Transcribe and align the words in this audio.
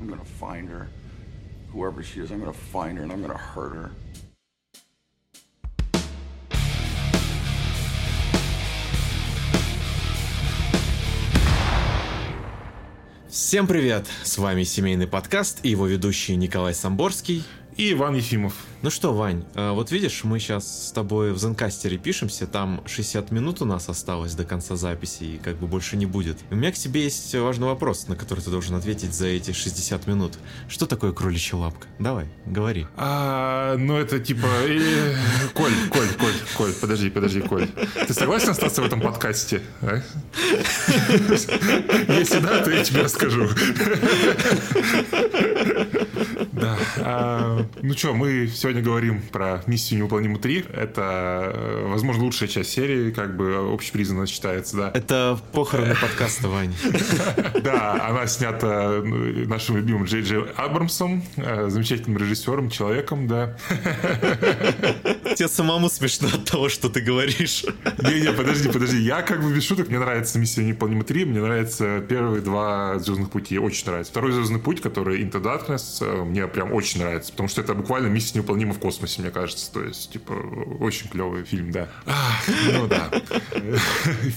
I'm 0.00 0.08
gonna 0.08 0.24
find 0.24 0.68
her. 0.70 0.88
Whoever 1.72 2.02
she 2.02 2.20
is, 2.20 2.30
I'm 2.30 2.40
gonna 2.40 2.52
find 2.52 2.96
her 2.96 3.04
and 3.04 3.12
I'm 3.12 3.20
gonna 3.20 3.36
hurt 3.36 3.74
her. 3.74 3.90
Всем 13.28 13.66
привет! 13.66 14.06
С 14.24 14.38
вами 14.38 14.64
семейный 14.64 15.06
подкаст 15.06 15.60
и 15.64 15.68
его 15.68 15.86
ведущий 15.86 16.34
Николай 16.36 16.72
Самборский 16.74 17.44
и 17.80 17.92
Иван 17.92 18.14
Ефимов. 18.14 18.52
Ну 18.82 18.90
что, 18.90 19.14
Вань, 19.14 19.42
э, 19.54 19.70
вот 19.70 19.90
видишь, 19.90 20.24
мы 20.24 20.38
сейчас 20.38 20.88
с 20.88 20.92
тобой 20.92 21.32
в 21.32 21.38
Зенкастере 21.38 21.96
пишемся, 21.96 22.46
там 22.46 22.82
60 22.86 23.30
минут 23.30 23.62
у 23.62 23.64
нас 23.64 23.88
осталось 23.88 24.34
до 24.34 24.44
конца 24.44 24.76
записи, 24.76 25.24
и 25.24 25.38
как 25.38 25.56
бы 25.56 25.66
больше 25.66 25.96
не 25.96 26.04
будет. 26.04 26.36
У 26.50 26.56
меня 26.56 26.72
к 26.72 26.74
тебе 26.74 27.04
есть 27.04 27.34
важный 27.34 27.66
вопрос, 27.66 28.06
на 28.06 28.16
который 28.16 28.40
ты 28.40 28.50
должен 28.50 28.76
ответить 28.76 29.14
за 29.14 29.28
эти 29.28 29.52
60 29.52 30.06
минут. 30.06 30.34
Что 30.68 30.84
такое 30.86 31.12
кроличья 31.12 31.56
лапка? 31.56 31.86
Давай, 31.98 32.26
говори. 32.44 32.86
А, 32.96 33.76
ну 33.78 33.96
это 33.96 34.20
типа... 34.20 34.46
Э, 34.46 35.14
Коль, 35.54 35.72
Коль, 35.90 36.08
Коль, 36.18 36.34
Коль, 36.58 36.72
подожди, 36.74 37.08
подожди, 37.08 37.40
Коль. 37.40 37.66
Ты 38.06 38.12
согласен 38.12 38.50
остаться 38.50 38.82
в 38.82 38.84
этом 38.84 39.00
подкасте? 39.00 39.62
А? 39.80 40.02
Если 42.08 42.40
да, 42.40 42.62
то 42.62 42.70
я 42.70 42.84
тебе 42.84 43.02
расскажу. 43.02 43.48
Да. 46.52 47.66
Ну 47.82 47.94
что, 47.94 48.14
мы 48.14 48.46
сегодня 48.48 48.82
говорим 48.82 49.22
про 49.32 49.62
миссию 49.66 50.00
невыполнима 50.00 50.38
3. 50.38 50.66
Это, 50.72 51.52
э, 51.54 51.86
возможно, 51.86 52.24
лучшая 52.24 52.48
часть 52.48 52.70
серии, 52.70 53.10
как 53.10 53.36
бы 53.36 53.72
общепризнанно 53.72 54.26
считается, 54.26 54.76
да. 54.76 54.90
Это 54.94 55.38
похороны 55.52 55.94
подкаста, 55.94 56.48
Вань. 56.48 56.74
Да, 57.62 58.08
она 58.08 58.26
снята 58.26 59.00
ну, 59.04 59.46
нашим 59.46 59.76
любимым 59.76 60.04
Джей 60.04 60.22
Джей 60.22 60.44
Абрамсом, 60.56 61.22
э, 61.36 61.68
замечательным 61.68 62.18
режиссером, 62.18 62.70
человеком, 62.70 63.26
да. 63.28 63.56
Тебе 65.36 65.48
самому 65.48 65.88
смешно 65.88 66.28
от 66.28 66.44
того, 66.44 66.68
что 66.68 66.88
ты 66.88 67.00
говоришь. 67.00 67.64
Не-не, 67.98 68.32
подожди, 68.32 68.68
подожди. 68.68 68.98
Я 68.98 69.22
как 69.22 69.42
бы 69.42 69.52
без 69.52 69.64
шуток, 69.64 69.88
мне 69.88 69.98
нравится 69.98 70.38
«Миссия 70.38 70.64
невыполнима 70.64 71.02
3», 71.02 71.26
мне 71.26 71.40
нравятся 71.40 72.00
первые 72.00 72.42
два 72.42 72.98
«Звездных 72.98 73.30
пути», 73.30 73.58
очень 73.58 73.86
нравится. 73.86 74.10
Второй 74.12 74.32
«Звездный 74.32 74.60
путь», 74.60 74.80
который 74.80 75.22
«Into 75.22 75.42
Darkness», 75.42 75.98
э, 76.00 76.24
мне 76.24 76.46
прям 76.46 76.72
очень 76.72 77.00
нравится, 77.00 77.30
потому 77.30 77.48
что 77.48 77.60
это 77.60 77.74
буквально 77.74 78.08
«Миссия 78.08 78.38
невыполнимо 78.38 78.74
в 78.74 78.78
космосе, 78.78 79.22
мне 79.22 79.30
кажется. 79.30 79.72
То 79.72 79.82
есть, 79.82 80.12
типа, 80.12 80.32
очень 80.80 81.08
клевый 81.08 81.44
фильм, 81.44 81.70
да. 81.70 81.88
ну 82.72 82.86
да. 82.86 83.10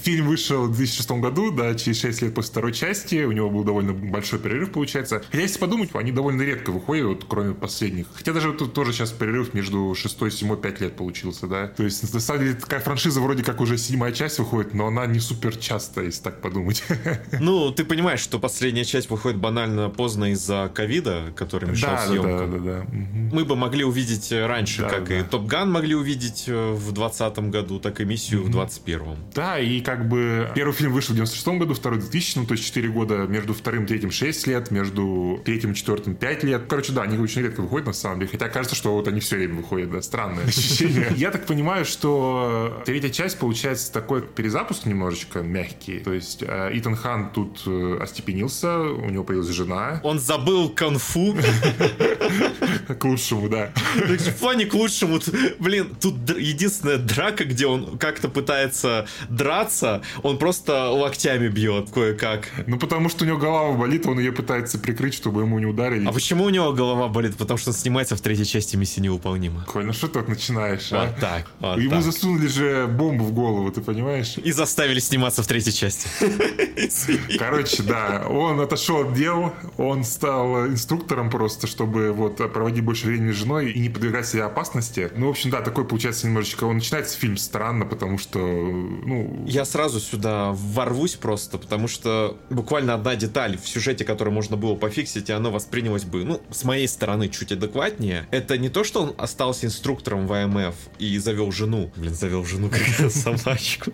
Фильм 0.02 0.28
вышел 0.28 0.66
в 0.66 0.76
2006 0.76 1.10
году, 1.12 1.50
да, 1.50 1.74
через 1.74 2.00
6 2.00 2.22
лет 2.22 2.34
после 2.34 2.50
второй 2.50 2.72
части. 2.72 3.24
У 3.24 3.32
него 3.32 3.50
был 3.50 3.64
довольно 3.64 3.92
большой 3.92 4.38
перерыв, 4.38 4.72
получается. 4.72 5.22
Хотя, 5.30 5.42
если 5.42 5.58
подумать, 5.58 5.90
они 5.94 6.12
довольно 6.12 6.42
редко 6.42 6.70
выходят, 6.70 7.06
вот, 7.06 7.24
кроме 7.28 7.54
последних. 7.54 8.06
Хотя 8.14 8.32
даже 8.32 8.52
тут 8.52 8.74
тоже 8.74 8.92
сейчас 8.92 9.12
перерыв 9.12 9.54
между 9.54 9.94
6 9.94 10.22
и 10.22 10.30
7 10.30 10.56
5 10.56 10.80
лет 10.80 10.83
получился, 10.92 11.46
да. 11.46 11.68
То 11.68 11.84
есть, 11.84 12.12
на 12.12 12.20
самом 12.20 12.40
деле, 12.42 12.54
такая 12.54 12.80
франшиза 12.80 13.20
вроде 13.20 13.42
как 13.42 13.60
уже 13.60 13.78
седьмая 13.78 14.12
часть 14.12 14.38
выходит, 14.38 14.74
но 14.74 14.86
она 14.86 15.06
не 15.06 15.20
супер 15.20 15.56
часто, 15.56 16.02
если 16.02 16.22
так 16.22 16.40
подумать. 16.40 16.82
Ну, 17.40 17.70
ты 17.72 17.84
понимаешь, 17.84 18.20
что 18.20 18.38
последняя 18.38 18.84
часть 18.84 19.10
выходит 19.10 19.38
банально 19.38 19.90
поздно 19.90 20.32
из-за 20.32 20.70
ковида, 20.72 21.32
который 21.36 21.68
мешал 21.70 21.96
да, 21.96 22.06
съемкам. 22.06 22.38
Да, 22.38 22.46
да, 22.46 22.58
да, 22.58 22.80
да. 22.80 22.86
Мы 23.32 23.44
бы 23.44 23.56
могли 23.56 23.84
увидеть 23.84 24.32
э, 24.32 24.46
раньше, 24.46 24.82
да, 24.82 24.88
как 24.88 25.08
да. 25.08 25.20
и 25.20 25.22
Топ 25.22 25.46
Ган 25.46 25.70
могли 25.70 25.94
увидеть 25.94 26.44
э, 26.46 26.72
в 26.72 26.92
2020 26.92 27.38
году, 27.50 27.80
так 27.80 28.00
и 28.00 28.04
миссию 28.04 28.40
mm-hmm. 28.40 28.46
в 28.46 28.50
2021. 28.50 29.16
Да, 29.34 29.58
и 29.58 29.80
как 29.80 30.08
бы 30.08 30.50
первый 30.54 30.72
фильм 30.72 30.92
вышел 30.92 31.12
в 31.12 31.16
96 31.16 31.46
году, 31.58 31.74
второй 31.74 31.98
в 31.98 32.02
2000, 32.02 32.38
ну 32.38 32.46
то 32.46 32.52
есть 32.52 32.64
4 32.64 32.88
года, 32.88 33.26
между 33.26 33.54
вторым 33.54 33.84
и 33.84 33.86
третьим 33.86 34.10
6 34.10 34.46
лет, 34.46 34.70
между 34.70 35.40
третьим 35.44 35.72
и 35.72 35.74
четвертым 35.74 36.14
5 36.14 36.44
лет. 36.44 36.62
Короче, 36.68 36.92
да, 36.92 37.02
они 37.02 37.18
очень 37.18 37.42
редко 37.42 37.60
выходят 37.60 37.86
на 37.86 37.92
самом 37.92 38.20
деле, 38.20 38.30
хотя 38.30 38.48
кажется, 38.48 38.76
что 38.76 38.94
вот 38.94 39.08
они 39.08 39.20
все 39.20 39.36
время 39.36 39.56
выходят, 39.56 39.90
да, 39.90 40.02
странное 40.02 40.44
ощущение. 40.74 41.12
Я 41.16 41.30
так 41.30 41.46
понимаю, 41.46 41.84
что 41.84 42.82
третья 42.84 43.10
часть 43.10 43.38
получается 43.38 43.92
такой 43.92 44.22
перезапуск 44.22 44.86
немножечко 44.86 45.40
мягкий, 45.40 45.98
то 46.00 46.12
есть 46.12 46.42
э, 46.42 46.70
Итан 46.74 46.96
Хан 46.96 47.30
тут 47.30 47.66
остепенился, 48.00 48.80
у 48.80 49.10
него 49.10 49.24
появилась 49.24 49.50
жена. 49.50 50.00
Он 50.02 50.18
забыл 50.18 50.68
конфу. 50.68 51.36
К 52.98 53.04
лучшему, 53.04 53.48
да. 53.48 53.72
В 53.94 54.38
плане 54.38 54.66
к 54.66 54.74
лучшему, 54.74 55.18
блин, 55.58 55.94
тут 56.00 56.14
единственная 56.36 56.98
драка, 56.98 57.44
где 57.44 57.66
он 57.66 57.98
как-то 57.98 58.28
пытается 58.28 59.06
драться, 59.28 60.02
он 60.22 60.38
просто 60.38 60.90
локтями 60.90 61.48
бьет 61.48 61.90
кое-как. 61.90 62.50
Ну, 62.66 62.78
потому 62.78 63.08
что 63.08 63.24
у 63.24 63.26
него 63.26 63.38
голова 63.38 63.72
болит, 63.76 64.06
он 64.06 64.18
ее 64.18 64.32
пытается 64.32 64.78
прикрыть, 64.78 65.14
чтобы 65.14 65.42
ему 65.42 65.58
не 65.58 65.66
ударили. 65.66 66.06
А 66.06 66.12
почему 66.12 66.44
у 66.44 66.50
него 66.50 66.72
голова 66.72 67.08
болит? 67.08 67.36
Потому 67.36 67.58
что 67.58 67.70
он 67.70 67.74
снимается 67.74 68.16
в 68.16 68.20
третьей 68.20 68.46
части 68.46 68.76
«Миссии 68.76 69.00
невыполнима». 69.00 69.64
Коль, 69.66 69.84
ну 69.84 69.92
что 69.92 70.08
ты 70.08 70.20
начинаешь, 70.22 70.63
а? 70.92 71.06
Вот 71.06 71.20
так, 71.20 71.46
вот 71.60 71.78
Ему 71.78 71.90
так. 71.90 72.02
засунули 72.02 72.46
же 72.46 72.86
бомбу 72.86 73.24
в 73.24 73.32
голову, 73.32 73.70
ты 73.70 73.80
понимаешь? 73.80 74.36
И 74.36 74.52
заставили 74.52 75.00
сниматься 75.00 75.42
в 75.42 75.46
третьей 75.46 75.72
части. 75.72 76.08
Короче, 77.38 77.82
да, 77.82 78.26
он 78.28 78.60
отошел 78.60 79.08
от 79.08 79.14
дел, 79.14 79.52
он 79.76 80.04
стал 80.04 80.66
инструктором 80.66 81.30
просто, 81.30 81.66
чтобы 81.66 82.12
вот 82.12 82.36
проводить 82.52 82.84
больше 82.84 83.06
времени 83.06 83.32
с 83.32 83.36
женой 83.36 83.72
и 83.72 83.78
не 83.78 83.88
подвергать 83.88 84.26
себя 84.26 84.46
опасности. 84.46 85.10
Ну, 85.16 85.26
в 85.26 85.30
общем, 85.30 85.50
да, 85.50 85.60
такой 85.60 85.84
получается 85.84 86.26
немножечко... 86.26 86.64
Он 86.64 86.76
начинается 86.76 87.18
фильм 87.18 87.36
странно, 87.36 87.86
потому 87.86 88.18
что, 88.18 88.38
ну... 88.38 89.44
Я 89.46 89.64
сразу 89.64 90.00
сюда 90.00 90.52
ворвусь 90.52 91.14
просто, 91.14 91.58
потому 91.58 91.88
что 91.88 92.36
буквально 92.50 92.94
одна 92.94 93.16
деталь 93.16 93.58
в 93.58 93.68
сюжете, 93.68 94.04
которую 94.04 94.34
можно 94.34 94.56
было 94.56 94.74
пофиксить, 94.74 95.28
и 95.30 95.32
оно 95.32 95.50
воспринялось 95.50 96.04
бы, 96.04 96.24
ну, 96.24 96.40
с 96.50 96.64
моей 96.64 96.88
стороны, 96.88 97.28
чуть 97.28 97.52
адекватнее. 97.52 98.26
Это 98.30 98.58
не 98.58 98.68
то, 98.68 98.84
что 98.84 99.02
он 99.02 99.14
остался 99.18 99.66
инструктором 99.66 100.26
в 100.26 100.32
АМФ 100.56 100.74
и 100.98 101.18
завел 101.18 101.52
жену. 101.52 101.90
Блин, 101.96 102.14
завел 102.14 102.44
жену 102.44 102.70
как 103.00 103.10
собачку. 103.10 103.92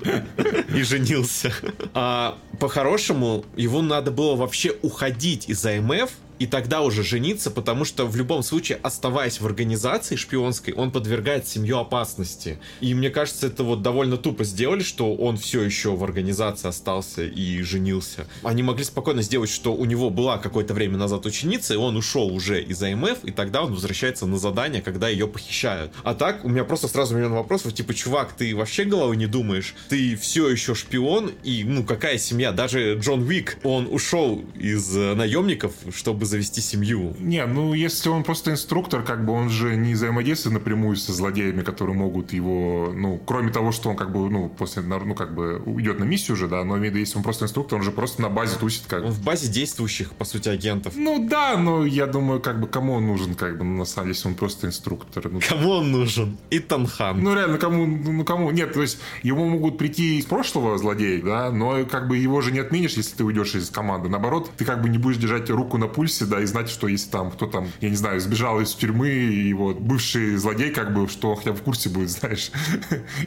И 0.74 0.82
женился. 0.82 1.52
А 1.94 2.38
по-хорошему, 2.58 3.44
его 3.56 3.82
надо 3.82 4.10
было 4.10 4.36
вообще 4.36 4.74
уходить 4.82 5.48
из 5.48 5.64
АМФ, 5.64 6.10
и 6.40 6.46
тогда 6.46 6.80
уже 6.80 7.04
жениться, 7.04 7.50
потому 7.50 7.84
что 7.84 8.06
в 8.06 8.16
любом 8.16 8.42
случае, 8.42 8.78
оставаясь 8.82 9.42
в 9.42 9.46
организации 9.46 10.16
шпионской, 10.16 10.72
он 10.72 10.90
подвергает 10.90 11.46
семью 11.46 11.76
опасности. 11.76 12.58
И 12.80 12.94
мне 12.94 13.10
кажется, 13.10 13.46
это 13.46 13.62
вот 13.62 13.82
довольно 13.82 14.16
тупо 14.16 14.42
сделали, 14.44 14.82
что 14.82 15.14
он 15.14 15.36
все 15.36 15.62
еще 15.62 15.94
в 15.94 16.02
организации 16.02 16.68
остался 16.68 17.24
и 17.24 17.60
женился. 17.60 18.26
Они 18.42 18.62
могли 18.62 18.84
спокойно 18.84 19.20
сделать, 19.20 19.50
что 19.50 19.74
у 19.74 19.84
него 19.84 20.08
была 20.08 20.38
какое-то 20.38 20.72
время 20.72 20.96
назад 20.96 21.26
ученица, 21.26 21.74
и 21.74 21.76
он 21.76 21.96
ушел 21.96 22.32
уже 22.34 22.62
из 22.62 22.82
АМФ, 22.82 23.24
и 23.24 23.32
тогда 23.32 23.62
он 23.62 23.74
возвращается 23.74 24.24
на 24.24 24.38
задание, 24.38 24.80
когда 24.80 25.10
ее 25.10 25.28
похищают. 25.28 25.92
А 26.04 26.14
так, 26.14 26.42
у 26.46 26.48
меня 26.48 26.64
просто 26.64 26.88
сразу 26.88 27.14
миллион 27.14 27.34
вопросов, 27.34 27.74
типа, 27.74 27.92
чувак, 27.92 28.32
ты 28.32 28.56
вообще 28.56 28.84
головой 28.84 29.18
не 29.18 29.26
думаешь? 29.26 29.74
Ты 29.90 30.16
все 30.16 30.48
еще 30.48 30.74
шпион, 30.74 31.32
и, 31.44 31.64
ну, 31.64 31.84
какая 31.84 32.16
семья? 32.16 32.50
Даже 32.50 32.94
Джон 32.94 33.24
Уик, 33.24 33.58
он 33.62 33.86
ушел 33.90 34.42
из 34.58 34.96
э, 34.96 35.14
наемников, 35.14 35.74
чтобы 35.94 36.29
завести 36.30 36.60
семью. 36.60 37.14
Не, 37.18 37.44
ну 37.46 37.74
если 37.74 38.08
он 38.08 38.22
просто 38.24 38.50
инструктор, 38.52 39.02
как 39.02 39.24
бы 39.24 39.32
он 39.32 39.50
же 39.50 39.76
не 39.76 39.94
взаимодействует 39.94 40.54
напрямую 40.54 40.96
со 40.96 41.12
злодеями, 41.12 41.62
которые 41.62 41.96
могут 41.96 42.32
его, 42.32 42.92
ну, 42.94 43.20
кроме 43.26 43.52
того, 43.52 43.72
что 43.72 43.90
он 43.90 43.96
как 43.96 44.12
бы, 44.12 44.30
ну, 44.30 44.48
после, 44.48 44.82
ну, 44.82 45.14
как 45.14 45.34
бы 45.34 45.62
идет 45.78 45.98
на 45.98 46.04
миссию 46.04 46.34
уже, 46.36 46.48
да, 46.48 46.64
но 46.64 46.76
если 46.76 47.16
он 47.16 47.22
просто 47.22 47.44
инструктор, 47.44 47.78
он 47.78 47.84
же 47.84 47.90
просто 47.90 48.22
на 48.22 48.28
базе 48.28 48.56
тусит 48.58 48.84
как 48.86 49.04
Он 49.04 49.10
в 49.10 49.22
базе 49.22 49.48
действующих, 49.48 50.12
по 50.12 50.24
сути, 50.24 50.48
агентов. 50.48 50.94
Ну 50.96 51.26
да, 51.28 51.56
но 51.56 51.84
я 51.84 52.06
думаю, 52.06 52.40
как 52.40 52.60
бы 52.60 52.66
кому 52.66 52.94
он 52.94 53.06
нужен, 53.06 53.34
как 53.34 53.58
бы, 53.58 53.64
ну, 53.64 53.78
на 53.78 53.84
самом 53.84 54.06
деле, 54.06 54.16
если 54.16 54.28
он 54.28 54.34
просто 54.34 54.66
инструктор. 54.66 55.28
Ну, 55.30 55.40
кому 55.46 55.70
он 55.70 55.90
нужен? 55.90 56.38
Итан 56.50 56.86
Хан. 56.86 57.22
Ну 57.22 57.34
реально, 57.34 57.58
кому, 57.58 57.86
ну 57.86 58.24
кому, 58.24 58.50
нет, 58.50 58.72
то 58.72 58.82
есть 58.82 58.98
ему 59.22 59.48
могут 59.48 59.78
прийти 59.78 60.18
из 60.18 60.26
прошлого 60.26 60.78
злодея, 60.78 61.22
да, 61.22 61.50
но 61.50 61.84
как 61.84 62.08
бы 62.08 62.16
его 62.16 62.40
же 62.40 62.52
не 62.52 62.58
отменишь, 62.58 62.94
если 62.94 63.16
ты 63.16 63.24
уйдешь 63.24 63.54
из 63.54 63.70
команды. 63.70 64.08
Наоборот, 64.08 64.50
ты 64.56 64.64
как 64.64 64.82
бы 64.82 64.88
не 64.88 64.98
будешь 64.98 65.18
держать 65.18 65.50
руку 65.50 65.78
на 65.78 65.86
пульсе, 65.86 66.19
да, 66.26 66.40
и 66.40 66.46
знать, 66.46 66.68
что 66.68 66.88
если 66.88 67.10
там 67.10 67.30
кто 67.30 67.46
там, 67.46 67.68
я 67.80 67.90
не 67.90 67.96
знаю, 67.96 68.20
сбежал 68.20 68.60
из 68.60 68.74
тюрьмы, 68.74 69.08
и 69.10 69.52
вот 69.54 69.78
бывший 69.78 70.36
злодей, 70.36 70.70
как 70.70 70.92
бы, 70.94 71.08
что 71.08 71.34
хотя 71.34 71.52
бы 71.52 71.58
в 71.58 71.62
курсе 71.62 71.88
будет, 71.88 72.10
знаешь, 72.10 72.50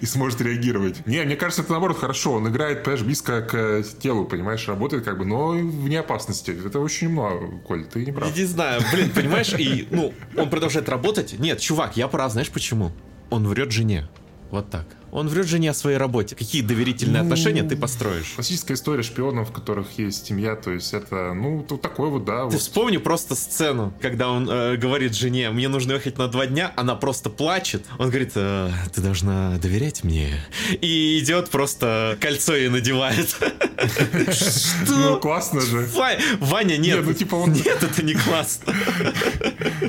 и 0.02 0.06
сможет 0.06 0.42
реагировать. 0.42 1.06
Не, 1.06 1.24
мне 1.24 1.36
кажется, 1.36 1.62
это 1.62 1.72
наоборот 1.72 2.00
хорошо. 2.00 2.34
Он 2.34 2.48
играет, 2.48 2.84
понимаешь, 2.84 3.06
близко 3.06 3.42
к 3.42 3.84
телу, 4.00 4.26
понимаешь, 4.26 4.68
работает 4.68 5.04
как 5.04 5.18
бы, 5.18 5.26
но 5.26 5.50
вне 5.50 6.00
опасности. 6.00 6.52
Это 6.66 6.80
очень 6.80 7.10
много, 7.10 7.60
Коль, 7.60 7.86
ты 7.86 8.06
не 8.06 8.12
прав. 8.12 8.36
Не 8.36 8.46
знаю, 8.46 8.82
блин, 8.92 9.10
понимаешь, 9.10 9.54
и, 9.54 9.88
ну, 9.92 10.14
он 10.36 10.50
продолжает 10.50 10.90
работать. 10.90 11.38
Нет, 11.40 11.60
чувак, 11.60 11.98
я 11.98 12.08
прав, 12.08 12.32
знаешь 12.32 12.50
почему? 12.50 12.92
Он 13.30 13.48
врет 13.48 13.72
жене. 13.72 14.08
Вот 14.52 14.70
так. 14.70 14.86
Он 15.14 15.28
врет 15.28 15.46
жене 15.48 15.70
о 15.70 15.74
своей 15.76 15.98
работе. 15.98 16.36
Какие 16.36 16.64
доверительные 16.64 17.22
Ну, 17.22 17.28
отношения 17.28 17.62
ты 17.64 17.78
построишь? 17.78 18.32
Классическая 18.34 18.74
история 18.74 19.04
шпионов, 19.04 19.50
в 19.50 19.52
которых 19.52 20.00
есть 20.00 20.26
семья, 20.26 20.56
то 20.56 20.72
есть 20.72 20.92
это, 20.94 21.34
ну, 21.36 21.64
тут 21.68 21.82
такой 21.84 22.10
вот, 22.10 22.26
да, 22.26 22.46
Ты 22.46 22.54
вот. 22.54 22.60
вспомни 22.60 22.98
просто 22.98 23.36
сцену, 23.36 23.94
когда 24.02 24.30
он 24.32 24.50
э, 24.50 24.76
говорит 24.78 25.14
жене, 25.14 25.52
мне 25.52 25.68
нужно 25.68 25.94
ехать 25.94 26.18
на 26.18 26.28
два 26.30 26.48
дня, 26.48 26.74
она 26.76 26.96
просто 26.96 27.30
плачет. 27.30 27.86
Он 28.00 28.10
говорит, 28.10 28.32
«Э, 28.36 28.72
ты 28.92 29.02
должна 29.02 29.58
доверять 29.60 30.04
мне. 30.04 30.34
И 30.82 31.20
идет 31.20 31.50
просто 31.52 32.18
кольцо 32.20 32.56
ей 32.56 32.70
надевает. 32.70 33.36
Ну, 34.14 34.32
Что? 34.32 35.18
классно 35.18 35.62
же. 35.62 35.86
Ва- 35.94 36.18
Ваня, 36.40 36.78
нет. 36.78 37.00
Не, 37.00 37.06
ну, 37.06 37.14
типа 37.14 37.36
он- 37.36 37.52
Нет, 37.54 37.84
это 37.84 38.02
не 38.04 38.14
классно. 38.16 38.74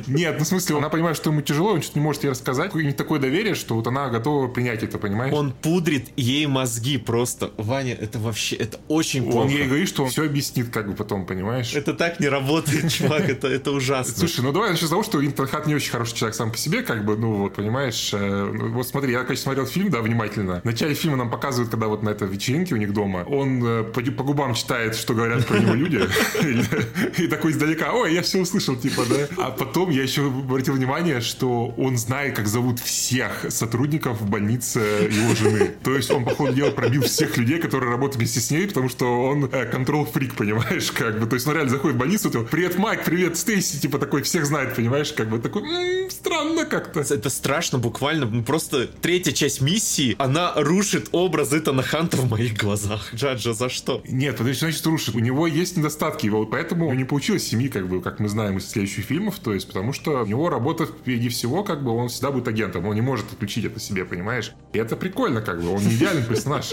Нет, 0.07 0.35
ну, 0.39 0.45
в 0.45 0.49
смысле, 0.49 0.77
она 0.79 0.89
понимает, 0.89 1.17
что 1.17 1.31
ему 1.31 1.41
тяжело, 1.43 1.71
он 1.73 1.81
что-то 1.83 1.99
не 1.99 2.05
может 2.05 2.25
ей 2.25 2.31
рассказать. 2.31 2.75
У 2.75 2.81
них 2.81 2.97
такое 2.97 3.21
доверие, 3.21 3.55
что 3.55 3.75
вот 3.75 3.87
она 3.87 4.09
готова 4.09 4.49
принять 4.49 4.83
это, 4.83 4.99
понимаешь? 4.99 5.14
Он 5.15 5.53
пудрит 5.53 6.09
ей 6.17 6.47
мозги 6.47 6.99
просто. 6.99 7.53
Ваня, 7.57 7.95
это 7.95 8.19
вообще, 8.19 8.57
это 8.57 8.81
очень 8.89 9.25
Он 9.27 9.33
плохо. 9.33 9.49
ей 9.49 9.67
говорит, 9.67 9.89
что 9.89 10.05
он 10.05 10.11
все 10.11 10.25
объяснит, 10.25 10.71
как 10.71 10.89
бы 10.89 10.95
потом, 10.95 11.27
понимаешь? 11.27 11.75
Это 11.75 11.95
так 11.95 12.21
не 12.21 12.29
работает, 12.29 12.91
чувак, 12.93 13.29
это, 13.29 13.49
это 13.49 13.71
ужасно. 13.71 14.15
Слушай, 14.15 14.41
ну 14.41 14.53
давай 14.53 14.71
начнем 14.71 14.87
с 14.89 14.91
того, 14.91 15.03
что 15.03 15.25
Интерхат 15.25 15.67
не 15.67 15.75
очень 15.75 15.91
хороший 15.91 16.15
человек 16.15 16.35
сам 16.35 16.51
по 16.51 16.59
себе, 16.59 16.83
как 16.83 17.05
бы, 17.05 17.17
ну 17.17 17.35
вот, 17.35 17.55
понимаешь, 17.55 18.11
э, 18.13 18.51
ну, 18.53 18.73
вот 18.73 18.87
смотри, 18.87 19.13
я, 19.13 19.25
конечно, 19.25 19.45
смотрел 19.45 19.67
фильм, 19.67 19.91
да, 19.91 20.01
внимательно. 20.01 20.61
В 20.61 20.65
начале 20.65 20.95
фильма 20.95 21.17
нам 21.17 21.31
показывают, 21.31 21.71
когда 21.71 21.87
вот 21.89 22.03
на 22.03 22.11
этой 22.11 22.29
вечеринке 22.29 22.75
у 22.75 22.79
них 22.79 22.93
дома, 22.93 23.25
он 23.27 23.65
э, 23.65 23.85
по, 23.85 24.01
по 24.01 24.25
губам 24.25 24.55
читает, 24.55 24.97
что 24.97 25.15
говорят 25.15 25.47
про 25.47 25.59
него 25.59 25.75
люди, 25.75 26.01
и 27.19 27.27
такой 27.27 27.53
издалека, 27.53 27.93
ой, 27.93 28.15
я 28.15 28.23
все 28.23 28.39
услышал, 28.41 28.77
типа, 28.77 29.03
да. 29.09 29.29
А 29.39 29.51
потом 29.51 29.91
я 29.91 30.03
еще 30.03 30.27
обратил 30.27 30.75
внимание, 30.75 31.21
что 31.21 31.69
он 31.77 31.97
знает, 31.97 32.37
как 32.37 32.47
зовут 32.47 32.79
всех 32.81 33.47
сотрудников 33.49 34.21
в 34.21 34.29
больнице 34.29 35.04
его 35.13 35.35
жены. 35.35 35.71
То 35.83 35.95
есть 35.97 36.11
он, 36.11 36.25
по 36.25 36.35
ходу 36.35 36.53
дела, 36.53 36.71
пробил 36.71 37.03
всех 37.03 37.37
людей, 37.37 37.59
которые 37.59 37.91
работают 37.91 38.17
вместе 38.17 38.41
с 38.41 38.51
ней, 38.51 38.67
потому 38.67 38.89
что 38.89 39.25
он 39.25 39.49
контрол-фрик, 39.49 40.35
понимаешь, 40.35 40.91
как 40.93 41.21
бы. 41.21 41.27
То 41.27 41.35
есть 41.35 41.47
он 41.47 41.55
реально 41.55 41.71
заходит 41.71 41.97
в 41.97 41.99
больницу, 41.99 42.31
то, 42.31 42.41
привет, 42.43 42.79
Майк, 42.79 43.05
привет, 43.05 43.37
Стейси, 43.37 43.81
типа 43.81 43.99
такой, 43.99 44.23
всех 44.23 44.47
знает, 44.47 44.75
понимаешь, 44.75 45.13
как 45.13 45.29
бы 45.29 45.39
такой, 45.39 45.63
«М, 45.63 46.11
странно 46.11 46.65
как-то. 46.65 47.01
Это 47.01 47.31
страшно 47.31 47.79
буквально. 47.79 48.27
Ну, 48.27 48.43
Просто 48.43 48.87
третья 48.87 49.33
часть 49.33 49.61
миссии, 49.61 50.15
она 50.19 50.53
рушит 50.57 51.09
образ 51.13 51.53
Итана 51.53 51.83
Ханта 51.83 52.17
в 52.17 52.31
моих 52.31 52.57
глазах. 52.57 53.13
Джаджа, 53.15 53.53
за 53.53 53.69
что? 53.69 54.03
Нет, 54.09 54.37
подожди, 54.37 54.61
значит 54.61 54.87
рушит? 54.87 55.15
У 55.15 55.19
него 55.19 55.47
есть 55.47 55.77
недостатки, 55.77 56.29
вот 56.29 56.51
поэтому 56.51 56.93
не 56.95 57.05
получилось 57.05 57.47
семьи, 57.47 57.69
как 57.69 57.89
бы, 57.89 58.01
как 58.01 58.21
мы 58.21 58.29
знаем 58.29 58.59
из 58.59 58.69
следующих 58.69 59.05
фильмов, 59.05 59.39
то 59.39 59.53
есть 59.55 59.67
потому 59.67 59.93
что 59.93 60.23
у 60.23 60.27
него 60.27 60.49
работа 60.49 60.87
впереди 60.87 61.29
всего, 61.29 61.65
как 61.65 61.83
бы, 61.83 61.91
он 61.91 62.09
всегда 62.09 62.31
будет 62.31 62.49
агентом, 62.49 62.87
он 62.87 62.95
не 62.95 63.01
может 63.01 63.27
отключить 63.33 63.65
это 63.65 63.81
себе, 63.81 64.05
понимаешь? 64.05 64.53
И 64.73 64.79
это 64.79 64.94
прикольно, 64.97 65.41
как 65.41 65.61
бы, 65.63 65.71
он 65.75 65.83
не 65.83 65.95
идеальный 65.95 66.23
персонаж. 66.23 66.73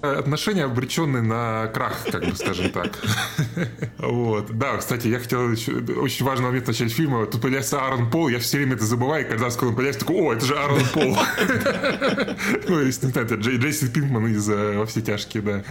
Отношения 0.00 0.64
обреченные 0.64 1.22
на 1.22 1.66
крах, 1.68 1.96
как 2.10 2.24
бы, 2.24 2.34
скажем 2.34 2.70
так. 2.70 2.98
Вот. 3.98 4.56
Да, 4.56 4.76
кстати, 4.76 5.08
я 5.08 5.18
хотел 5.18 5.50
еще... 5.50 5.72
Очень 6.00 6.26
важный 6.26 6.46
момент 6.46 6.64
в 6.64 6.68
начале 6.68 6.90
фильма. 6.90 7.26
Тут 7.26 7.40
появляется 7.42 7.80
Аарон 7.80 8.10
Пол, 8.10 8.28
я 8.28 8.38
все 8.38 8.58
время 8.58 8.74
это 8.74 8.84
забываю, 8.84 9.26
и 9.26 9.28
когда 9.28 9.46
он 9.46 9.52
появляется, 9.74 10.00
такой, 10.00 10.16
о, 10.16 10.32
это 10.32 10.44
же 10.46 10.54
Аарон 10.56 10.84
Пол. 10.92 11.16
Ну, 12.68 12.80
если 12.80 13.06
не 13.06 13.12
знаю, 13.12 13.26
это 13.26 13.34
Джей- 13.36 13.58
Джейсон 13.58 13.88
Пинкман 13.88 14.26
из 14.28 14.48
э, 14.48 14.78
«Во 14.78 14.86
все 14.86 15.00
тяжкие», 15.00 15.42
да. 15.42 15.62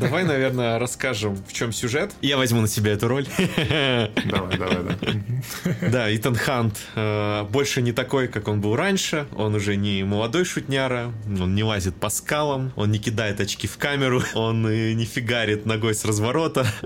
Давай, 0.00 0.24
наверное, 0.24 0.78
расскажем, 0.78 1.36
в 1.36 1.52
чем 1.52 1.72
сюжет. 1.72 2.12
Я 2.20 2.36
возьму 2.36 2.60
на 2.60 2.68
себя 2.68 2.92
эту 2.92 3.08
роль. 3.08 3.26
Давай, 3.56 4.58
давай, 4.58 4.78
да. 4.82 5.90
Да, 5.90 6.16
Итан 6.16 6.34
Хант 6.34 6.78
э, 6.94 7.44
больше 7.44 7.82
не 7.82 7.92
такой, 7.92 8.28
как 8.28 8.48
он 8.48 8.60
был 8.60 8.76
раньше. 8.76 9.26
Он 9.36 9.54
уже 9.54 9.76
не 9.76 10.02
молодой 10.04 10.44
шутняра, 10.60 11.12
он 11.26 11.54
не 11.54 11.64
лазит 11.64 11.94
по 11.96 12.10
скалам, 12.10 12.72
он 12.76 12.90
не 12.90 12.98
кидает 12.98 13.40
очки 13.40 13.66
в 13.66 13.78
камеру, 13.78 14.22
он 14.34 14.62
не 14.62 15.04
фигарит 15.04 15.66
ногой 15.66 15.94
с 15.94 16.04
разворота. 16.04 16.66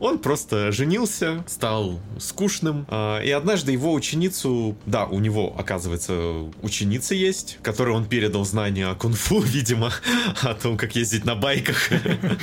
Он 0.00 0.18
просто 0.18 0.70
женился, 0.70 1.44
стал 1.48 1.98
скучным. 2.18 2.86
э, 2.88 3.24
И 3.24 3.30
однажды 3.30 3.72
его 3.72 3.92
ученицу, 3.92 4.76
да, 4.86 5.06
у 5.06 5.18
него, 5.18 5.54
оказывается, 5.58 6.44
ученица 6.62 7.14
есть, 7.14 7.58
которой 7.62 7.90
он 7.96 8.04
передал 8.04 8.44
знания 8.44 8.86
о 8.86 8.94
кунг-фу, 8.94 9.40
видимо, 9.44 9.92
о 10.42 10.54
том, 10.54 10.76
как 10.76 10.94
ездить 10.94 11.24
на 11.24 11.34
байках. 11.34 11.88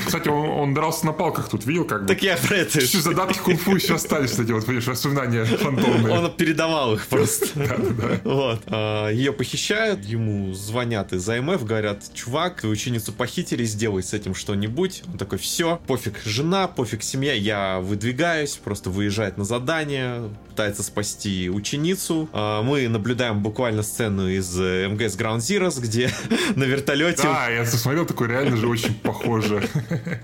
Кстати, 0.05 0.27
он, 0.27 0.49
он 0.49 0.73
дрался 0.73 1.05
на 1.05 1.13
палках 1.13 1.49
тут, 1.49 1.65
видел, 1.65 1.85
как 1.85 2.01
бы? 2.01 2.07
Так 2.09 2.21
я 2.23 2.35
про 2.35 2.57
это. 2.57 2.81
Еще 2.81 2.99
задатки 2.99 3.39
кунг-фу 3.39 3.75
еще 3.75 3.95
остались, 3.95 4.31
кстати, 4.31 4.51
вот, 4.51 4.67
видишь, 4.67 4.87
воспоминания 4.87 5.45
фантомные. 5.45 6.13
Он 6.19 6.31
передавал 6.35 6.95
их 6.95 7.07
просто. 7.07 7.47
Вот. 8.25 8.61
А, 8.67 9.09
Ее 9.09 9.31
похищают, 9.31 10.03
ему 10.03 10.53
звонят 10.53 10.74
из 10.83 11.29
АМФ, 11.29 11.63
говорят, 11.63 12.03
чувак, 12.13 12.61
твою 12.61 12.73
ученицу 12.73 13.13
похитили, 13.13 13.63
сделай 13.63 14.03
с 14.03 14.13
этим 14.13 14.35
что-нибудь. 14.35 15.03
Он 15.11 15.17
такой, 15.17 15.37
все, 15.37 15.79
пофиг 15.87 16.19
жена, 16.25 16.67
пофиг 16.67 17.01
семья, 17.01 17.33
я 17.33 17.79
выдвигаюсь, 17.79 18.57
просто 18.57 18.89
выезжает 18.89 19.37
на 19.37 19.45
задание, 19.45 20.29
пытается 20.49 20.83
спасти 20.83 21.49
ученицу. 21.49 22.29
А, 22.33 22.61
Мы 22.61 22.87
наблюдаем 22.87 23.41
буквально 23.41 23.83
сцену 23.83 24.29
из 24.29 24.57
э, 24.59 24.87
МГС 24.87 25.17
Ground 25.17 25.37
Zeroes, 25.37 25.81
где 25.81 26.09
на 26.55 26.63
вертолете 26.63 27.23
Да, 27.23 27.49
я 27.49 27.61
посмотрел, 27.61 28.05
такой 28.05 28.27
реально 28.27 28.57
же 28.57 28.67
очень 28.67 28.93
похоже. 28.93 29.67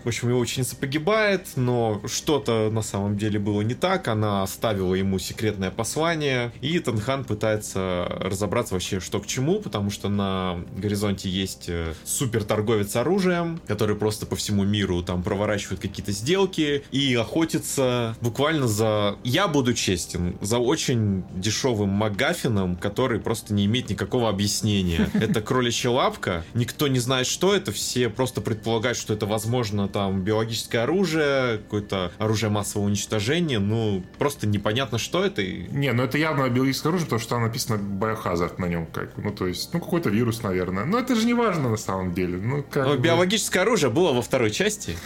в 0.04 0.08
общем, 0.08 0.30
его 0.30 0.40
ученица 0.40 0.76
погибает, 0.76 1.48
но 1.56 2.02
что-то 2.08 2.70
на 2.72 2.82
самом 2.82 3.18
деле 3.18 3.40
было 3.40 3.62
не 3.62 3.74
так. 3.74 4.08
Она 4.08 4.44
оставила 4.44 4.96
ему 4.96 5.20
секретное 5.20 5.72
послание, 5.72 6.52
и 6.62 6.80
Танхан 6.80 7.24
пытается 7.26 8.08
разобраться 8.20 8.74
вообще, 8.74 9.00
что 9.00 9.20
к 9.20 9.28
чему, 9.28 9.60
потому 9.60 9.90
что 9.90 10.10
на 10.10 10.41
горизонте 10.76 11.30
есть 11.30 11.66
э, 11.68 11.94
супер 12.04 12.44
торговец 12.44 12.96
оружием, 12.96 13.60
который 13.68 13.96
просто 13.96 14.26
по 14.26 14.36
всему 14.36 14.64
миру 14.64 15.02
там 15.04 15.24
проворачивает 15.24 15.80
какие-то 15.80 16.12
сделки 16.12 16.84
и 16.92 17.16
охотится 17.16 18.16
буквально 18.22 18.68
за... 18.68 19.18
Я 19.24 19.48
буду 19.48 19.74
честен, 19.74 20.36
за 20.42 20.58
очень 20.60 21.24
дешевым 21.36 21.90
МакГаффином, 21.90 22.76
который 22.76 23.20
просто 23.20 23.54
не 23.54 23.66
имеет 23.66 23.90
никакого 23.90 24.30
объяснения. 24.30 25.10
Это 25.14 25.42
кроличья 25.42 25.90
лапка, 25.90 26.44
никто 26.54 26.88
не 26.88 27.00
знает, 27.00 27.28
что 27.28 27.54
это, 27.56 27.72
все 27.72 28.10
просто 28.10 28.42
предполагают, 28.42 28.98
что 28.98 29.14
это, 29.14 29.26
возможно, 29.26 29.88
там 29.88 30.22
биологическое 30.22 30.84
оружие, 30.84 31.58
какое-то 31.58 32.12
оружие 32.18 32.50
массового 32.50 32.88
уничтожения, 32.88 33.60
ну, 33.60 34.04
просто 34.18 34.48
непонятно, 34.48 34.98
что 34.98 35.24
это. 35.24 35.44
Не, 35.44 35.92
ну 35.92 36.04
это 36.04 36.18
явно 36.18 36.48
биологическое 36.50 36.92
оружие, 36.92 37.06
потому 37.06 37.20
что 37.20 37.30
там 37.30 37.44
написано 37.44 37.76
Biohazard 37.76 38.56
на 38.60 38.66
нем, 38.66 38.88
как. 38.88 39.18
Ну, 39.18 39.32
то 39.32 39.48
есть, 39.48 39.74
ну, 39.74 39.80
какой-то 39.80 40.10
вирус, 40.10 40.31
наверное. 40.40 40.86
Но 40.86 41.00
это 41.00 41.16
же 41.16 41.26
не 41.26 41.34
важно 41.34 41.70
на 41.70 41.78
самом 41.78 42.14
деле. 42.14 42.38
Ну, 42.38 42.64
как 42.64 42.86
Но 42.88 42.94
бы. 42.96 43.00
биологическое 43.00 43.64
оружие 43.64 43.90
было 43.90 44.14
во 44.14 44.22
второй 44.22 44.52
части. 44.52 44.96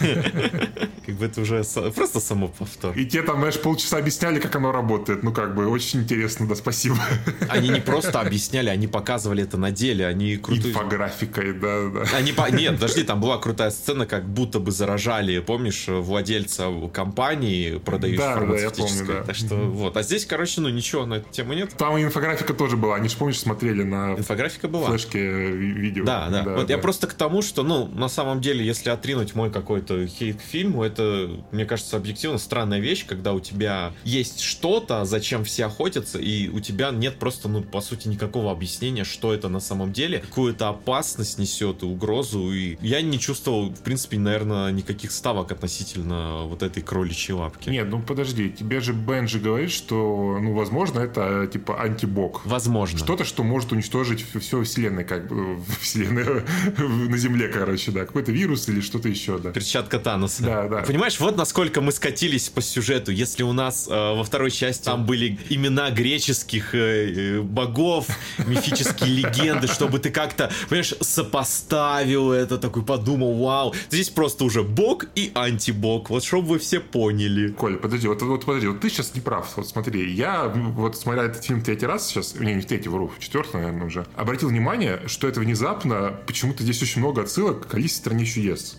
Как 1.06 1.14
бы 1.14 1.26
это 1.26 1.40
уже 1.42 1.62
просто 1.94 2.18
само 2.18 2.48
повтор. 2.48 2.96
И 2.98 3.06
те 3.06 3.22
там, 3.22 3.38
знаешь, 3.38 3.60
полчаса 3.60 3.98
объясняли, 3.98 4.40
как 4.40 4.56
оно 4.56 4.72
работает. 4.72 5.22
Ну, 5.22 5.32
как 5.32 5.54
бы, 5.54 5.68
очень 5.68 6.00
интересно, 6.00 6.48
да, 6.48 6.56
спасибо. 6.56 6.96
Они 7.48 7.68
не 7.68 7.80
просто 7.80 8.20
объясняли, 8.20 8.70
они 8.70 8.88
показывали 8.88 9.44
это 9.44 9.56
на 9.56 9.70
деле, 9.70 10.04
они 10.04 10.36
крутые... 10.36 10.72
Инфографикой, 10.74 11.52
да, 11.52 11.88
да. 11.90 12.16
Они 12.16 12.32
по... 12.32 12.50
Нет, 12.50 12.74
подожди, 12.74 13.04
там 13.04 13.20
была 13.20 13.38
крутая 13.38 13.70
сцена, 13.70 14.04
как 14.04 14.28
будто 14.28 14.58
бы 14.58 14.72
заражали, 14.72 15.38
помнишь, 15.38 15.84
владельца 15.86 16.72
компании, 16.92 17.78
продающей 17.78 18.18
Да, 18.18 18.40
да, 18.40 18.58
я 18.58 18.70
помню, 18.70 19.06
да. 19.06 19.22
Так 19.22 19.36
что 19.36 19.54
вот. 19.54 19.96
А 19.96 20.02
здесь, 20.02 20.26
короче, 20.26 20.60
ну 20.60 20.68
ничего 20.70 21.06
на 21.06 21.14
эту 21.14 21.30
тему 21.30 21.52
нет. 21.52 21.70
Там 21.76 21.96
инфографика 22.02 22.52
тоже 22.52 22.76
была. 22.76 22.96
Они 22.96 23.08
же, 23.08 23.16
помнишь, 23.16 23.38
смотрели 23.38 23.84
на 23.84 24.14
Инфографика 24.14 24.66
была. 24.66 24.88
флешке 24.88 25.15
ви- 25.16 25.72
видео. 25.72 26.04
Да, 26.04 26.28
да. 26.28 26.42
вот 26.44 26.70
я 26.70 26.76
да. 26.76 26.82
просто 26.82 27.06
к 27.06 27.14
тому, 27.14 27.42
что, 27.42 27.62
ну, 27.62 27.86
на 27.88 28.08
самом 28.08 28.40
деле, 28.40 28.64
если 28.64 28.90
отринуть 28.90 29.34
мой 29.34 29.50
какой-то 29.50 30.06
хейт 30.06 30.36
к 30.36 30.42
фильму, 30.42 30.82
это, 30.82 31.30
мне 31.52 31.64
кажется, 31.64 31.96
объективно 31.96 32.38
странная 32.38 32.80
вещь, 32.80 33.06
когда 33.06 33.32
у 33.32 33.40
тебя 33.40 33.92
есть 34.04 34.40
что-то, 34.40 35.04
зачем 35.04 35.44
все 35.44 35.66
охотятся, 35.66 36.18
и 36.18 36.48
у 36.48 36.60
тебя 36.60 36.90
нет 36.90 37.18
просто, 37.18 37.48
ну, 37.48 37.62
по 37.62 37.80
сути, 37.80 38.08
никакого 38.08 38.50
объяснения, 38.52 39.04
что 39.04 39.32
это 39.32 39.48
на 39.48 39.60
самом 39.60 39.92
деле, 39.92 40.20
какую-то 40.20 40.68
опасность 40.68 41.38
несет, 41.38 41.82
и 41.82 41.86
угрозу, 41.86 42.52
и 42.52 42.76
я 42.80 43.02
не 43.02 43.18
чувствовал, 43.18 43.70
в 43.70 43.80
принципе, 43.80 44.18
наверное, 44.18 44.70
никаких 44.72 45.12
ставок 45.12 45.52
относительно 45.52 46.42
вот 46.44 46.62
этой 46.62 46.82
кроличьей 46.82 47.36
лапки. 47.36 47.68
Нет, 47.68 47.88
ну 47.88 48.02
подожди, 48.02 48.50
тебе 48.50 48.80
же 48.80 48.92
Бенджи 48.92 49.38
говорит, 49.38 49.70
что, 49.70 50.38
ну, 50.40 50.54
возможно, 50.54 51.00
это 51.00 51.46
типа 51.46 51.80
антибог. 51.80 52.42
Возможно. 52.44 52.98
Что-то, 52.98 53.24
что 53.24 53.42
может 53.42 53.72
уничтожить 53.72 54.24
все 54.40 54.62
вселенной, 54.62 55.04
как 55.06 55.28
бы, 55.28 55.60
вселенной 55.80 56.42
на 57.08 57.16
Земле, 57.16 57.48
короче, 57.48 57.90
да. 57.90 58.04
Какой-то 58.04 58.32
вирус 58.32 58.68
или 58.68 58.80
что-то 58.80 59.08
еще, 59.08 59.38
да. 59.38 59.50
Перчатка 59.50 59.98
Таноса. 59.98 60.42
Да, 60.42 60.68
да. 60.68 60.82
Понимаешь, 60.82 61.18
вот 61.20 61.36
насколько 61.36 61.80
мы 61.80 61.92
скатились 61.92 62.48
по 62.48 62.60
сюжету. 62.62 63.12
Если 63.12 63.42
у 63.42 63.52
нас 63.52 63.88
э, 63.88 63.90
во 63.90 64.24
второй 64.24 64.50
части 64.50 64.84
там 64.84 65.06
были 65.06 65.38
имена 65.48 65.90
греческих 65.90 66.74
э, 66.74 67.38
э, 67.38 67.40
богов, 67.40 68.06
мифические 68.46 69.10
легенды, 69.10 69.66
чтобы 69.66 69.98
ты 69.98 70.10
как-то, 70.10 70.50
понимаешь, 70.68 70.94
сопоставил 71.00 72.32
это, 72.32 72.58
такой 72.58 72.84
подумал, 72.84 73.34
вау. 73.42 73.74
Здесь 73.90 74.10
просто 74.10 74.44
уже 74.44 74.62
бог 74.62 75.06
и 75.14 75.30
антибог. 75.34 76.10
Вот 76.10 76.24
чтобы 76.24 76.48
вы 76.48 76.58
все 76.58 76.80
поняли. 76.80 77.48
Коль, 77.52 77.76
подожди, 77.76 78.08
вот, 78.08 78.22
вот 78.22 78.44
подожди, 78.44 78.68
вот 78.68 78.80
ты 78.80 78.90
сейчас 78.90 79.14
не 79.14 79.20
прав. 79.20 79.52
Вот 79.56 79.68
смотри, 79.68 80.12
я 80.12 80.44
вот 80.48 80.96
смотря 80.96 81.24
этот 81.24 81.44
фильм 81.44 81.62
третий 81.62 81.86
раз 81.86 82.08
сейчас, 82.08 82.34
не, 82.34 82.54
не 82.54 82.60
в 82.60 82.66
третий, 82.66 82.88
вру, 82.88 83.08
в 83.08 83.18
четвертый, 83.18 83.56
наверное, 83.56 83.86
уже, 83.86 84.06
обратил 84.16 84.48
внимание, 84.48 84.95
удивление, 84.96 85.08
что 85.08 85.28
это 85.28 85.40
внезапно, 85.40 86.18
почему-то 86.26 86.62
здесь 86.62 86.82
очень 86.82 87.00
много 87.00 87.22
отсылок 87.22 87.66
к 87.66 87.74
Алисе 87.74 87.94
в 87.94 87.98
стране 87.98 88.24
чудес. 88.24 88.76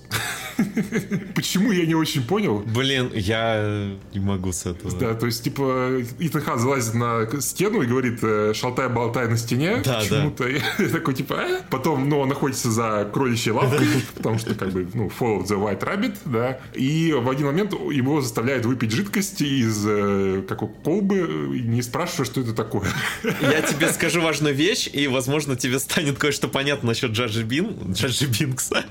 Почему, 1.35 1.71
я 1.71 1.85
не 1.85 1.95
очень 1.95 2.23
понял. 2.23 2.63
Блин, 2.65 3.11
я 3.13 3.91
не 4.13 4.19
могу 4.19 4.51
с 4.51 4.65
этого. 4.65 4.91
Да, 4.97 5.13
то 5.13 5.25
есть, 5.25 5.43
типа, 5.43 6.01
Итан 6.19 6.41
Хан 6.41 6.59
залазит 6.59 6.93
на 6.95 7.27
стену 7.41 7.81
и 7.81 7.85
говорит, 7.85 8.19
э, 8.23 8.53
шалтай-болтай 8.55 9.27
на 9.27 9.37
стене. 9.37 9.81
Да, 9.83 9.99
почему-то. 9.99 10.47
Я 10.79 10.89
такой, 10.89 11.13
типа, 11.13 11.35
«А?» 11.39 11.61
Потом, 11.69 12.09
ну, 12.09 12.19
он 12.19 12.29
находится 12.29 12.71
за 12.71 13.09
кроличьей 13.13 13.53
лавкой, 13.53 13.87
потому 14.15 14.39
что, 14.39 14.55
как 14.55 14.71
бы, 14.71 14.87
ну, 14.93 15.11
follow 15.19 15.43
the 15.43 15.57
white 15.57 15.83
rabbit, 15.83 16.15
да. 16.25 16.59
И 16.73 17.13
в 17.13 17.29
один 17.29 17.47
момент 17.47 17.73
его 17.73 18.21
заставляют 18.21 18.65
выпить 18.65 18.91
жидкость 18.91 19.41
из, 19.41 19.85
э, 19.87 20.43
как 20.47 20.57
колбы, 20.81 21.55
и 21.55 21.61
не 21.61 21.81
спрашивая, 21.81 22.25
что 22.25 22.41
это 22.41 22.53
такое. 22.53 22.87
Я 23.23 23.61
тебе 23.61 23.89
скажу 23.89 24.21
важную 24.21 24.55
вещь, 24.55 24.89
и, 24.91 25.07
возможно, 25.07 25.55
тебе 25.55 25.79
станет 25.79 26.06
кое-что 26.15 26.47
понятно 26.47 26.89
насчет 26.89 27.11
Джаджи 27.11 27.43
Бин, 27.43 27.91
Джаджи 27.91 28.27
Бинкса. 28.27 28.83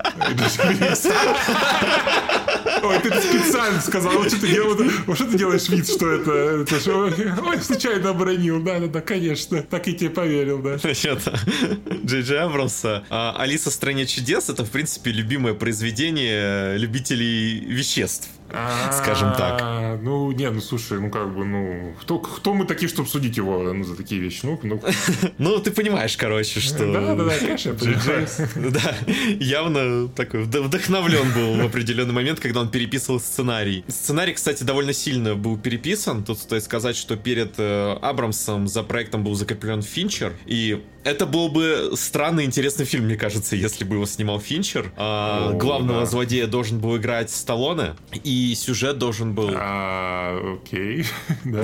Ой, 2.83 2.99
ты 2.99 3.09
специально 3.21 3.81
сказал, 3.81 4.13
вот 4.13 4.29
что 4.29 4.41
ты, 4.41 4.47
делаешь, 4.47 4.91
вот 5.05 5.15
что 5.15 5.25
ты 5.25 5.37
делаешь 5.37 5.67
вид, 5.69 5.87
что 5.87 6.11
это, 6.11 6.31
это 6.31 6.79
что, 6.79 7.11
ой, 7.45 7.61
случайно 7.61 8.11
обронил, 8.11 8.61
да-да-да, 8.61 9.01
конечно, 9.01 9.63
так 9.63 9.87
и 9.87 9.93
тебе 9.93 10.09
поверил, 10.09 10.59
да. 10.59 10.77
Насчет 10.83 11.19
Джей 12.05 12.21
Джей 12.21 12.39
Абрамса. 12.39 13.03
А, 13.09 13.35
Алиса 13.37 13.69
в 13.69 13.73
стране 13.73 14.05
чудес 14.05 14.49
это, 14.49 14.63
в 14.63 14.69
принципе, 14.69 15.11
любимое 15.11 15.53
произведение 15.53 16.77
любителей 16.77 17.59
веществ. 17.59 18.29
Скажем 18.91 19.33
так. 19.37 19.59
А, 19.61 19.97
Ну, 20.01 20.31
не, 20.31 20.49
ну 20.49 20.61
слушай, 20.61 20.99
ну 20.99 21.09
как 21.09 21.33
бы, 21.35 21.45
ну, 21.45 21.93
кто, 22.01 22.19
кто 22.19 22.53
мы 22.53 22.65
такие, 22.65 22.87
чтобы 22.87 23.07
судить 23.09 23.37
его 23.37 23.73
ну, 23.73 23.83
за 23.83 23.95
такие 23.95 24.21
вещи? 24.21 24.41
Ну, 24.43 24.59
ну, 24.63 24.81
Ну, 25.37 25.59
ты 25.59 25.71
понимаешь, 25.71 26.15
короче, 26.17 26.59
что... 26.59 26.91
да, 26.91 27.15
да, 27.15 27.23
да, 27.23 27.37
конечно, 27.37 27.75
я. 27.81 28.27
Да, 28.71 28.95
явно 29.39 30.07
такой 30.09 30.43
вд- 30.43 30.61
вдохновлен 30.61 31.31
был 31.33 31.55
в 31.61 31.65
определенный 31.65 32.13
момент, 32.13 32.39
когда 32.39 32.61
он 32.61 32.69
переписывал 32.69 33.19
сценарий. 33.19 33.83
Сценарий, 33.87 34.33
кстати, 34.33 34.63
довольно 34.63 34.93
сильно 34.93 35.35
был 35.35 35.57
переписан. 35.57 36.23
Тут 36.23 36.39
стоит 36.39 36.63
сказать, 36.63 36.95
что 36.95 37.15
перед 37.17 37.55
э, 37.57 37.97
Абрамсом 38.01 38.67
за 38.67 38.83
проектом 38.83 39.23
был 39.23 39.35
закреплен 39.35 39.81
Финчер, 39.81 40.33
и 40.45 40.83
это 41.07 41.25
был 41.25 41.47
бы 41.49 41.91
странный 41.95 42.43
интересный 42.45 42.85
фильм, 42.85 43.05
мне 43.05 43.15
кажется, 43.15 43.55
если 43.55 43.83
бы 43.85 43.95
его 43.95 44.05
снимал 44.05 44.39
Финчер. 44.39 44.91
А, 44.97 45.51
О, 45.51 45.53
главного 45.57 46.01
да. 46.01 46.05
злодея 46.05 46.47
должен 46.47 46.79
был 46.79 46.97
играть 46.97 47.29
Сталлоне, 47.31 47.95
и 48.23 48.53
сюжет 48.55 48.97
должен 48.97 49.33
был... 49.33 49.51
А, 49.53 50.57
окей, 50.61 51.05
да. 51.45 51.63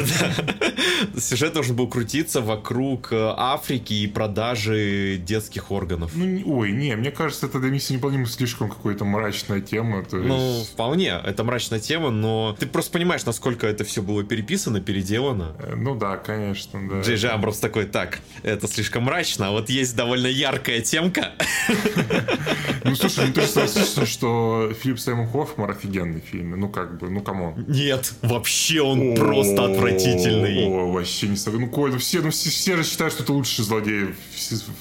Сюжет 1.17 1.53
должен 1.53 1.75
был 1.75 1.87
крутиться 1.89 2.41
вокруг 2.41 3.11
э, 3.11 3.33
Африки 3.35 3.93
и 3.93 4.07
продажи 4.07 5.17
детских 5.17 5.71
органов. 5.71 6.11
Ну, 6.15 6.41
ой, 6.45 6.71
не, 6.71 6.95
мне 6.95 7.11
кажется, 7.11 7.47
это 7.47 7.59
для 7.59 7.69
миссии 7.69 7.93
неполнима 7.93 8.25
слишком 8.25 8.69
какая-то 8.69 9.03
мрачная 9.03 9.59
тема. 9.61 10.03
То 10.05 10.17
Ну, 10.17 10.59
есть, 10.59 10.71
вполне, 10.71 11.19
это 11.23 11.43
мрачная 11.43 11.79
тема, 11.79 12.09
но 12.09 12.55
ты 12.57 12.65
просто 12.65 12.91
понимаешь, 12.91 13.25
насколько 13.25 13.67
это 13.67 13.83
все 13.83 14.01
было 14.01 14.23
переписано, 14.23 14.79
переделано. 14.79 15.55
э, 15.59 15.75
ну 15.75 15.95
да, 15.95 16.17
конечно, 16.17 16.79
да. 16.89 17.01
Джей 17.01 17.17
Джей 17.17 17.31
Абрамс 17.31 17.57
такой, 17.59 17.85
так, 17.85 18.19
это 18.43 18.67
слишком 18.67 19.03
мрачно, 19.03 19.32
а 19.41 19.51
вот 19.51 19.69
есть 19.69 19.95
довольно 19.95 20.27
яркая 20.27 20.81
темка. 20.81 21.33
Ну, 22.85 22.95
слушай, 22.97 23.27
ну 23.27 23.33
ты 23.33 23.41
же 23.41 23.47
согласишься, 23.47 24.05
что 24.05 24.73
Филипп 24.81 24.99
Саймон 24.99 25.27
Хоффман 25.27 25.71
офигенный 25.71 26.19
в 26.19 26.25
фильме. 26.25 26.57
Ну, 26.57 26.67
как 26.67 26.97
бы, 26.97 27.09
ну, 27.09 27.21
come 27.21 27.45
on. 27.45 27.63
Нет, 27.67 28.13
вообще 28.21 28.81
он 28.81 29.15
просто 29.15 29.65
отвратительный. 29.65 30.91
Вообще 30.91 31.29
не 31.29 31.37
согласен. 31.37 31.67
Ну, 31.67 31.71
Коль, 31.71 31.93
ну 31.93 31.97
все, 31.97 32.21
ну 32.21 32.29
все, 32.29 32.49
все 32.49 32.75
же 32.75 32.83
считают, 32.83 33.13
что 33.13 33.23
это 33.23 33.31
лучший 33.31 33.63
злодей 33.63 34.15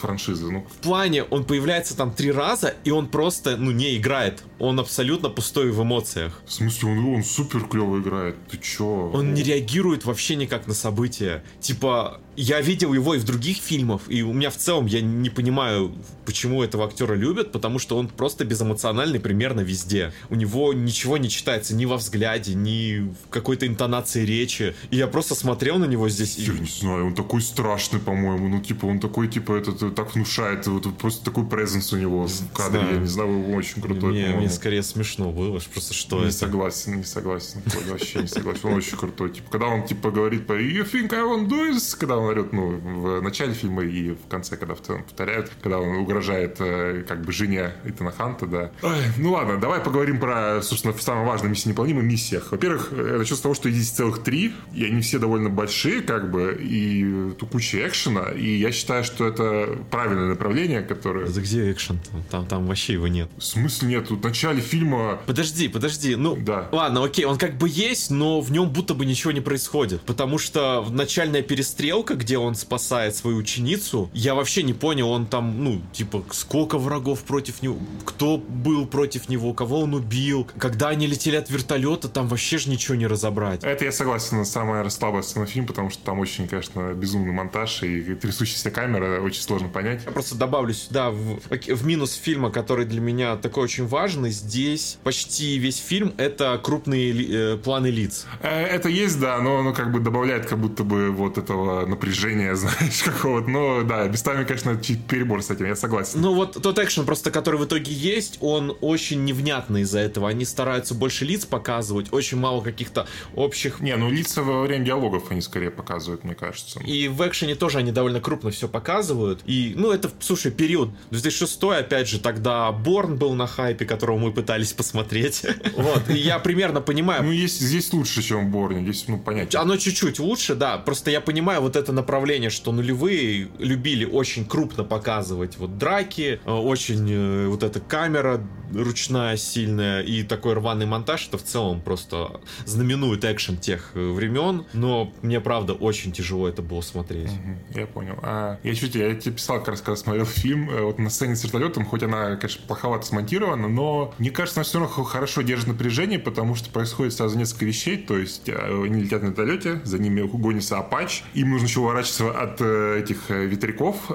франшизы. 0.01 0.51
Ну, 0.51 0.67
В 0.69 0.83
плане, 0.83 1.23
он 1.23 1.45
появляется 1.45 1.97
там 1.97 2.11
три 2.13 2.33
раза, 2.33 2.75
и 2.83 2.91
он 2.91 3.07
просто, 3.07 3.57
ну, 3.57 3.71
не 3.71 3.97
играет. 3.97 4.43
Он 4.63 4.79
абсолютно 4.79 5.29
пустой 5.29 5.73
в 5.73 5.83
эмоциях. 5.83 6.41
в 6.47 6.53
смысле, 6.53 6.91
он, 6.91 7.15
он 7.17 7.25
супер 7.25 7.65
клево 7.65 7.99
играет. 7.99 8.37
Ты 8.49 8.59
чё? 8.59 9.11
Он 9.13 9.35
не 9.35 9.43
реагирует 9.43 10.05
вообще 10.05 10.37
никак 10.37 10.69
на 10.69 10.75
события. 10.75 11.43
Типа, 11.59 12.21
я 12.37 12.61
видел 12.61 12.95
его 12.95 13.15
и 13.15 13.19
в 13.19 13.25
других 13.25 13.57
фильмах, 13.57 14.03
и 14.09 14.23
у 14.23 14.33
меня 14.33 14.51
в 14.51 14.57
целом 14.57 14.87
я 14.87 15.01
не 15.01 15.31
понимаю, 15.31 15.93
почему 16.25 16.63
этого 16.63 16.87
актера 16.87 17.15
любят, 17.15 17.51
потому 17.51 17.81
что 17.81 17.99
он 17.99 18.07
просто 18.07 18.45
безэмоциональный 18.45 19.19
примерно 19.19 19.61
везде. 19.61 20.13
У 20.31 20.37
него 20.37 20.73
ничего 20.73 21.19
не 21.19 21.29
читается 21.29 21.75
ни 21.75 21.85
во 21.85 21.97
взгляде, 21.97 22.55
ни 22.55 23.01
в 23.01 23.29
какой-то 23.31 23.67
интонации 23.67 24.25
речи. 24.25 24.75
И 24.91 24.97
я 24.97 25.09
просто 25.09 25.35
смотрел 25.35 25.79
на 25.79 25.87
него 25.87 26.09
здесь 26.09 26.39
и... 26.39 26.43
Я 26.45 26.53
не 26.53 26.67
знаю, 26.67 27.07
он 27.09 27.15
такой 27.15 27.43
страшный, 27.43 27.99
по-моему. 27.99 28.49
Ну, 28.49 28.61
типа, 28.61 28.87
он 28.87 29.01
такой, 29.01 29.27
типа, 29.29 29.55
этот, 29.55 29.83
э, 29.83 29.91
так 29.91 30.15
внушает. 30.15 30.67
Вот, 30.69 30.97
просто 30.99 31.25
такой 31.25 31.47
презенс 31.47 31.93
у 31.93 31.97
него 31.97 32.29
в 32.29 32.53
кадре. 32.53 32.81
Знаю. 32.81 32.95
Я 32.95 33.01
не 33.01 33.07
знаю, 33.09 33.31
его 33.41 33.53
очень 33.55 33.83
крутой, 33.83 34.13
Мне, 34.13 34.23
по-моему. 34.23 34.41
мне 34.41 34.52
скорее 34.53 34.83
смешно 34.83 35.31
было, 35.33 35.59
просто 35.73 35.95
что 35.95 36.21
Не 36.21 36.27
это. 36.29 36.33
согласен, 36.37 36.97
не 36.99 37.05
согласен. 37.05 37.63
Вообще 37.89 38.21
не 38.21 38.29
согласен. 38.29 38.61
Он 38.69 38.75
очень 38.75 38.97
крутой. 38.97 39.31
Типа, 39.31 39.51
когда 39.51 39.67
он, 39.69 39.85
типа, 39.85 40.11
говорит 40.11 40.47
по 40.47 40.53
You 40.53 40.85
think 40.91 41.13
I 41.15 41.21
won't 41.23 41.49
do 41.49 41.71
this? 41.71 41.97
Когда 41.99 42.17
он 42.19 42.25
орет, 42.27 42.53
ну, 42.53 42.79
в 42.79 43.21
начале 43.23 43.53
фильма 43.55 43.83
и 43.83 44.13
в 44.13 44.29
конце, 44.29 44.57
когда 44.57 44.75
повторяют, 44.75 45.51
когда 45.63 45.79
он 45.81 45.97
угрожает, 45.97 46.57
э, 46.61 47.05
как 47.07 47.23
бы, 47.25 47.33
жене 47.33 47.73
Итана 47.85 48.13
Ханта, 48.13 48.47
да. 48.47 48.71
Ай, 48.83 49.01
ну 49.19 49.33
ладно, 49.33 49.59
давай 49.59 49.81
поговорим 49.81 50.21
про, 50.21 50.61
собственно, 50.63 50.95
самое 50.99 51.27
важное 51.27 51.51
миссии 51.51 51.69
неполнимых 51.69 52.05
миссиях. 52.05 52.51
Во-первых, 52.53 52.93
начнем 52.93 53.37
с 53.37 53.41
того, 53.41 53.55
что 53.55 53.69
есть 53.69 53.97
целых 53.97 54.23
три, 54.23 54.53
и 54.75 54.85
они 54.85 55.01
все 55.01 55.19
довольно 55.19 55.49
большие, 55.51 56.03
как 56.03 56.31
бы, 56.31 56.59
и 56.61 57.33
тут 57.39 57.51
куча 57.51 57.87
экшена, 57.87 58.31
и 58.31 58.57
я 58.57 58.73
считаю, 58.73 59.05
что 59.05 59.27
это 59.27 59.79
правильное 59.91 60.29
направление, 60.29 60.83
которое... 60.83 61.27
Да 61.29 61.41
где 61.41 61.71
экшен? 61.73 62.01
Там, 62.31 62.47
там 62.47 62.67
вообще 62.67 62.95
его 62.95 63.09
нет. 63.09 63.29
В 63.37 63.43
смысле 63.43 63.89
нет? 63.89 64.09
Тут 64.09 64.19
в 64.19 64.27
начале 64.43 64.61
фильма 64.61 65.21
Подожди, 65.27 65.69
подожди, 65.69 66.17
ну, 66.17 66.37
Да. 66.37 66.69
ладно, 66.73 67.05
окей, 67.05 67.25
он 67.25 67.39
как 67.39 67.57
бы 67.59 67.69
есть, 67.69 68.11
но 68.11 68.41
в 68.41 68.51
нем 68.51 68.71
будто 68.71 68.95
бы 68.95 69.07
ничего 69.07 69.33
не 69.33 69.41
происходит, 69.41 70.03
потому 70.03 70.39
что 70.39 70.85
начальная 70.91 71.43
перестрелка, 71.43 72.15
где 72.15 72.39
он 72.39 72.55
спасает 72.57 73.15
свою 73.15 73.37
ученицу, 73.37 74.11
я 74.13 74.35
вообще 74.35 74.65
не 74.65 74.73
понял, 74.73 75.11
он 75.11 75.27
там, 75.27 75.63
ну, 75.63 75.81
типа, 75.93 76.25
сколько 76.33 76.79
врагов 76.79 77.21
против 77.23 77.63
него, 77.63 77.79
кто 78.05 78.37
был 78.37 78.87
против 78.87 79.29
него, 79.29 79.55
кого 79.55 79.81
он 79.81 79.95
убил, 79.95 80.49
когда 80.59 80.89
они 80.89 81.07
летели 81.07 81.37
от 81.37 81.49
вертолета, 81.49 82.09
там 82.09 82.27
вообще 82.27 82.59
же 82.59 82.69
ничего 82.69 82.97
не 82.97 83.07
разобрать. 83.07 83.63
Это 83.63 83.85
я 83.85 83.93
согласен, 83.93 84.45
самая 84.45 84.89
слабая 84.91 85.23
сцена 85.23 85.47
фильма, 85.47 85.69
потому 85.69 85.91
что 85.91 86.03
там 86.03 86.19
очень, 86.19 86.49
конечно, 86.49 86.95
безумный 86.95 87.33
монтаж 87.33 87.85
и 87.85 88.15
трясущаяся 88.15 88.71
камера, 88.71 89.21
очень 89.21 89.43
сложно 89.43 89.69
понять. 89.69 90.03
Я 90.05 90.11
просто 90.11 90.35
добавлю 90.35 90.75
сюда 90.75 91.11
в, 91.11 91.39
в 91.49 91.87
минус 91.87 92.15
фильма, 92.15 92.51
который 92.51 92.87
для 92.87 93.01
меня 93.01 93.37
такой 93.37 93.65
очень 93.65 93.87
важный. 93.87 94.22
Здесь 94.31 94.99
почти 95.05 95.59
весь 95.59 95.77
фильм 95.79 96.15
это 96.17 96.59
крупные 96.63 97.13
ли- 97.13 97.29
э, 97.31 97.57
планы 97.57 97.89
лиц. 97.89 98.27
Э, 98.43 98.63
Это 98.65 98.89
есть, 98.89 99.21
да, 99.21 99.39
но 99.41 99.59
оно 99.59 99.73
как 99.73 99.93
бы 99.93 100.01
добавляет 100.01 100.47
как 100.47 100.59
будто 100.59 100.85
бы 100.85 101.11
вот 101.11 101.39
этого 101.39 101.87
напряжения, 101.87 102.55
знаешь, 102.57 103.03
какого-то. 103.03 103.49
Но 103.49 103.83
да, 103.83 104.07
местами, 104.09 104.45
конечно, 104.45 104.81
чуть 104.81 105.05
перебор 105.07 105.43
с 105.43 105.51
этим, 105.51 105.67
я 105.67 105.77
согласен. 105.77 106.21
Ну 106.21 106.35
вот 106.35 106.61
тот 106.63 106.79
экшен 106.79 107.05
просто, 107.07 107.31
который 107.31 107.59
в 107.61 107.65
итоге 107.65 107.93
есть, 107.93 108.39
он 108.41 108.77
очень 108.81 109.25
невнятный 109.25 109.83
из-за 109.83 110.01
этого. 110.01 110.29
Они 110.29 110.45
стараются 110.45 110.95
больше 110.95 111.25
лиц 111.25 111.45
показывать, 111.45 112.13
очень 112.13 112.39
мало 112.39 112.61
каких-то 112.63 113.07
общих... 113.35 113.81
Не, 113.81 113.97
ну 113.97 114.11
лица 114.11 114.43
во 114.43 114.63
время 114.63 114.85
диалогов 114.85 115.31
они 115.31 115.41
скорее 115.41 115.71
показывают, 115.71 116.25
мне 116.25 116.35
кажется. 116.35 116.81
И 116.81 117.09
в 117.09 117.27
экшене 117.27 117.55
тоже 117.55 117.79
они 117.79 117.93
довольно 117.93 118.21
крупно 118.21 118.51
все 118.51 118.69
показывают. 118.69 119.41
И, 119.47 119.75
ну, 119.77 119.91
это, 119.91 120.11
слушай, 120.21 120.51
период 120.51 120.91
2006, 121.11 121.63
опять 121.65 122.09
же, 122.09 122.19
тогда 122.21 122.71
Борн 122.73 123.17
был 123.17 123.35
на 123.35 123.47
хайпе, 123.47 123.85
которого 124.13 124.19
мы 124.19 124.33
пытались 124.33 124.73
посмотреть. 124.73 125.43
Вот, 125.77 126.11
и 126.11 126.19
я 126.19 126.39
примерно 126.39 126.81
понимаю, 126.81 127.23
Ну, 127.23 127.33
есть, 127.33 127.61
здесь 127.61 127.93
лучше, 127.93 128.23
чем 128.23 128.49
в 128.49 128.51
Борне, 128.51 128.83
здесь, 128.83 129.09
ну, 129.09 129.19
понятно. 129.19 129.61
Оно 129.61 129.77
чуть-чуть 129.77 130.19
лучше, 130.19 130.55
да. 130.55 130.79
Просто 130.79 131.11
я 131.11 131.21
понимаю 131.21 131.61
вот 131.63 131.77
это 131.77 131.93
направление, 131.93 132.51
что 132.51 132.73
нулевые 132.73 133.49
любили 133.59 134.05
очень 134.05 134.45
крупно 134.45 134.85
показывать 134.85 135.57
вот 135.59 135.79
драки, 135.79 136.41
э, 136.45 136.51
очень 136.51 137.11
э, 137.11 137.47
вот 137.49 137.63
эта 137.63 137.81
камера 137.81 138.41
ручная, 138.73 139.37
сильная 139.37 140.03
и 140.03 140.23
такой 140.23 140.55
рваный 140.55 140.87
монтаж, 140.87 141.29
это 141.29 141.39
в 141.39 141.43
целом 141.43 141.81
просто 141.81 142.41
знаменует 142.65 143.25
экшен 143.25 143.57
тех 143.57 143.91
э, 143.95 144.13
времен. 144.13 144.65
Но 144.73 145.13
мне, 145.23 145.41
правда, 145.41 145.75
очень 145.75 146.13
тяжело 146.13 146.49
это 146.49 146.63
было 146.63 146.81
смотреть. 146.81 147.31
Я 147.75 147.87
понял. 147.87 148.19
А, 148.23 148.59
я 148.63 148.75
чуть, 148.75 148.95
я 148.95 149.15
тебе 149.15 149.35
писал, 149.35 149.59
как 149.59 149.69
раз, 149.69 149.81
когда 149.81 149.97
смотрел 149.97 150.25
фильм, 150.25 150.71
вот 150.71 150.99
на 150.99 151.11
сцене 151.11 151.37
с 151.37 151.45
вертолетом, 151.45 151.85
хоть 151.85 152.03
она, 152.03 152.37
конечно, 152.37 152.63
плоховато 152.67 153.07
смонтирована, 153.07 153.69
но 153.69 154.02
мне 154.19 154.31
кажется, 154.31 154.61
она 154.61 154.65
все 154.65 154.79
равно 154.79 155.05
хорошо 155.05 155.43
держит 155.43 155.69
напряжение, 155.69 156.19
потому 156.19 156.55
что 156.55 156.71
происходит 156.71 157.13
сразу 157.13 157.39
несколько 157.39 157.65
вещей, 157.65 157.97
то 157.97 158.17
есть 158.17 158.49
э, 158.49 158.85
они 158.85 159.03
летят 159.03 159.23
на 159.23 159.29
вертолете, 159.29 159.81
за 159.85 159.99
ними 159.99 160.23
гонится 160.23 160.79
Апач, 160.79 161.25
им 161.35 161.51
нужно 161.51 161.67
еще 161.67 161.81
уворачиваться 161.81 162.31
от 162.31 162.61
э, 162.61 163.01
этих 163.01 163.31
э, 163.31 163.47
ветряков, 163.47 164.11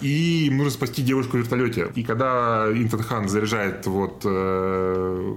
и 0.00 0.46
им 0.46 0.58
нужно 0.58 0.72
спасти 0.72 1.02
девушку 1.02 1.36
в 1.36 1.40
вертолете. 1.40 1.90
И 1.94 2.02
когда 2.02 2.66
Интон 2.72 3.02
Хан 3.02 3.28
заряжает 3.28 3.86
вот 3.86 4.20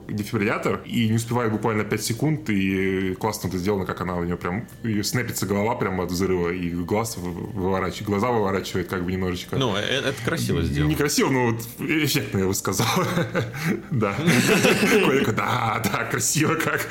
дефибриллятор, 0.08 0.82
и 0.86 1.10
не 1.10 1.16
успевает 1.16 1.52
буквально 1.52 1.84
5 1.84 2.04
секунд, 2.04 2.50
и 2.50 3.14
классно 3.16 3.48
это 3.48 3.58
сделано, 3.58 3.86
как 3.86 4.02
она 4.02 4.16
у 4.16 4.24
нее 4.24 4.38
прям, 4.38 4.68
ее 4.84 5.04
снэпится 5.04 5.46
голова 5.46 5.76
прямо 5.76 6.04
от 6.04 6.12
взрыва, 6.12 6.50
и 6.50 6.70
глаз 6.70 7.18
выворачивает, 7.18 8.06
глаза 8.06 8.32
выворачивает 8.32 8.88
как 8.88 9.04
бы 9.04 9.12
немножечко. 9.12 9.56
Ну, 9.58 9.76
это 9.76 10.14
красиво 10.24 10.62
сделано. 10.62 10.92
Некрасиво, 10.92 11.30
но 11.30 11.52
вот 11.52 11.62
эффектно, 11.80 12.40
я 12.40 12.48
бы 12.48 12.54
сказал. 12.54 12.88
Да. 13.96 14.16
Да, 15.36 15.82
да, 15.84 16.04
красиво 16.06 16.56
как. 16.56 16.88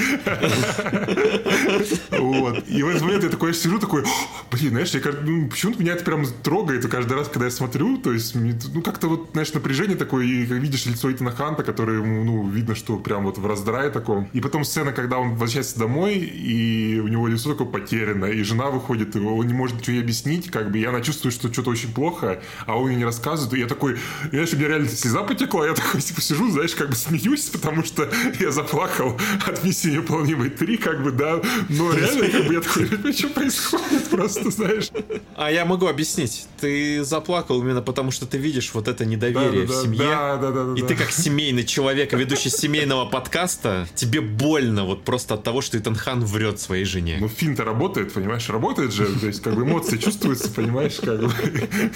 Вот. 2.11 2.69
И 2.69 2.83
в 2.83 2.89
этот 2.89 3.03
момент 3.03 3.25
я 3.25 3.31
такой 3.31 3.55
сижу, 3.55 3.79
такой, 3.79 4.05
блин, 4.51 4.71
знаешь, 4.71 4.91
я, 4.95 5.01
ну, 5.23 5.49
почему-то 5.49 5.81
меня 5.81 5.93
это 5.93 6.05
прям 6.05 6.25
трогает 6.43 6.87
каждый 6.89 7.15
раз, 7.15 7.29
когда 7.29 7.47
я 7.47 7.51
смотрю, 7.51 7.99
то 7.99 8.13
есть, 8.13 8.35
ну, 8.35 8.83
как-то 8.83 9.09
вот, 9.09 9.31
знаешь, 9.33 9.53
напряжение 9.53 9.97
такое, 9.97 10.25
и 10.25 10.45
видишь 10.45 10.87
лицо 10.87 11.11
Итана 11.13 11.31
Ханта, 11.31 11.63
который, 11.63 12.03
ну, 12.03 12.49
видно, 12.49 12.75
что 12.75 12.97
прям 12.99 13.25
вот 13.25 13.39
в 13.39 13.47
раздрае 13.47 13.91
таком. 13.91 14.29
И 14.33 14.41
потом 14.41 14.65
сцена, 14.65 14.93
когда 14.93 15.19
он 15.19 15.31
возвращается 15.31 15.79
домой, 15.79 16.15
и 16.17 17.01
у 17.01 17.09
него 17.09 17.29
лицо 17.29 17.53
такое 17.53 17.67
потерянное, 17.67 18.33
и 18.33 18.43
жена 18.43 18.71
выходит, 18.71 19.17
и 19.17 19.19
он 19.19 19.47
не 19.47 19.55
может 19.55 19.79
ничего 19.79 19.97
ей 19.97 20.03
объяснить, 20.03 20.51
как 20.51 20.71
бы, 20.71 20.79
и 20.79 20.85
она 20.85 21.01
чувствует, 21.01 21.35
что 21.35 21.53
что-то 21.53 21.71
очень 21.71 21.93
плохо, 21.93 22.43
а 22.67 22.79
он 22.79 22.91
ей 22.91 22.97
не 22.97 23.05
рассказывает, 23.05 23.55
и 23.55 23.61
я 23.61 23.67
такой, 23.67 23.97
знаешь, 24.31 24.53
у 24.53 24.57
меня 24.57 24.69
реально 24.69 24.89
слеза 24.89 25.23
потекла, 25.23 25.67
я 25.67 25.75
такой, 25.75 26.01
типа, 26.01 26.21
сижу, 26.21 26.51
знаешь, 26.51 26.75
как 26.75 26.89
бы 26.91 26.94
смеюсь, 26.95 27.47
потому 27.47 27.85
что 27.85 28.09
я 28.41 28.51
заплакал 28.51 29.19
от 29.47 29.65
миссии 29.65 29.89
невыполнимой 29.89 30.51
3, 30.51 30.77
как 30.77 31.03
бы, 31.03 31.11
да, 31.13 31.41
но 31.69 31.93
реально, 31.93 32.29
как 32.29 32.47
бы, 32.47 32.55
я 32.55 32.61
такой, 32.61 33.13
что 33.13 33.29
происходит, 33.29 34.09
просто, 34.11 34.51
знаешь. 34.51 34.91
А 35.37 35.51
я 35.51 35.65
могу 35.65 35.87
объяснить, 35.87 36.47
ты 36.61 37.05
заплакал 37.05 37.61
именно 37.61 37.83
потому, 37.83 38.11
что 38.11 38.27
ты 38.27 38.39
видишь 38.39 38.73
вот 38.75 38.89
это 38.89 39.05
недоверие 39.05 39.67
да, 39.67 39.73
в 39.73 39.83
семье, 39.83 39.99
да, 39.99 40.37
да, 40.37 40.51
да, 40.51 40.75
и 40.77 40.83
да. 40.83 40.89
ты 40.89 40.97
как 40.97 41.11
семейный 41.11 41.65
человек, 41.65 42.13
ведущий 42.13 42.51
семейного 42.51 43.07
подкаста, 43.07 43.89
тебе 43.95 44.21
больно 44.21 44.85
вот 44.85 45.05
просто 45.05 45.35
от 45.35 45.43
того, 45.43 45.61
что 45.61 45.79
Итан 45.79 45.95
Хан 45.95 46.25
врет 46.25 46.61
своей 46.61 46.85
жене. 46.85 47.19
Ну, 47.21 47.29
финт-то 47.29 47.65
работает, 47.65 48.13
понимаешь, 48.13 48.49
работает 48.49 48.93
же, 48.93 49.07
то 49.07 49.27
есть, 49.27 49.43
как 49.43 49.55
бы, 49.55 49.63
эмоции 49.63 49.97
чувствуются, 49.97 50.51
понимаешь, 50.51 50.97
как 50.97 51.21
бы. 51.21 51.33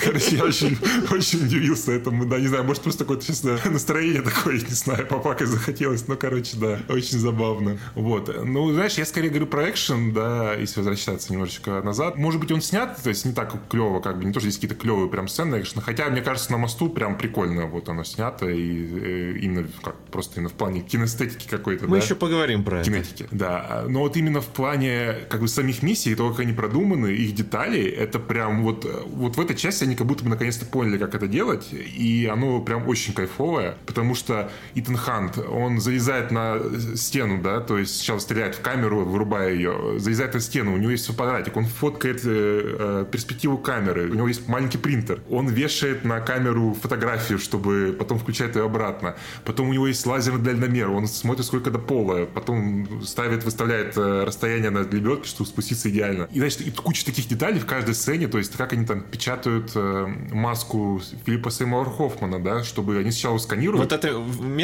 Короче, 0.05 0.37
я 0.37 0.45
очень, 0.45 0.79
очень 1.11 1.45
удивился 1.45 1.93
этому, 1.93 2.27
да, 2.27 2.39
не 2.39 2.49
знаю, 2.49 2.65
может, 2.65 2.83
просто 2.83 3.05
какое-то, 3.05 3.27
честно, 3.27 3.59
настроение 3.65 4.23
такое, 4.23 4.55
не 4.55 4.75
знаю, 4.75 4.88
поплакать 4.97 5.49
захотелось, 5.49 6.07
но, 6.09 6.17
короче, 6.17 6.57
да, 6.57 6.79
очень 6.89 7.19
забавно. 7.19 7.79
Вот, 7.95 8.35
ну, 8.45 8.73
знаешь, 8.73 8.95
я 8.95 9.05
скорее 9.05 9.29
говорю 9.29 9.47
про 9.47 9.71
экшен, 9.71 10.13
да, 10.13 10.55
если 10.55 10.81
возвращаться 10.81 11.33
немножечко 11.33 11.83
назад. 11.83 12.17
Может 12.17 12.41
быть, 12.41 12.53
он 12.53 12.61
снят, 12.61 13.01
то 13.03 13.09
есть, 13.09 13.25
не 13.25 13.33
так 13.33 13.55
клево, 13.69 14.01
как 14.01 14.19
бы, 14.19 14.25
не 14.25 14.33
то, 14.33 14.41
что 14.41 14.49
здесь 14.49 14.61
какие-то 14.61 14.81
клевые 14.81 15.09
прям 15.09 15.29
сцены 15.29 15.61
экшена, 15.61 15.83
хотя, 15.83 16.09
мне 16.09 16.21
кажется, 16.23 16.53
на 16.53 16.59
мосту 16.59 16.89
прям 16.89 17.17
прикольно 17.19 17.67
вот 17.67 17.89
оно 17.89 18.05
снято, 18.05 18.49
и 18.49 19.33
э, 19.35 19.39
именно, 19.41 19.69
как, 19.83 19.97
просто 20.11 20.37
именно 20.37 20.49
в 20.49 20.55
плане 20.55 20.81
кинестетики 20.81 21.49
какой-то, 21.49 21.87
Мы 21.87 21.99
да? 21.99 22.05
еще 22.05 22.15
поговорим 22.15 22.65
про 22.65 22.81
это. 22.81 22.91
кинетики. 22.91 23.27
Да, 23.31 23.85
но 23.89 24.01
вот 24.01 24.17
именно 24.17 24.41
в 24.41 24.47
плане 24.47 25.15
как 25.29 25.41
бы 25.41 25.49
самих 25.49 25.83
миссий, 25.83 26.15
то, 26.15 26.31
как 26.31 26.41
они 26.41 26.53
продуманы, 26.53 27.09
их 27.09 27.35
детали, 27.35 27.83
это 27.83 28.19
прям 28.19 28.63
вот, 28.63 28.87
вот 29.07 29.37
в 29.37 29.41
этой 29.41 29.57
части 29.57 29.85
они 29.85 29.95
как 29.97 30.07
будто 30.07 30.25
бы 30.25 30.31
наконец-то 30.31 30.67
поняли, 30.67 30.99
как 30.99 31.15
это 31.15 31.27
делать, 31.27 31.69
и 31.73 32.29
оно 32.31 32.61
прям 32.61 32.87
очень 32.89 33.13
кайфовое, 33.13 33.77
потому 33.87 34.15
что 34.15 34.51
Итан 34.81 34.97
Хант, 34.97 35.39
он 35.39 35.81
залезает 35.81 36.31
на 36.31 36.61
стену, 36.95 37.43
да, 37.43 37.61
то 37.61 37.79
есть 37.79 37.97
сначала 37.97 38.19
стреляет 38.19 38.55
в 38.57 38.61
камеру, 38.61 39.05
вырубая 39.05 39.53
ее, 39.53 39.99
залезает 39.99 40.35
на 40.35 40.41
стену, 40.41 40.75
у 40.75 40.77
него 40.77 40.91
есть 40.91 41.07
фотоаппаратик, 41.07 41.57
он 41.57 41.67
фоткает 41.67 42.21
э, 42.25 42.77
э, 42.79 43.07
перспективу 43.11 43.59
камеры, 43.59 44.11
у 44.11 44.15
него 44.15 44.29
есть 44.29 44.49
маленький 44.49 44.79
принтер, 44.79 45.21
он 45.31 45.49
вешает 45.49 46.05
на 46.05 46.21
камеру 46.21 46.77
фотографию, 46.81 47.39
чтобы 47.39 47.97
потом 47.99 48.19
включать 48.19 48.55
ее 48.57 48.65
обратно, 48.65 49.17
потом 49.45 49.69
у 49.69 49.73
него 49.73 49.87
есть 49.87 50.07
лазерный 50.07 50.43
дальномер, 50.43 50.91
он 50.91 51.07
смотрит 51.07 51.47
сколько 51.47 51.71
до 51.71 51.79
пола, 51.79 52.27
потом 52.27 53.03
ставит, 53.05 53.45
выставляет 53.45 53.97
э, 53.97 54.25
расстояние 54.25 54.71
на 54.71 54.81
лебедке, 54.81 55.29
чтобы 55.29 55.49
спуститься 55.49 55.91
идеально. 55.91 56.29
И, 56.33 56.39
значит, 56.39 56.61
и 56.61 56.71
куча 56.71 57.05
таких 57.05 57.29
деталей 57.29 57.59
в 57.59 57.67
каждой 57.67 57.95
сцене, 57.95 58.29
то 58.29 58.39
есть 58.39 58.57
как 58.57 58.73
они 58.73 58.87
там 58.87 59.01
печатают 59.03 59.73
э, 59.75 60.07
маску 60.33 61.01
Филиппа 61.25 61.51
Сеймура 61.51 61.89
Хоффмана, 61.89 62.39
да, 62.39 62.63
чтобы 62.65 62.99
они 62.99 63.11
сначала 63.11 63.39
сканируют. 63.39 63.83
Вот 63.83 63.93
это 63.93 64.19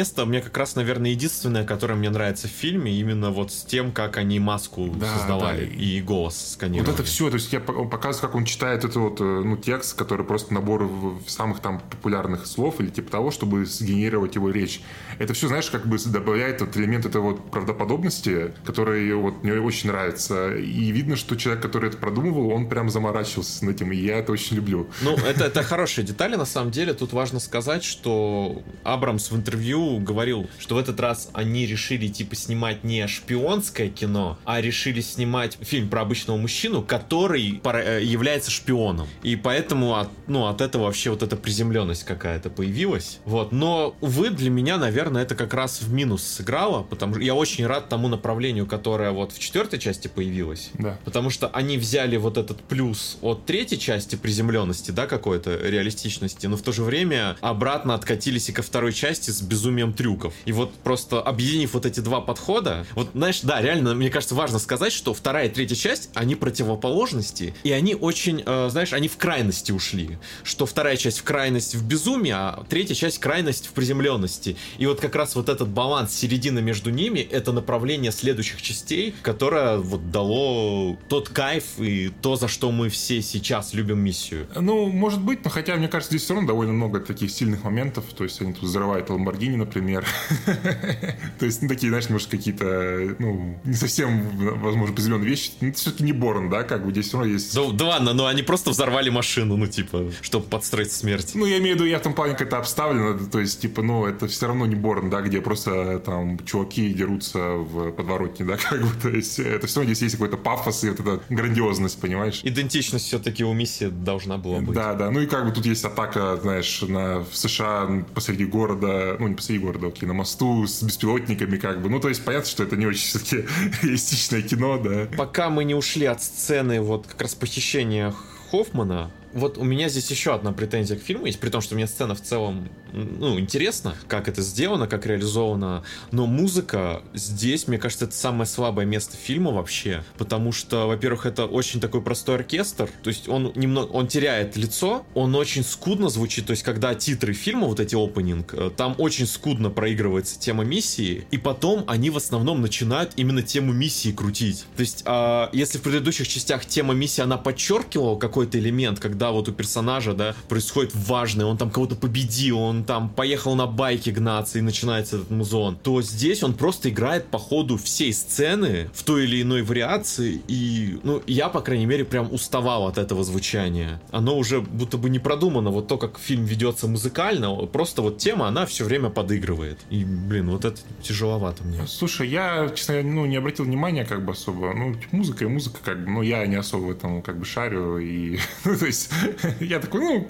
место 0.05 0.25
мне 0.27 0.39
как 0.41 0.55
раз, 0.57 0.75
наверное, 0.75 1.09
единственное, 1.11 1.63
которое 1.65 1.95
мне 1.95 2.11
нравится 2.11 2.47
в 2.47 2.51
фильме, 2.51 2.91
именно 2.93 3.31
вот 3.31 3.51
с 3.51 3.63
тем, 3.63 3.91
как 3.91 4.17
они 4.17 4.39
маску 4.39 4.87
Да, 4.95 5.11
создавали 5.17 5.65
да. 5.65 5.73
и 5.73 5.99
голос 6.01 6.51
сканировали. 6.53 6.85
Вот 6.91 6.99
это 6.99 7.03
все, 7.03 7.29
то 7.29 7.35
есть 7.37 7.51
я 7.51 7.59
по- 7.59 7.71
он 7.71 7.89
показывает, 7.89 8.21
как 8.21 8.35
он 8.35 8.45
читает 8.45 8.85
это 8.85 8.99
вот, 8.99 9.19
э, 9.19 9.23
ну, 9.23 9.57
текст, 9.57 9.97
который 9.97 10.23
просто 10.23 10.53
набор 10.53 10.87
самых 11.25 11.59
там 11.59 11.79
популярных 11.79 12.45
слов 12.45 12.79
или 12.81 12.89
типа 12.89 13.09
того, 13.09 13.31
чтобы 13.31 13.65
сгенерировать 13.65 14.35
его 14.35 14.51
речь. 14.51 14.81
Это 15.19 15.33
все, 15.33 15.47
знаешь, 15.47 15.69
как 15.69 15.87
бы 15.87 15.97
добавляет 15.97 16.61
вот 16.61 16.75
элемент 16.77 17.05
этой 17.05 17.21
вот 17.21 17.51
правдоподобности, 17.51 18.51
который 18.65 19.13
вот 19.13 19.43
мне 19.43 19.53
очень 19.53 19.89
нравится. 19.89 20.55
И 20.55 20.91
видно, 20.91 21.15
что 21.15 21.35
человек, 21.35 21.61
который 21.61 21.89
это 21.89 21.97
продумывал, 21.97 22.51
он 22.51 22.69
прям 22.69 22.89
заморачивался 22.89 23.65
над 23.65 23.75
этим, 23.75 23.91
и 23.91 23.97
я 23.97 24.17
это 24.17 24.31
очень 24.31 24.55
люблю. 24.55 24.87
Ну, 25.01 25.15
это, 25.15 25.45
это 25.45 25.63
хорошие 25.63 26.05
детали, 26.05 26.35
на 26.35 26.45
самом 26.45 26.71
деле. 26.71 26.93
Тут 26.93 27.13
важно 27.13 27.39
сказать, 27.39 27.83
что 27.83 28.61
Абрамс 28.83 29.31
в 29.31 29.35
интервью 29.35 29.99
говорил, 29.99 30.49
что 30.59 30.75
в 30.75 30.77
этот 30.77 30.99
раз 30.99 31.29
они 31.33 31.65
решили, 31.65 32.07
типа, 32.07 32.35
снимать 32.35 32.83
не 32.83 33.07
шпионское 33.07 33.89
кино, 33.89 34.37
а 34.45 34.61
решили 34.61 35.01
снимать 35.01 35.57
фильм 35.61 35.89
про 35.89 36.01
обычного 36.01 36.37
мужчину, 36.37 36.81
который 36.81 37.61
э, 37.63 38.01
является 38.03 38.51
шпионом. 38.51 39.07
И 39.23 39.35
поэтому 39.35 39.95
от, 39.95 40.09
ну, 40.27 40.45
от 40.45 40.61
этого 40.61 40.83
вообще 40.83 41.09
вот 41.09 41.23
эта 41.23 41.35
приземленность 41.35 42.03
какая-то 42.03 42.49
появилась. 42.49 43.19
Вот. 43.25 43.51
Но, 43.51 43.95
увы, 44.01 44.29
для 44.29 44.49
меня, 44.49 44.77
наверное, 44.77 45.04
это 45.13 45.35
как 45.35 45.53
раз 45.53 45.81
в 45.81 45.91
минус 45.91 46.23
сыграло, 46.23 46.83
потому 46.83 47.15
что 47.15 47.23
я 47.23 47.35
очень 47.35 47.65
рад 47.65 47.89
тому 47.89 48.07
направлению, 48.07 48.65
которое 48.65 49.11
вот 49.11 49.31
в 49.31 49.39
четвертой 49.39 49.79
части 49.79 50.07
появилось. 50.07 50.69
Да. 50.73 50.97
Потому 51.05 51.29
что 51.29 51.47
они 51.47 51.77
взяли 51.77 52.17
вот 52.17 52.37
этот 52.37 52.61
плюс 52.61 53.17
от 53.21 53.45
третьей 53.45 53.79
части 53.79 54.15
приземленности, 54.15 54.91
да, 54.91 55.07
какой-то 55.07 55.55
реалистичности, 55.57 56.47
но 56.47 56.57
в 56.57 56.61
то 56.61 56.71
же 56.71 56.83
время 56.83 57.37
обратно 57.41 57.93
откатились 57.93 58.49
и 58.49 58.51
ко 58.51 58.61
второй 58.61 58.93
части 58.93 59.31
с 59.31 59.41
безумием 59.41 59.93
трюков. 59.93 60.33
И 60.45 60.51
вот 60.51 60.73
просто 60.75 61.21
объединив 61.21 61.73
вот 61.73 61.85
эти 61.85 61.99
два 61.99 62.21
подхода, 62.21 62.85
вот 62.95 63.09
знаешь, 63.13 63.41
да, 63.41 63.61
реально, 63.61 63.93
мне 63.95 64.09
кажется, 64.09 64.35
важно 64.35 64.59
сказать, 64.59 64.93
что 64.93 65.13
вторая 65.13 65.47
и 65.47 65.49
третья 65.49 65.75
часть, 65.75 66.09
они 66.13 66.35
противоположности, 66.35 67.53
и 67.63 67.71
они 67.71 67.95
очень, 67.95 68.43
э, 68.45 68.69
знаешь, 68.69 68.93
они 68.93 69.07
в 69.07 69.17
крайности 69.17 69.71
ушли. 69.71 70.17
Что 70.43 70.65
вторая 70.65 70.97
часть 70.97 71.19
в 71.19 71.23
крайность 71.23 71.75
в 71.75 71.85
безумии, 71.85 72.31
а 72.31 72.63
третья 72.69 72.95
часть 72.95 73.19
крайность 73.19 73.67
в 73.67 73.71
приземленности. 73.71 74.57
И 74.77 74.85
вот 74.85 74.94
как 74.99 75.15
раз 75.15 75.35
вот 75.35 75.49
этот 75.49 75.69
баланс 75.69 76.13
середины 76.13 76.61
между 76.61 76.89
ними, 76.89 77.19
это 77.19 77.51
направление 77.51 78.11
следующих 78.11 78.61
частей, 78.61 79.15
которое 79.21 79.77
вот 79.77 80.11
дало 80.11 80.97
тот 81.09 81.29
кайф 81.29 81.79
и 81.79 82.11
то, 82.21 82.35
за 82.35 82.47
что 82.47 82.71
мы 82.71 82.89
все 82.89 83.21
сейчас 83.21 83.73
любим 83.73 83.99
миссию. 83.99 84.47
Ну, 84.55 84.87
может 84.87 85.21
быть, 85.21 85.43
но 85.43 85.49
хотя, 85.49 85.75
мне 85.75 85.87
кажется, 85.87 86.11
здесь 86.11 86.23
все 86.23 86.33
равно 86.33 86.47
довольно 86.47 86.73
много 86.73 86.99
таких 86.99 87.31
сильных 87.31 87.63
моментов. 87.63 88.05
То 88.15 88.23
есть 88.23 88.41
они 88.41 88.53
тут 88.53 88.63
взрывают 88.63 89.09
Ламборгини, 89.09 89.55
например. 89.55 90.05
То 91.39 91.45
есть, 91.45 91.61
ну, 91.61 91.67
такие, 91.67 91.89
знаешь, 91.89 92.09
может, 92.09 92.29
какие-то, 92.29 93.15
ну, 93.19 93.59
не 93.63 93.73
совсем, 93.73 94.29
возможно, 94.59 94.95
приземленные 94.95 95.29
вещи. 95.29 95.51
Ну, 95.61 95.69
это 95.69 95.77
все-таки 95.77 96.03
не 96.03 96.13
Борн, 96.13 96.49
да, 96.49 96.63
как 96.63 96.85
бы 96.85 96.91
здесь 96.91 97.07
все 97.07 97.17
равно 97.17 97.33
есть... 97.33 97.53
Да, 97.53 97.69
да 97.71 97.85
ладно, 97.85 98.13
но 98.13 98.27
они 98.27 98.43
просто 98.43 98.71
взорвали 98.71 99.09
машину, 99.09 99.57
ну, 99.57 99.67
типа, 99.67 100.11
чтобы 100.21 100.45
подстроить 100.45 100.91
смерть. 100.91 101.31
Ну, 101.33 101.45
я 101.45 101.57
имею 101.57 101.75
в 101.75 101.79
виду, 101.79 101.89
я 101.89 101.99
в 101.99 102.01
том 102.01 102.13
плане 102.13 102.33
как 102.33 102.47
это 102.47 102.57
обставлено, 102.57 103.17
то 103.17 103.39
есть, 103.39 103.61
типа, 103.61 103.81
ну, 103.81 104.05
это 104.05 104.27
все 104.27 104.47
равно 104.47 104.65
не 104.65 104.75
Борн, 104.85 105.09
да, 105.09 105.21
где 105.21 105.41
просто 105.41 105.99
там 105.99 106.37
чуваки 106.45 106.93
дерутся 106.93 107.39
в 107.55 107.91
подворотне, 107.91 108.45
да, 108.45 108.57
как 108.69 108.81
бы, 108.81 108.89
то 109.01 109.09
есть, 109.09 109.39
это 109.39 109.65
все 109.65 109.79
равно 109.79 109.93
здесь 109.93 110.03
есть 110.03 110.15
какой-то 110.15 110.37
пафос 110.37 110.83
и 110.83 110.89
вот 110.89 110.99
эта 110.99 111.21
грандиозность, 111.29 111.99
понимаешь? 111.99 112.41
Идентичность 112.43 113.05
все-таки 113.05 113.43
у 113.43 113.53
миссии 113.53 113.87
должна 113.87 114.37
была 114.37 114.59
быть. 114.59 114.75
Да, 114.75 114.93
да. 114.93 115.09
Ну 115.09 115.21
и 115.21 115.25
как 115.25 115.45
бы 115.45 115.51
тут 115.51 115.65
есть 115.65 115.83
атака, 115.83 116.37
знаешь, 116.39 116.83
на, 116.83 117.21
в 117.23 117.35
США 117.35 118.05
посреди 118.13 118.45
города, 118.45 119.17
ну 119.19 119.27
не 119.27 119.35
посреди 119.35 119.59
города, 119.59 119.87
окей, 119.87 120.05
на 120.07 120.13
мосту 120.13 120.67
с 120.67 120.83
беспилотниками, 120.83 121.57
как 121.57 121.81
бы. 121.81 121.89
Ну, 121.89 121.99
то 121.99 122.09
есть 122.09 122.23
понятно, 122.23 122.47
что 122.47 122.63
это 122.63 122.75
не 122.75 122.85
очень 122.85 123.07
все-таки 123.07 123.45
реалистичное 123.81 124.43
кино, 124.43 124.77
да. 124.77 125.07
Пока 125.17 125.49
мы 125.49 125.63
не 125.63 125.73
ушли 125.73 126.05
от 126.05 126.21
сцены 126.21 126.79
вот 126.81 127.07
как 127.07 127.21
раз 127.21 127.33
похищения 127.33 128.13
Хоффмана, 128.51 129.11
вот 129.35 129.57
у 129.57 129.63
меня 129.63 129.89
здесь 129.89 130.09
еще 130.09 130.33
одна 130.33 130.53
претензия 130.53 130.97
к 130.97 131.01
фильму 131.01 131.25
есть, 131.25 131.39
при 131.39 131.49
том, 131.49 131.61
что 131.61 131.75
мне 131.75 131.87
сцена 131.87 132.15
в 132.15 132.21
целом, 132.21 132.69
ну, 132.93 133.37
интересна, 133.37 133.95
как 134.07 134.29
это 134.29 134.41
сделано, 134.41 134.87
как 134.87 135.05
реализовано, 135.05 135.83
но 136.11 136.25
музыка 136.25 137.03
здесь, 137.13 137.67
мне 137.67 137.77
кажется, 137.77 138.05
это 138.05 138.15
самое 138.15 138.45
слабое 138.47 138.85
место 138.85 139.17
фильма 139.17 139.51
вообще, 139.51 140.03
потому 140.17 140.53
что, 140.53 140.87
во-первых, 140.87 141.25
это 141.25 141.45
очень 141.45 141.79
такой 141.81 142.01
простой 142.01 142.35
оркестр, 142.35 142.89
то 143.03 143.09
есть 143.09 143.27
он 143.27 143.51
немного, 143.55 143.89
он 143.91 144.07
теряет 144.07 144.55
лицо, 144.55 145.05
он 145.13 145.35
очень 145.35 145.63
скудно 145.63 146.07
звучит, 146.07 146.47
то 146.47 146.51
есть 146.51 146.63
когда 146.63 146.95
титры 146.95 147.33
фильма, 147.33 147.67
вот 147.67 147.81
эти 147.81 147.95
опенинг, 147.95 148.53
э, 148.53 148.71
там 148.75 148.95
очень 148.97 149.27
скудно 149.27 149.69
проигрывается 149.69 150.39
тема 150.39 150.63
миссии, 150.63 151.27
и 151.29 151.37
потом 151.37 151.83
они 151.87 152.09
в 152.09 152.15
основном 152.15 152.61
начинают 152.61 153.11
именно 153.17 153.41
тему 153.41 153.73
миссии 153.73 154.13
крутить. 154.13 154.65
То 154.77 154.81
есть, 154.81 155.03
а, 155.05 155.49
если 155.51 155.77
в 155.77 155.81
предыдущих 155.81 156.27
частях 156.27 156.65
тема 156.65 156.93
миссии, 156.93 157.21
она 157.21 157.37
подчеркивала 157.37 158.17
какой-то 158.17 158.57
элемент, 158.57 158.99
когда 158.99 159.24
когда 159.25 159.31
вот 159.31 159.49
у 159.49 159.51
персонажа, 159.51 160.13
да, 160.13 160.35
происходит 160.47 160.91
важное, 160.93 161.47
он 161.47 161.57
там 161.57 161.71
кого-то 161.71 161.95
победил, 161.95 162.59
он 162.59 162.83
там 162.83 163.09
поехал 163.09 163.55
на 163.55 163.65
байке 163.65 164.11
гнаться 164.11 164.59
и 164.59 164.61
начинается 164.61 165.15
этот 165.15 165.31
музон, 165.31 165.77
то 165.81 166.01
здесь 166.03 166.43
он 166.43 166.53
просто 166.53 166.89
играет 166.89 167.25
по 167.25 167.39
ходу 167.39 167.77
всей 167.77 168.13
сцены 168.13 168.87
в 168.93 169.03
той 169.03 169.23
или 169.23 169.41
иной 169.41 169.63
вариации, 169.63 170.41
и, 170.47 170.99
ну, 171.03 171.23
я, 171.25 171.49
по 171.49 171.61
крайней 171.61 171.87
мере, 171.87 172.05
прям 172.05 172.31
уставал 172.31 172.87
от 172.87 172.99
этого 172.99 173.23
звучания. 173.23 173.99
Оно 174.11 174.37
уже 174.37 174.61
будто 174.61 174.97
бы 174.97 175.09
не 175.09 175.17
продумано, 175.17 175.71
вот 175.71 175.87
то, 175.87 175.97
как 175.97 176.19
фильм 176.19 176.45
ведется 176.45 176.87
музыкально, 176.87 177.55
просто 177.65 178.03
вот 178.03 178.19
тема, 178.19 178.47
она 178.47 178.67
все 178.67 178.83
время 178.83 179.09
подыгрывает. 179.09 179.79
И, 179.89 180.05
блин, 180.05 180.51
вот 180.51 180.65
это 180.65 180.77
тяжеловато 181.01 181.63
мне. 181.63 181.87
Слушай, 181.87 182.27
я, 182.27 182.69
честно, 182.75 183.01
ну, 183.01 183.25
не 183.25 183.37
обратил 183.37 183.65
внимания 183.65 184.05
как 184.05 184.23
бы 184.23 184.33
особо. 184.33 184.73
Ну, 184.73 184.95
музыка 185.11 185.45
и 185.45 185.47
музыка, 185.47 185.79
как 185.83 186.03
бы, 186.03 186.11
ну, 186.11 186.21
я 186.21 186.45
не 186.45 186.57
особо 186.57 186.85
в 186.85 186.91
этом 186.91 187.23
как 187.23 187.39
бы 187.39 187.45
шарю. 187.45 187.97
И, 187.97 188.37
ну, 188.65 188.77
то 188.77 188.85
есть, 188.85 189.09
я 189.59 189.79
такой, 189.79 190.01
ну, 190.01 190.27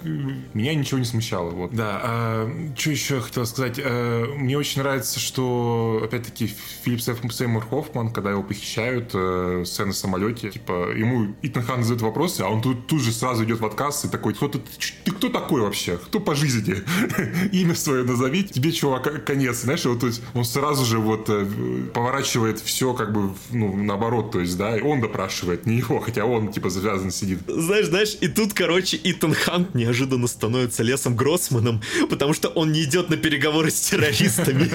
меня 0.54 0.74
ничего 0.74 0.98
не 0.98 1.04
смущало. 1.04 1.50
Вот. 1.50 1.74
Да, 1.74 2.00
а, 2.02 2.72
что 2.76 2.90
еще 2.90 3.20
хотел 3.20 3.46
сказать? 3.46 3.80
А, 3.82 4.26
мне 4.34 4.56
очень 4.56 4.82
нравится, 4.82 5.20
что, 5.20 6.02
опять-таки, 6.04 6.52
Филипп 6.82 7.00
Сеймур 7.00 7.66
Хоффман, 7.68 8.10
когда 8.10 8.30
его 8.30 8.42
похищают, 8.42 9.10
а, 9.14 9.62
сцена 9.64 9.92
в 9.92 9.96
самолете, 9.96 10.50
типа, 10.50 10.92
ему 10.94 11.34
Итан 11.42 11.62
Хан 11.62 11.82
задает 11.82 12.02
вопросы, 12.02 12.42
а 12.42 12.48
он 12.48 12.62
тут, 12.62 12.86
тут 12.86 13.00
же 13.00 13.12
сразу 13.12 13.44
идет 13.44 13.60
в 13.60 13.66
отказ 13.66 14.04
и 14.04 14.08
такой, 14.08 14.34
кто 14.34 14.48
ты, 14.48 14.60
ты 15.04 15.10
кто 15.10 15.28
такой 15.28 15.62
вообще? 15.62 15.96
Кто 15.96 16.20
по 16.20 16.34
жизни? 16.34 16.76
Имя 17.52 17.74
свое 17.74 18.04
назови, 18.04 18.44
тебе, 18.44 18.72
чувак, 18.72 19.24
конец. 19.24 19.62
Знаешь, 19.62 19.84
вот, 19.84 20.00
то 20.00 20.06
есть, 20.06 20.22
он 20.34 20.44
сразу 20.44 20.84
же 20.84 20.98
вот 20.98 21.28
э, 21.28 21.46
поворачивает 21.92 22.60
все 22.60 22.94
как 22.94 23.12
бы, 23.12 23.34
ну, 23.50 23.76
наоборот, 23.76 24.32
то 24.32 24.40
есть, 24.40 24.56
да, 24.56 24.76
и 24.76 24.80
он 24.80 25.00
допрашивает, 25.00 25.66
не 25.66 25.76
его, 25.76 26.00
хотя 26.00 26.24
он, 26.24 26.52
типа, 26.52 26.70
завязан 26.70 27.10
сидит. 27.10 27.40
Знаешь, 27.46 27.86
знаешь, 27.86 28.16
и 28.20 28.28
тут, 28.28 28.52
короче, 28.66 28.98
Итан 29.04 29.32
Хант 29.32 29.76
неожиданно 29.76 30.26
становится 30.26 30.82
Лесом 30.82 31.14
Гроссманом, 31.14 31.80
потому 32.10 32.34
что 32.34 32.48
он 32.48 32.72
не 32.72 32.82
идет 32.82 33.10
на 33.10 33.16
переговоры 33.16 33.70
с 33.70 33.78
террористами. 33.80 34.68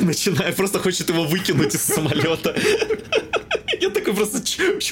Начиная, 0.00 0.52
просто 0.52 0.78
хочет 0.78 1.08
его 1.08 1.24
выкинуть 1.24 1.74
из 1.74 1.82
самолета. 1.82 2.54
Я 3.80 3.90
такой 3.90 4.14
просто, 4.14 4.38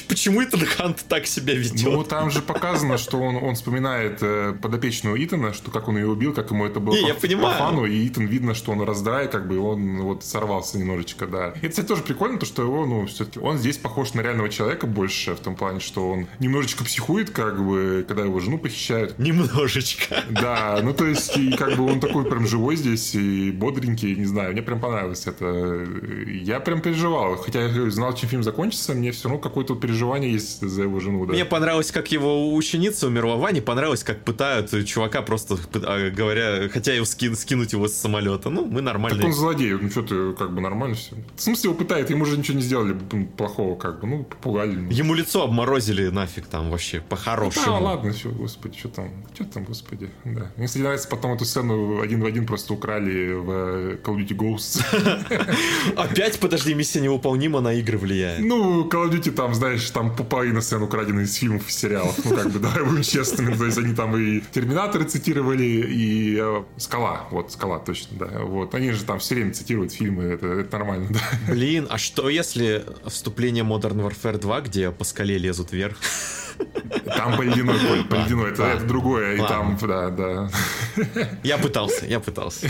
почему 0.07 0.43
Итан 0.43 0.65
Хант 0.65 1.05
так 1.07 1.27
себя 1.27 1.53
ведет? 1.53 1.83
Ну, 1.83 2.03
там 2.03 2.31
же 2.31 2.41
показано, 2.41 2.97
что 2.97 3.17
он, 3.19 3.35
он 3.35 3.55
вспоминает 3.55 4.19
э, 4.21 4.53
подопечную 4.61 5.23
Итана, 5.23 5.53
что 5.53 5.71
как 5.71 5.87
он 5.87 5.97
ее 5.97 6.07
убил, 6.07 6.33
как 6.33 6.51
ему 6.51 6.65
это 6.65 6.79
было 6.79 6.93
Не, 6.95 7.01
по, 7.03 7.07
я 7.07 7.13
понимаю. 7.13 7.57
по 7.57 7.63
фану, 7.65 7.85
и 7.85 8.07
Итан 8.07 8.27
видно, 8.27 8.53
что 8.53 8.71
он 8.71 8.81
раздрай, 8.81 9.29
как 9.29 9.47
бы 9.47 9.59
он 9.59 10.01
вот 10.01 10.23
сорвался 10.23 10.77
немножечко, 10.77 11.27
да. 11.27 11.53
И, 11.61 11.67
кстати, 11.67 11.85
тоже 11.87 12.03
прикольно, 12.03 12.39
то, 12.39 12.45
что 12.45 12.61
его, 12.61 12.85
ну, 12.85 13.05
все-таки 13.07 13.39
он 13.39 13.57
здесь 13.57 13.77
похож 13.77 14.13
на 14.13 14.21
реального 14.21 14.49
человека 14.49 14.87
больше, 14.87 15.35
в 15.35 15.39
том 15.39 15.55
плане, 15.55 15.79
что 15.79 16.09
он 16.09 16.27
немножечко 16.39 16.83
психует, 16.83 17.29
как 17.29 17.63
бы, 17.63 18.05
когда 18.07 18.23
его 18.23 18.39
жену 18.39 18.57
похищают. 18.57 19.17
Немножечко. 19.19 20.23
Да, 20.29 20.79
ну, 20.81 20.93
то 20.93 21.05
есть, 21.05 21.37
и 21.37 21.51
как 21.51 21.75
бы 21.77 21.85
он 21.85 21.99
такой 21.99 22.25
прям 22.25 22.47
живой 22.47 22.75
здесь, 22.75 23.15
и 23.15 23.51
бодренький, 23.51 24.15
не 24.15 24.25
знаю, 24.25 24.53
мне 24.53 24.61
прям 24.61 24.79
понравилось 24.79 25.25
это. 25.27 25.85
Я 26.27 26.59
прям 26.59 26.81
переживал, 26.81 27.35
хотя 27.37 27.61
я 27.61 27.89
знал, 27.91 28.13
чем 28.13 28.29
фильм 28.29 28.43
закончится, 28.43 28.76
мне 28.89 29.11
все 29.11 29.29
равно 29.29 29.39
какое-то 29.39 29.75
переживание 29.75 30.31
есть 30.31 30.61
за 30.61 30.83
его 30.83 30.99
жену, 30.99 31.25
да. 31.25 31.33
Мне 31.33 31.45
понравилось, 31.45 31.91
как 31.91 32.11
его 32.11 32.53
ученица 32.53 33.07
умерла, 33.07 33.35
Ване 33.35 33.61
понравилось, 33.61 34.03
как 34.03 34.23
пытают 34.23 34.71
чувака 34.85 35.21
просто, 35.21 35.57
а, 35.73 36.09
говоря, 36.09 36.69
хотя 36.69 36.93
его 36.93 37.05
ски, 37.05 37.33
скинуть 37.35 37.73
его 37.73 37.87
с 37.87 37.93
самолета. 37.93 38.49
Ну, 38.49 38.65
мы 38.65 38.81
нормально. 38.81 39.17
Так 39.17 39.27
он 39.27 39.33
злодей, 39.33 39.73
ну 39.73 39.89
что 39.89 40.01
ты, 40.01 40.33
как 40.33 40.53
бы 40.53 40.61
нормально 40.61 40.95
все. 40.95 41.15
В 41.35 41.41
смысле 41.41 41.69
его 41.69 41.77
пытают, 41.77 42.09
ему 42.09 42.25
же 42.25 42.37
ничего 42.37 42.57
не 42.57 42.63
сделали 42.63 42.97
плохого, 43.37 43.75
как 43.75 44.01
бы, 44.01 44.07
ну, 44.07 44.23
попугали. 44.23 44.93
Ему 44.93 45.13
лицо 45.13 45.43
обморозили 45.43 46.07
нафиг 46.09 46.47
там 46.47 46.69
вообще, 46.69 47.01
по-хорошему. 47.01 47.65
Да, 47.65 47.79
ладно, 47.79 48.11
все, 48.11 48.29
господи, 48.29 48.77
что 48.77 48.89
там, 48.89 49.11
что 49.33 49.45
там, 49.45 49.63
господи, 49.65 50.09
да. 50.25 50.51
Мне, 50.57 50.67
кстати, 50.67 50.83
нравится, 50.83 51.07
потом 51.07 51.33
эту 51.33 51.45
сцену 51.45 52.01
один 52.01 52.21
в 52.21 52.25
один 52.25 52.45
просто 52.45 52.73
украли 52.73 53.33
в 53.33 53.49
Call 54.03 54.17
of 54.17 54.27
Duty 54.27 54.35
Ghosts. 54.35 55.95
Опять, 55.95 56.39
подожди, 56.39 56.73
миссия 56.73 57.01
невыполнима 57.01 57.61
на 57.61 57.73
игры 57.73 57.97
влияет. 57.97 58.39
Ну, 58.39 58.66
Call 58.89 59.09
of 59.09 59.11
Duty 59.11 59.31
там, 59.31 59.53
знаешь, 59.53 59.89
там 59.91 60.15
половина 60.15 60.61
сцен 60.61 60.81
украдены 60.81 61.21
из 61.21 61.35
фильмов 61.35 61.67
и 61.67 61.71
сериалов. 61.71 62.17
Ну, 62.23 62.35
как 62.35 62.49
бы, 62.51 62.59
давай 62.59 62.83
будем 62.83 63.03
честными. 63.03 63.55
То 63.55 63.65
есть 63.65 63.77
они 63.77 63.93
там 63.93 64.15
и 64.17 64.41
Терминаторы 64.51 65.05
цитировали, 65.05 65.63
и 65.63 66.37
э, 66.39 66.63
Скала. 66.77 67.27
Вот, 67.31 67.51
Скала, 67.51 67.79
точно, 67.79 68.17
да. 68.17 68.39
Вот. 68.41 68.73
Они 68.75 68.91
же 68.91 69.03
там 69.03 69.19
все 69.19 69.35
время 69.35 69.53
цитируют 69.53 69.93
фильмы, 69.93 70.23
это, 70.23 70.47
это 70.47 70.77
нормально, 70.77 71.09
да. 71.09 71.53
Блин, 71.53 71.87
а 71.89 71.97
что 71.97 72.29
если 72.29 72.85
вступление 73.05 73.63
Modern 73.63 74.07
Warfare 74.07 74.37
2, 74.37 74.61
где 74.61 74.91
по 74.91 75.03
скале 75.03 75.37
лезут 75.37 75.71
вверх? 75.71 75.97
Там 77.05 77.37
по 77.37 77.41
ледяной 77.41 77.79
поле, 77.79 78.03
по 78.03 78.15
ледяной, 78.15 78.51
это, 78.51 78.63
это 78.63 78.85
другое, 78.85 79.35
и 79.35 79.37
там, 79.37 79.77
да, 79.81 80.09
да. 80.09 80.49
Я 81.43 81.57
пытался, 81.57 82.05
я 82.05 82.19
пытался. 82.19 82.69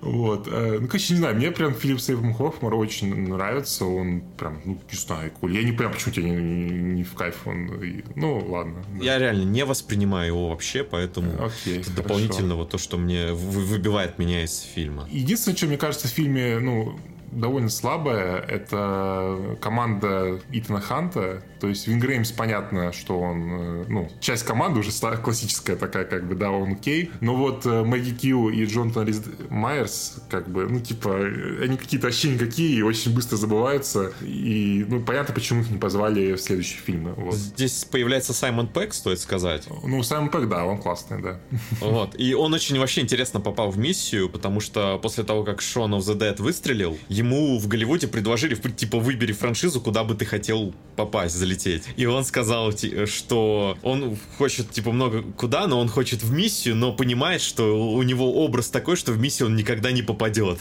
Вот. 0.00 0.46
Э, 0.48 0.78
ну, 0.80 0.86
короче, 0.86 1.14
не 1.14 1.18
знаю, 1.18 1.36
мне 1.36 1.50
прям 1.50 1.74
Филипп 1.74 2.00
Сейвм 2.00 2.32
Хоффмар 2.32 2.74
очень 2.74 3.28
нравится, 3.28 3.84
он 3.84 4.22
прям, 4.38 4.60
ну, 4.64 4.80
не 4.90 4.98
знаю, 4.98 5.30
куль. 5.32 5.54
Я 5.54 5.64
не 5.64 5.72
понимаю, 5.72 5.94
почему 5.94 6.14
тебе 6.14 6.30
не, 6.30 6.36
не, 6.36 6.70
не 6.70 7.04
в 7.04 7.14
кайф 7.14 7.46
он, 7.46 7.70
ну, 8.14 8.38
ладно. 8.38 8.84
Да. 8.98 9.04
Я 9.04 9.18
реально 9.18 9.42
не 9.44 9.64
воспринимаю 9.64 10.28
его 10.28 10.50
вообще, 10.50 10.84
поэтому 10.84 11.32
Окей, 11.44 11.80
это 11.80 11.90
дополнительно 11.90 12.54
вот 12.54 12.70
то, 12.70 12.78
что 12.78 12.98
мне 12.98 13.32
выбивает 13.32 14.18
меня 14.18 14.44
из 14.44 14.60
фильма. 14.60 15.08
Единственное, 15.10 15.56
что 15.56 15.66
мне 15.66 15.76
кажется 15.76 16.08
в 16.08 16.10
фильме, 16.10 16.58
ну, 16.60 16.98
довольно 17.36 17.68
слабая. 17.68 18.38
Это 18.38 19.56
команда 19.60 20.40
Итана 20.52 20.80
Ханта. 20.80 21.42
То 21.60 21.68
есть 21.68 21.86
Вингреймс 21.86 22.32
понятно, 22.32 22.92
что 22.92 23.18
он, 23.18 23.50
э, 23.50 23.84
ну, 23.88 24.10
часть 24.20 24.44
команды 24.44 24.80
уже 24.80 24.90
классическая 25.22 25.76
такая, 25.76 26.04
как 26.04 26.28
бы, 26.28 26.34
да, 26.34 26.50
он 26.50 26.72
окей. 26.72 27.10
Но 27.20 27.34
вот 27.34 27.64
э, 27.64 27.82
Мэгги 27.82 28.14
Кью 28.14 28.50
и 28.50 28.64
Джонатан 28.64 29.06
Риз 29.06 29.22
Майерс, 29.48 30.18
как 30.30 30.48
бы, 30.48 30.66
ну, 30.68 30.80
типа, 30.80 31.16
они 31.62 31.76
какие-то 31.76 32.06
вообще 32.06 32.30
никакие 32.30 32.78
и 32.78 32.82
очень 32.82 33.14
быстро 33.14 33.36
забываются. 33.36 34.12
И, 34.22 34.84
ну, 34.88 35.02
понятно, 35.02 35.34
почему 35.34 35.62
их 35.62 35.70
не 35.70 35.78
позвали 35.78 36.34
в 36.34 36.40
следующие 36.40 36.80
фильмы. 36.80 37.12
Вот. 37.16 37.34
Здесь 37.34 37.84
появляется 37.84 38.32
Саймон 38.32 38.68
Пэк, 38.68 38.92
стоит 38.92 39.20
сказать. 39.20 39.66
Ну, 39.82 40.02
Саймон 40.02 40.30
Пэк, 40.30 40.48
да, 40.48 40.64
он 40.64 40.78
классный, 40.78 41.22
да. 41.22 41.40
Вот. 41.80 42.18
И 42.18 42.34
он 42.34 42.52
очень 42.54 42.78
вообще 42.78 43.00
интересно 43.00 43.40
попал 43.40 43.70
в 43.70 43.78
миссию, 43.78 44.28
потому 44.28 44.60
что 44.60 44.98
после 44.98 45.24
того, 45.24 45.42
как 45.42 45.60
Шон 45.60 45.94
of 45.94 46.00
the 46.00 46.16
Dead 46.16 46.40
выстрелил, 46.40 46.98
ему 47.08 47.25
в 47.32 47.68
Голливуде 47.68 48.08
предложили, 48.08 48.54
типа, 48.54 48.98
выбери 48.98 49.32
франшизу, 49.32 49.80
куда 49.80 50.04
бы 50.04 50.14
ты 50.14 50.24
хотел 50.24 50.74
попасть, 50.96 51.34
залететь. 51.34 51.84
И 51.96 52.06
он 52.06 52.24
сказал, 52.24 52.72
что 53.06 53.76
он 53.82 54.16
хочет, 54.38 54.70
типа, 54.70 54.92
много 54.92 55.22
куда, 55.36 55.66
но 55.66 55.80
он 55.80 55.88
хочет 55.88 56.22
в 56.22 56.32
миссию, 56.32 56.76
но 56.76 56.92
понимает, 56.92 57.40
что 57.40 57.94
у 57.94 58.02
него 58.02 58.44
образ 58.44 58.68
такой, 58.68 58.96
что 58.96 59.12
в 59.12 59.18
миссию 59.18 59.48
он 59.48 59.56
никогда 59.56 59.92
не 59.92 60.02
попадет. 60.02 60.58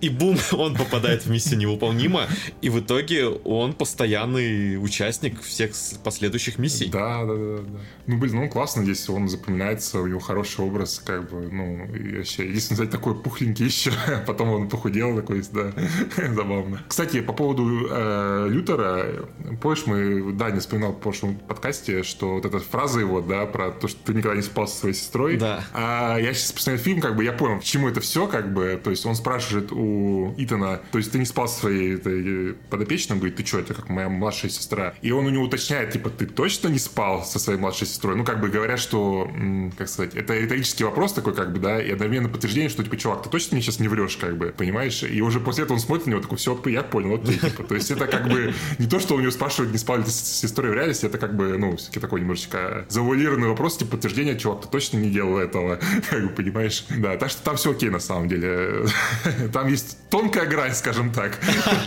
И 0.00 0.08
бум, 0.08 0.38
он 0.52 0.74
попадает 0.74 1.26
в 1.26 1.30
миссию 1.30 1.58
невыполнимо, 1.58 2.26
и 2.62 2.68
в 2.68 2.80
итоге 2.80 3.28
он 3.28 3.72
постоянный 3.72 4.82
участник 4.82 5.42
всех 5.42 5.72
последующих 6.02 6.58
миссий. 6.58 6.86
Да, 6.86 7.24
да, 7.24 7.34
да. 7.34 7.56
да. 7.58 7.80
Ну, 8.06 8.18
блин, 8.18 8.36
ну 8.36 8.48
классно 8.48 8.82
здесь, 8.82 9.08
он 9.08 9.28
запоминается, 9.28 10.00
у 10.00 10.06
него 10.06 10.20
хороший 10.20 10.64
образ, 10.64 11.00
как 11.04 11.30
бы, 11.30 11.48
ну, 11.50 11.86
и 11.94 12.18
вообще, 12.18 12.48
единственное, 12.48 12.86
кстати, 12.86 12.90
такой 12.90 13.14
пухленький 13.14 13.66
еще, 13.70 13.92
потом 14.26 14.50
он 14.50 14.68
похудел 14.68 15.14
такой, 15.16 15.42
да, 15.52 15.72
Забавно. 16.34 16.82
Кстати, 16.88 17.20
по 17.20 17.32
поводу 17.32 17.86
э, 17.90 18.46
Лютера, 18.48 19.26
помнишь, 19.60 19.86
мы, 19.86 20.32
да, 20.32 20.50
не 20.50 20.60
вспоминал 20.60 20.92
в 20.92 21.00
прошлом 21.00 21.36
подкасте, 21.36 22.02
что 22.02 22.34
вот 22.34 22.44
эта 22.44 22.58
фраза 22.58 23.00
его, 23.00 23.20
да, 23.20 23.46
про 23.46 23.70
то, 23.70 23.88
что 23.88 23.98
ты 24.04 24.14
никогда 24.14 24.36
не 24.36 24.42
спал 24.42 24.66
со 24.66 24.76
своей 24.76 24.94
сестрой. 24.94 25.36
Да. 25.36 25.64
А 25.72 26.18
я 26.18 26.32
сейчас 26.34 26.52
посмотрел 26.52 26.84
фильм, 26.84 27.00
как 27.00 27.16
бы 27.16 27.24
я 27.24 27.32
понял, 27.32 27.60
к 27.60 27.64
чему 27.64 27.88
это 27.88 28.00
все, 28.00 28.26
как 28.26 28.52
бы, 28.52 28.80
то 28.82 28.90
есть 28.90 29.06
он 29.06 29.14
спрашивает 29.14 29.72
у 29.72 30.34
Итана, 30.36 30.80
то 30.92 30.98
есть 30.98 31.12
ты 31.12 31.18
не 31.18 31.24
спал 31.24 31.48
со 31.48 31.60
своей 31.60 31.96
этой, 31.96 32.54
подопечной, 32.68 33.14
он 33.14 33.20
говорит, 33.20 33.36
ты 33.36 33.46
что, 33.46 33.58
это 33.58 33.74
как 33.74 33.88
моя 33.88 34.08
младшая 34.08 34.50
сестра. 34.50 34.94
И 35.02 35.10
он 35.12 35.26
у 35.26 35.30
него 35.30 35.44
уточняет, 35.44 35.92
типа, 35.92 36.10
ты 36.10 36.26
точно 36.26 36.68
не 36.68 36.78
спал 36.78 37.24
со 37.24 37.38
своей 37.38 37.58
младшей 37.58 37.86
сестрой? 37.86 38.16
Ну, 38.16 38.24
как 38.24 38.40
бы 38.40 38.48
говорят, 38.48 38.78
что, 38.78 39.30
как 39.76 39.88
сказать, 39.88 40.14
это 40.14 40.36
риторический 40.36 40.84
вопрос 40.84 41.12
такой, 41.12 41.34
как 41.34 41.52
бы, 41.52 41.58
да, 41.58 41.80
и 41.80 41.90
одновременно 41.90 42.28
подтверждение, 42.28 42.70
что, 42.70 42.82
типа, 42.82 42.96
чувак, 42.96 43.22
ты 43.22 43.30
точно 43.30 43.54
мне 43.54 43.62
сейчас 43.62 43.80
не 43.80 43.88
врешь, 43.88 44.16
как 44.16 44.36
бы, 44.36 44.54
понимаешь? 44.56 45.02
И 45.02 45.20
уже 45.22 45.40
после 45.40 45.64
этого 45.64 45.69
он 45.74 45.80
смотрит 45.80 46.06
на 46.06 46.10
него 46.10 46.22
такой, 46.22 46.38
все, 46.38 46.60
я 46.66 46.82
понял, 46.82 47.14
окей, 47.14 47.38
типа. 47.38 47.64
То 47.64 47.74
есть 47.74 47.90
это 47.90 48.06
как 48.06 48.28
бы 48.28 48.54
не 48.78 48.86
то, 48.86 48.98
что 48.98 49.14
у 49.14 49.20
него 49.20 49.30
спрашивают, 49.30 49.72
не 49.72 49.96
ли 49.96 50.04
с 50.04 50.40
сестрой 50.40 50.70
в 50.70 50.74
реальности, 50.74 51.06
это 51.06 51.18
как 51.18 51.36
бы, 51.36 51.58
ну, 51.58 51.76
все-таки 51.76 52.00
такой 52.00 52.20
немножечко 52.20 52.86
завуалированный 52.88 53.48
вопрос, 53.48 53.76
типа 53.76 53.92
подтверждение, 53.92 54.38
чувак, 54.38 54.62
ты 54.62 54.68
точно 54.68 54.98
не 54.98 55.10
делал 55.10 55.38
этого, 55.38 55.78
как 56.10 56.22
бы, 56.22 56.28
понимаешь? 56.30 56.84
Да, 56.90 57.16
так 57.16 57.30
что 57.30 57.42
там 57.42 57.56
все 57.56 57.72
окей, 57.72 57.90
на 57.90 58.00
самом 58.00 58.28
деле. 58.28 58.86
Там 59.52 59.68
есть 59.68 59.98
тонкая 60.10 60.46
грань, 60.46 60.74
скажем 60.74 61.12
так. 61.12 61.38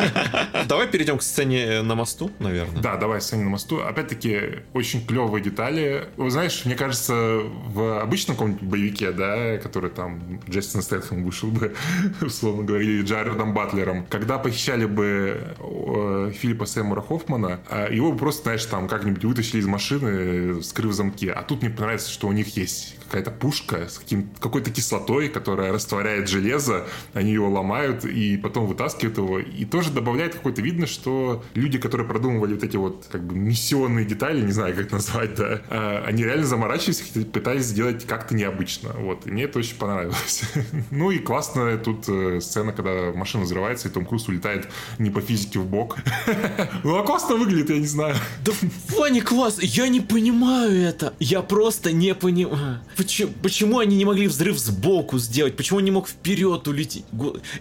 Давай 0.68 0.88
перейдем 0.88 1.18
к 1.18 1.24
сцене 1.24 1.82
на 1.82 1.96
мосту, 1.96 2.32
наверное. 2.40 2.82
Да, 2.82 2.98
давай 2.98 3.22
сцене 3.22 3.44
на 3.44 3.50
мосту. 3.50 3.82
Опять-таки, 3.82 4.62
очень 4.74 5.06
клевые 5.06 5.44
детали. 5.44 6.10
Вы 6.18 6.30
знаешь, 6.30 6.66
мне 6.66 6.76
кажется, 6.76 7.42
в 7.44 8.02
обычном 8.02 8.36
каком-нибудь 8.36 8.64
боевике, 8.64 9.12
да, 9.12 9.58
который 9.58 9.90
там 9.90 10.42
Джейсон 10.50 10.82
Стэтхэм 10.82 11.24
вышел 11.24 11.50
бы, 11.50 11.76
условно 12.22 12.64
говоря, 12.64 12.84
или 12.84 13.04
Джаредом 13.04 13.54
Батлером, 13.54 13.73
Батлером. 13.74 14.06
Когда 14.10 14.38
похищали 14.38 14.86
бы 14.86 15.56
э, 15.60 16.32
Филиппа 16.36 16.66
Сэмура 16.66 17.02
Хоффмана, 17.02 17.60
э, 17.70 17.90
его 17.92 18.12
бы 18.12 18.18
просто, 18.18 18.44
знаешь, 18.44 18.66
там 18.66 18.88
как-нибудь 18.88 19.24
вытащили 19.24 19.60
из 19.60 19.66
машины, 19.66 20.64
скрыв 20.64 20.94
замки. 20.94 21.28
А 21.28 21.42
тут 21.44 21.62
мне 21.62 21.72
понравится, 21.72 22.10
что 22.10 22.28
у 22.28 22.32
них 22.32 22.56
есть 22.58 22.98
какая-то 23.14 23.30
пушка 23.30 23.88
с 23.88 24.00
каким, 24.00 24.28
какой-то 24.40 24.72
кислотой, 24.72 25.30
которая 25.30 25.72
растворяет 25.72 26.28
железо, 26.28 26.88
они 27.14 27.32
его 27.32 27.48
ломают 27.48 28.06
и 28.06 28.38
потом 28.38 28.66
вытаскивают 28.66 29.20
его. 29.20 29.40
И 29.40 29.66
тоже 29.66 29.92
добавляет 29.92 30.34
какой-то, 30.34 30.64
видно, 30.64 30.88
что 30.88 31.44
люди, 31.54 31.78
которые 31.78 32.08
продумывали 32.08 32.56
вот 32.56 32.64
эти 32.64 32.76
вот 32.76 33.06
как 33.12 33.24
бы 33.24 33.36
миссионные 33.36 34.04
детали, 34.04 34.42
не 34.42 34.52
знаю, 34.52 34.76
как 34.76 34.92
назвать, 34.92 35.36
да, 35.36 35.62
а, 35.70 36.04
они 36.08 36.24
реально 36.24 36.48
заморачивались, 36.48 37.02
пытались 37.32 37.66
сделать 37.66 38.04
как-то 38.08 38.34
необычно. 38.34 38.94
Вот. 38.94 39.28
И 39.28 39.32
мне 39.32 39.44
это 39.44 39.60
очень 39.60 39.76
понравилось. 39.76 40.42
ну 40.90 41.12
и 41.12 41.20
классная 41.20 41.78
тут 41.78 42.06
э, 42.08 42.42
сцена, 42.42 42.74
когда 42.74 43.12
машина 43.14 43.44
взрывается, 43.44 43.90
и 43.90 43.92
Том 43.92 44.08
Круз 44.08 44.28
улетает 44.28 44.70
не 44.98 45.12
по 45.12 45.22
физике 45.22 45.60
в 45.60 45.68
бок. 45.68 45.98
ну 46.84 46.98
а 46.98 47.04
классно 47.04 47.36
выглядит, 47.36 47.70
я 47.70 47.78
не 47.78 47.86
знаю. 47.86 48.16
Да 48.44 48.54
Ваня 48.98 49.22
класс, 49.22 49.60
я 49.62 49.88
не 49.88 50.00
понимаю 50.00 50.82
это. 50.82 51.14
Я 51.20 51.44
просто 51.44 51.92
не 51.92 52.16
понимаю. 52.16 52.80
Почему, 53.04 53.34
почему 53.42 53.80
они 53.80 53.98
не 53.98 54.06
могли 54.06 54.28
взрыв 54.28 54.58
сбоку 54.58 55.20
сделать? 55.20 55.58
Почему 55.58 55.80
он 55.80 55.86
не 55.86 55.92
мог 55.92 56.08
вперед 56.08 56.66
улететь? 56.70 57.04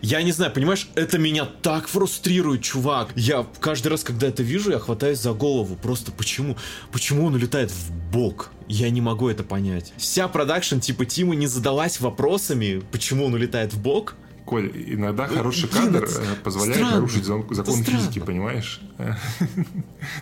Я 0.01 0.23
не 0.23 0.31
знаю, 0.31 0.53
понимаешь, 0.53 0.89
это 0.95 1.19
меня 1.19 1.47
так 1.47 1.89
фрустрирует, 1.89 2.63
чувак. 2.63 3.09
Я 3.17 3.45
каждый 3.59 3.89
раз, 3.89 4.05
когда 4.05 4.29
это 4.29 4.45
вижу, 4.45 4.71
я 4.71 4.79
хватаюсь 4.79 5.19
за 5.19 5.33
голову. 5.33 5.77
Просто 5.83 6.13
почему? 6.13 6.57
Почему 6.93 7.27
он 7.27 7.35
улетает 7.35 7.73
в 7.73 7.91
бок? 8.13 8.53
Я 8.69 8.89
не 8.91 9.01
могу 9.01 9.29
это 9.29 9.43
понять. 9.43 9.93
Вся 9.97 10.29
продакшн 10.29 10.79
типа 10.79 11.07
Тима 11.07 11.35
не 11.35 11.49
задалась 11.49 11.99
вопросами, 12.01 12.81
почему 12.93 13.27
он 13.27 13.35
улетает 13.35 13.73
в 13.75 13.83
бок. 13.83 14.15
Коль, 14.45 14.71
иногда 14.75 15.25
э, 15.25 15.29
хороший 15.29 15.69
Блин, 15.69 15.93
кадр 15.93 16.05
э, 16.05 16.35
позволяет 16.45 16.77
странно. 16.77 16.95
нарушить 16.97 17.25
закон 17.25 17.83
физики, 17.83 18.19
понимаешь? 18.21 18.81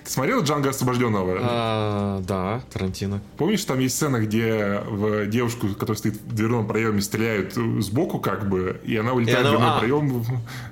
Ты 0.04 0.10
смотрел 0.10 0.42
Джанго 0.42 0.70
освобожденного? 0.70 1.38
А, 1.40 2.22
да, 2.26 2.62
Тарантино. 2.72 3.20
Помнишь, 3.36 3.64
там 3.64 3.78
есть 3.78 3.96
сцена, 3.96 4.20
где 4.20 4.82
в 4.86 5.26
девушку, 5.26 5.68
которая 5.68 5.96
стоит 5.96 6.16
в 6.16 6.34
дверном 6.34 6.66
проеме, 6.66 7.00
стреляют 7.00 7.54
сбоку, 7.54 8.18
как 8.18 8.48
бы, 8.48 8.80
и 8.84 8.96
она 8.96 9.12
улетает 9.12 9.38
и 9.38 9.40
она... 9.40 9.48
в 9.48 9.52
дверной 9.52 9.76
а. 9.76 9.78
проем. 9.78 10.24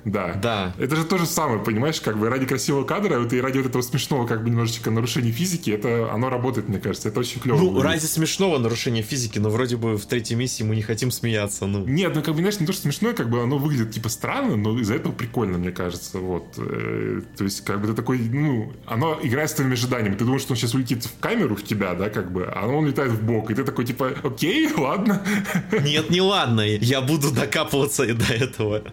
Да. 0.05 0.33
Да. 0.41 0.73
Это 0.77 0.95
же 0.95 1.05
то 1.05 1.17
же 1.17 1.25
самое, 1.25 1.59
понимаешь, 1.59 2.01
как 2.01 2.17
бы 2.17 2.29
ради 2.29 2.45
красивого 2.45 2.83
кадра, 2.83 3.19
вот 3.19 3.33
и 3.33 3.41
ради 3.41 3.57
вот 3.57 3.67
этого 3.67 3.81
смешного, 3.81 4.27
как 4.27 4.43
бы 4.43 4.49
немножечко 4.49 4.91
нарушения 4.91 5.31
физики, 5.31 5.69
это 5.71 6.11
оно 6.11 6.29
работает, 6.29 6.69
мне 6.69 6.79
кажется. 6.79 7.09
Это 7.09 7.19
очень 7.19 7.39
клево. 7.41 7.57
Ну, 7.57 7.71
будет. 7.71 7.83
ради 7.83 8.05
смешного 8.05 8.57
нарушения 8.57 9.01
физики, 9.01 9.39
но 9.39 9.49
вроде 9.49 9.77
бы 9.77 9.97
в 9.97 10.05
третьей 10.05 10.35
миссии 10.35 10.63
мы 10.63 10.75
не 10.75 10.81
хотим 10.81 11.11
смеяться. 11.11 11.65
Ну. 11.65 11.85
Нет, 11.85 12.15
ну 12.15 12.21
как 12.21 12.33
бы, 12.33 12.39
знаешь, 12.39 12.59
не 12.59 12.65
то, 12.65 12.73
что 12.73 12.83
смешное, 12.83 13.13
как 13.13 13.29
бы 13.29 13.41
оно 13.41 13.57
выглядит 13.57 13.91
типа 13.91 14.09
странно, 14.09 14.55
но 14.55 14.77
из-за 14.79 14.95
этого 14.95 15.11
прикольно, 15.11 15.57
мне 15.57 15.71
кажется. 15.71 16.19
Вот. 16.19 16.55
Э, 16.57 17.21
то 17.37 17.43
есть, 17.43 17.61
как 17.61 17.81
бы 17.81 17.87
ты 17.87 17.93
такой, 17.99 18.19
ну, 18.19 18.71
оно 18.85 19.19
играет 19.21 19.49
с 19.49 19.53
твоими 19.53 19.73
ожиданиями. 19.73 20.15
Ты 20.15 20.23
думаешь, 20.23 20.41
что 20.41 20.53
он 20.53 20.57
сейчас 20.57 20.73
улетит 20.73 21.03
в 21.03 21.19
камеру 21.19 21.55
в 21.57 21.63
тебя, 21.63 21.93
да, 21.95 22.09
как 22.09 22.31
бы, 22.31 22.45
а 22.45 22.65
он 22.65 22.87
летает 22.87 23.11
в 23.11 23.21
бок. 23.21 23.51
И 23.51 23.55
ты 23.55 23.65
такой, 23.65 23.85
типа, 23.85 24.13
окей, 24.23 24.69
ладно. 24.77 25.21
Нет, 25.83 26.09
не 26.09 26.21
ладно. 26.21 26.61
Я 26.61 27.01
буду 27.01 27.31
докапываться 27.31 28.03
и 28.03 28.13
до 28.13 28.33
этого 28.33 28.83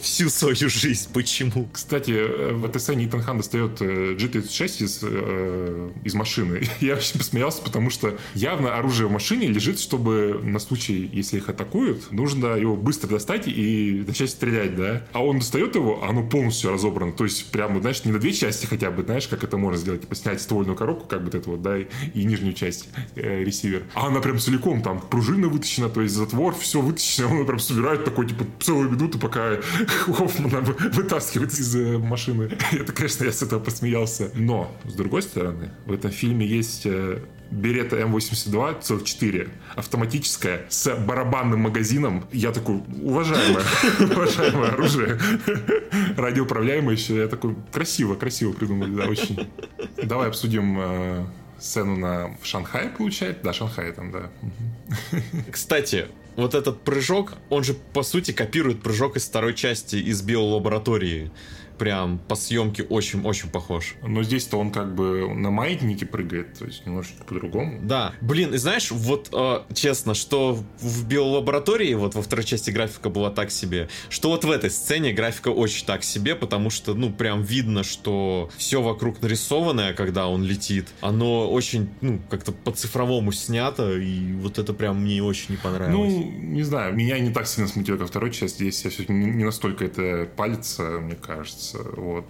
всю 0.00 0.30
свою 0.30 0.56
жизнь. 0.56 1.10
Почему? 1.12 1.68
Кстати, 1.72 2.12
э, 2.12 2.52
в 2.54 2.64
этой 2.64 2.80
сцене 2.80 3.04
Итан 3.04 3.22
Хан 3.22 3.36
достает 3.36 3.82
G36 3.82 4.84
из, 4.84 5.00
э, 5.02 5.90
из 6.04 6.14
машины. 6.14 6.66
Я 6.80 6.94
очень 6.94 7.18
посмеялся, 7.18 7.60
потому 7.60 7.90
что 7.90 8.16
явно 8.34 8.76
оружие 8.76 9.08
в 9.08 9.12
машине 9.12 9.48
лежит, 9.48 9.78
чтобы 9.78 10.40
на 10.42 10.58
случай, 10.58 11.10
если 11.12 11.36
их 11.36 11.50
атакуют, 11.50 12.10
нужно 12.12 12.56
его 12.56 12.76
быстро 12.76 13.08
достать 13.08 13.46
и 13.46 14.04
начать 14.06 14.30
стрелять, 14.30 14.74
да? 14.74 15.06
А 15.12 15.22
он 15.22 15.40
достает 15.40 15.74
его, 15.74 16.02
а 16.02 16.08
оно 16.08 16.22
полностью 16.22 16.72
разобрано. 16.72 17.12
То 17.12 17.24
есть, 17.24 17.50
прямо, 17.50 17.80
знаешь, 17.80 18.04
не 18.04 18.12
на 18.12 18.18
две 18.18 18.32
части 18.32 18.43
хотя 18.52 18.90
бы, 18.90 19.02
знаешь, 19.02 19.28
как 19.28 19.44
это 19.44 19.56
можно 19.56 19.78
сделать, 19.78 20.02
типа 20.02 20.14
снять 20.14 20.40
ствольную 20.40 20.76
коробку, 20.76 21.06
как 21.06 21.24
бы 21.24 21.36
это 21.36 21.50
вот, 21.50 21.62
да, 21.62 21.78
и, 21.78 21.86
и 22.14 22.24
нижнюю 22.24 22.54
часть 22.54 22.88
э, 23.16 23.42
ресивер. 23.42 23.84
А 23.94 24.08
она 24.08 24.20
прям 24.20 24.38
целиком, 24.38 24.82
там, 24.82 25.00
пружина 25.00 25.48
вытащена, 25.48 25.88
то 25.88 26.00
есть 26.00 26.14
затвор, 26.14 26.54
все 26.54 26.80
вытащено, 26.80 27.40
он 27.40 27.46
прям 27.46 27.58
собирает 27.58 28.04
такой, 28.04 28.26
типа, 28.26 28.44
целую 28.60 28.90
минуту, 28.90 29.18
пока 29.18 29.56
Хоффмана 30.06 30.60
вытаскивает 30.60 31.52
из 31.52 31.74
э, 31.74 31.98
машины. 31.98 32.50
Это, 32.72 32.92
конечно, 32.92 33.24
я 33.24 33.32
с 33.32 33.42
этого 33.42 33.60
посмеялся. 33.60 34.30
Но, 34.34 34.70
с 34.84 34.94
другой 34.94 35.22
стороны, 35.22 35.70
в 35.86 35.92
этом 35.92 36.10
фильме 36.10 36.46
есть 36.46 36.86
э, 36.86 37.20
Берета 37.50 38.00
М82 38.00 38.80
целых 38.82 39.04
4 39.04 39.48
автоматическая 39.76 40.66
с 40.68 40.94
барабанным 40.94 41.60
магазином. 41.60 42.24
Я 42.32 42.52
такой, 42.52 42.82
уважаемое, 43.02 43.64
уважаемое 44.00 44.70
оружие. 44.70 45.18
Радиоуправляемое 46.16 46.96
еще. 46.96 47.16
Я 47.16 47.28
такой, 47.28 47.54
красиво, 47.72 48.14
красиво 48.14 48.52
придумали, 48.52 48.94
да, 48.94 49.06
очень. 49.06 49.48
Давай 50.02 50.28
обсудим 50.28 50.76
э, 50.78 51.26
сцену 51.58 51.96
на 51.96 52.36
Шанхае, 52.42 52.90
получается? 52.90 53.42
Да, 53.44 53.52
Шанхай 53.52 53.92
там, 53.92 54.10
да. 54.10 54.30
Кстати, 55.50 56.06
вот 56.36 56.54
этот 56.54 56.82
прыжок, 56.82 57.34
он 57.48 57.64
же, 57.64 57.74
по 57.74 58.02
сути, 58.02 58.32
копирует 58.32 58.82
прыжок 58.82 59.16
из 59.16 59.24
второй 59.24 59.54
части 59.54 59.96
из 59.96 60.22
биолаборатории 60.22 61.30
прям 61.78 62.18
по 62.18 62.34
съемке 62.34 62.82
очень-очень 62.82 63.50
похож. 63.50 63.94
Но 64.02 64.22
здесь-то 64.22 64.56
он 64.56 64.70
как 64.70 64.94
бы 64.94 65.32
на 65.34 65.50
маятнике 65.50 66.06
прыгает, 66.06 66.58
то 66.58 66.64
есть 66.64 66.86
немножечко 66.86 67.24
по-другому. 67.24 67.80
Да. 67.82 68.12
Блин, 68.20 68.54
и 68.54 68.56
знаешь, 68.58 68.90
вот 68.90 69.28
э, 69.32 69.62
честно, 69.74 70.14
что 70.14 70.58
в 70.80 71.06
биолаборатории, 71.06 71.94
вот 71.94 72.14
во 72.14 72.22
второй 72.22 72.44
части 72.44 72.70
графика 72.70 73.08
была 73.08 73.30
так 73.30 73.50
себе, 73.50 73.88
что 74.08 74.30
вот 74.30 74.44
в 74.44 74.50
этой 74.50 74.70
сцене 74.70 75.12
графика 75.12 75.48
очень 75.48 75.86
так 75.86 76.04
себе, 76.04 76.34
потому 76.34 76.70
что, 76.70 76.94
ну, 76.94 77.12
прям 77.12 77.42
видно, 77.42 77.82
что 77.82 78.50
все 78.56 78.82
вокруг 78.82 79.20
нарисованное, 79.22 79.94
когда 79.94 80.28
он 80.28 80.44
летит, 80.44 80.88
оно 81.00 81.50
очень, 81.50 81.90
ну, 82.00 82.20
как-то 82.30 82.52
по-цифровому 82.52 83.32
снято, 83.32 83.96
и 83.98 84.32
вот 84.34 84.58
это 84.58 84.72
прям 84.72 85.02
мне 85.02 85.22
очень 85.22 85.52
не 85.52 85.56
понравилось. 85.56 86.12
Ну, 86.12 86.22
не 86.24 86.62
знаю, 86.62 86.94
меня 86.94 87.18
не 87.18 87.30
так 87.30 87.46
сильно 87.46 87.68
смутило, 87.68 87.96
как 87.96 88.08
второй 88.08 88.30
часть. 88.30 88.56
Здесь 88.56 88.84
я 88.84 88.90
все-таки 88.90 89.12
не 89.12 89.44
настолько 89.44 89.84
это 89.84 90.28
палится, 90.36 90.82
мне 91.00 91.16
кажется 91.16 91.63
нравится. 91.72 91.78
Вот. 91.96 92.26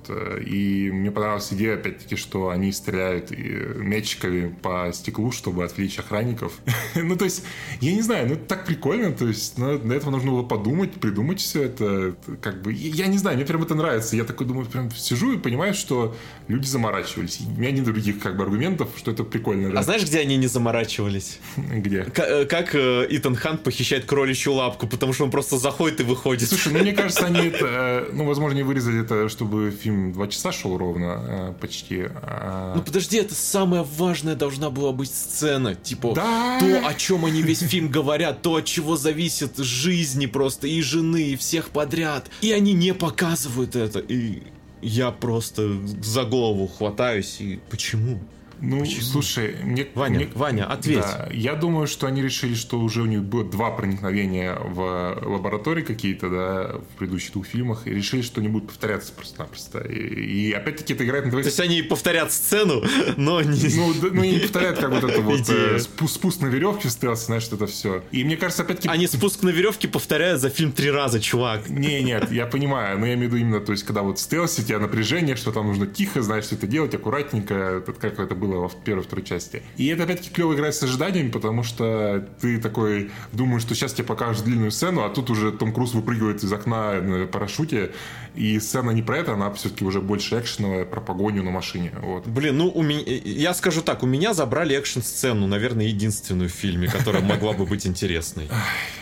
И 0.46 0.90
мне 0.92 1.10
понравилась 1.10 1.52
идея, 1.52 1.74
опять-таки, 1.74 2.16
что 2.16 2.48
они 2.48 2.72
стреляют 2.72 3.30
мячиками 3.30 4.54
по 4.62 4.90
стеклу, 4.92 5.32
чтобы 5.32 5.64
отвлечь 5.64 5.98
охранников. 5.98 6.52
ну, 6.94 7.16
то 7.16 7.24
есть, 7.24 7.44
я 7.80 7.92
не 7.92 8.02
знаю, 8.02 8.28
ну, 8.28 8.36
так 8.36 8.66
прикольно, 8.66 9.12
то 9.12 9.26
есть, 9.26 9.58
ну, 9.58 9.78
для 9.78 9.96
этого 9.96 10.10
нужно 10.10 10.30
было 10.30 10.42
подумать, 10.42 10.92
придумать 10.92 11.40
все 11.40 11.64
это, 11.64 12.14
как 12.40 12.62
бы, 12.62 12.72
я 12.72 13.06
не 13.06 13.18
знаю, 13.18 13.36
мне 13.36 13.46
прям 13.46 13.62
это 13.62 13.74
нравится. 13.74 14.16
Я 14.16 14.24
такой 14.24 14.46
думаю, 14.46 14.66
прям 14.66 14.90
сижу 14.90 15.32
и 15.32 15.38
понимаю, 15.38 15.74
что 15.74 16.14
люди 16.48 16.66
заморачивались. 16.66 17.40
У 17.40 17.60
меня 17.60 17.70
нет 17.70 17.84
других, 17.84 18.18
как 18.20 18.36
бы, 18.36 18.44
аргументов, 18.44 18.88
что 18.96 19.10
это 19.10 19.24
прикольно. 19.24 19.70
Да? 19.70 19.80
А 19.80 19.82
знаешь, 19.82 20.04
где 20.04 20.20
они 20.20 20.36
не 20.36 20.46
заморачивались? 20.46 21.38
Где? 21.56 22.04
К- 22.04 22.46
как 22.46 22.74
э, 22.74 23.06
Итан 23.10 23.34
Хант 23.34 23.62
похищает 23.62 24.04
кроличью 24.04 24.54
лапку, 24.54 24.86
потому 24.86 25.12
что 25.12 25.24
он 25.24 25.30
просто 25.30 25.58
заходит 25.58 26.00
и 26.00 26.02
выходит. 26.02 26.48
Слушай, 26.48 26.72
ну, 26.72 26.80
мне 26.80 26.92
кажется, 26.92 27.26
они 27.26 27.48
это, 27.48 28.08
ну, 28.12 28.24
возможно, 28.24 28.56
не 28.56 28.62
вырезали 28.62 29.00
это 29.00 29.23
чтобы 29.28 29.70
фильм 29.70 30.12
два 30.12 30.28
часа 30.28 30.52
шел 30.52 30.76
ровно 30.76 31.24
э, 31.26 31.54
почти. 31.60 32.06
А... 32.22 32.74
Ну 32.76 32.82
подожди, 32.82 33.18
это 33.18 33.34
самая 33.34 33.82
важная 33.82 34.34
должна 34.34 34.70
была 34.70 34.92
быть 34.92 35.10
сцена. 35.10 35.74
Типа, 35.74 36.12
да? 36.14 36.58
то, 36.60 36.86
о 36.86 36.94
чем 36.94 37.24
они 37.24 37.42
весь 37.42 37.60
фильм 37.60 37.88
говорят, 37.88 38.42
то, 38.42 38.56
от 38.56 38.64
чего 38.64 38.96
зависит 38.96 39.56
жизни 39.58 40.26
просто 40.26 40.66
и 40.66 40.80
жены, 40.82 41.22
и 41.22 41.36
всех 41.36 41.70
подряд. 41.70 42.30
И 42.40 42.52
они 42.52 42.72
не 42.72 42.94
показывают 42.94 43.76
это. 43.76 43.98
И 43.98 44.42
я 44.82 45.10
просто 45.10 45.70
за 46.02 46.24
голову 46.24 46.66
хватаюсь. 46.66 47.40
И 47.40 47.60
почему? 47.70 48.20
Ну, 48.66 48.80
Почему? 48.80 49.02
слушай, 49.02 49.56
мне... 49.62 49.86
Ваня, 49.94 50.16
мне, 50.16 50.28
Ваня, 50.34 50.66
ответь. 50.66 51.00
Да, 51.00 51.28
я 51.32 51.54
думаю, 51.54 51.86
что 51.86 52.06
они 52.06 52.22
решили, 52.22 52.54
что 52.54 52.80
уже 52.80 53.02
у 53.02 53.06
них 53.06 53.22
было 53.22 53.44
два 53.44 53.70
проникновения 53.70 54.56
в 54.58 55.18
лаборатории 55.22 55.82
какие-то, 55.82 56.30
да, 56.30 56.78
в 56.78 56.98
предыдущих 56.98 57.32
двух 57.32 57.46
фильмах, 57.46 57.86
и 57.86 57.90
решили, 57.90 58.22
что 58.22 58.40
не 58.40 58.48
будут 58.48 58.68
повторяться 58.68 59.12
просто-напросто. 59.12 59.80
И, 59.80 60.48
и 60.48 60.52
опять-таки 60.52 60.94
это 60.94 61.04
играет 61.04 61.26
на 61.26 61.30
То 61.30 61.38
есть 61.38 61.60
они 61.60 61.82
повторят 61.82 62.32
сцену, 62.32 62.82
но 63.16 63.42
не... 63.42 63.76
Ну, 63.76 63.94
да, 64.00 64.08
ну 64.12 64.24
не 64.24 64.38
повторяют 64.38 64.78
как 64.78 64.90
вот 64.90 65.04
это 65.04 65.20
вот 65.20 65.48
э, 65.48 65.78
спуск, 65.80 66.14
спуск 66.14 66.40
на 66.40 66.46
веревке 66.46 66.88
стелс, 66.88 67.26
знаешь, 67.26 67.46
это 67.50 67.66
все. 67.66 68.02
И 68.12 68.24
мне 68.24 68.36
кажется, 68.36 68.62
опять-таки... 68.62 68.88
Они 68.88 69.06
спуск 69.06 69.42
на 69.42 69.50
веревке 69.50 69.88
повторяют 69.88 70.40
за 70.40 70.48
фильм 70.48 70.72
три 70.72 70.90
раза, 70.90 71.20
чувак. 71.20 71.68
Не, 71.68 72.02
нет, 72.02 72.32
я 72.32 72.46
понимаю, 72.46 72.98
но 72.98 73.06
я 73.06 73.14
имею 73.14 73.30
в 73.30 73.34
виду 73.34 73.44
именно, 73.44 73.60
то 73.60 73.72
есть, 73.72 73.84
когда 73.84 74.02
вот 74.02 74.18
стелс, 74.18 74.58
у 74.58 74.62
тебя 74.62 74.78
напряжение, 74.78 75.36
что 75.36 75.52
там 75.52 75.66
нужно 75.66 75.86
тихо, 75.86 76.22
знаешь, 76.22 76.44
что 76.44 76.54
это 76.54 76.66
делать, 76.66 76.94
аккуратненько, 76.94 77.82
как 78.00 78.18
это 78.18 78.34
было 78.34 78.53
было 78.54 78.68
в 78.68 78.76
первой 78.76 79.02
второй 79.02 79.24
части. 79.24 79.62
И 79.76 79.86
это 79.86 80.04
опять-таки 80.04 80.30
клево 80.30 80.54
играть 80.54 80.74
с 80.74 80.82
ожиданиями, 80.82 81.30
потому 81.30 81.62
что 81.62 82.26
ты 82.40 82.60
такой 82.60 83.10
думаешь, 83.32 83.62
что 83.62 83.74
сейчас 83.74 83.92
тебе 83.92 84.04
покажут 84.04 84.44
длинную 84.44 84.70
сцену, 84.70 85.04
а 85.04 85.08
тут 85.08 85.30
уже 85.30 85.52
Том 85.52 85.72
Круз 85.72 85.94
выпрыгивает 85.94 86.42
из 86.42 86.52
окна 86.52 87.00
на 87.00 87.26
парашюте, 87.26 87.92
и 88.34 88.58
сцена 88.58 88.90
не 88.90 89.02
про 89.02 89.18
это, 89.18 89.34
она 89.34 89.52
все-таки 89.52 89.84
уже 89.84 90.00
больше 90.00 90.38
экшеновая, 90.40 90.84
про 90.84 91.00
погоню 91.00 91.42
на 91.42 91.50
машине. 91.50 91.92
Вот. 92.00 92.26
Блин, 92.26 92.58
ну 92.58 92.68
у 92.68 92.82
меня, 92.82 93.02
я 93.06 93.54
скажу 93.54 93.80
так, 93.82 94.02
у 94.02 94.06
меня 94.06 94.34
забрали 94.34 94.76
экшн-сцену, 94.76 95.46
наверное, 95.46 95.86
единственную 95.86 96.48
в 96.48 96.52
фильме, 96.52 96.88
которая 96.88 97.22
могла 97.22 97.52
бы 97.52 97.64
быть 97.66 97.86
интересной. 97.86 98.48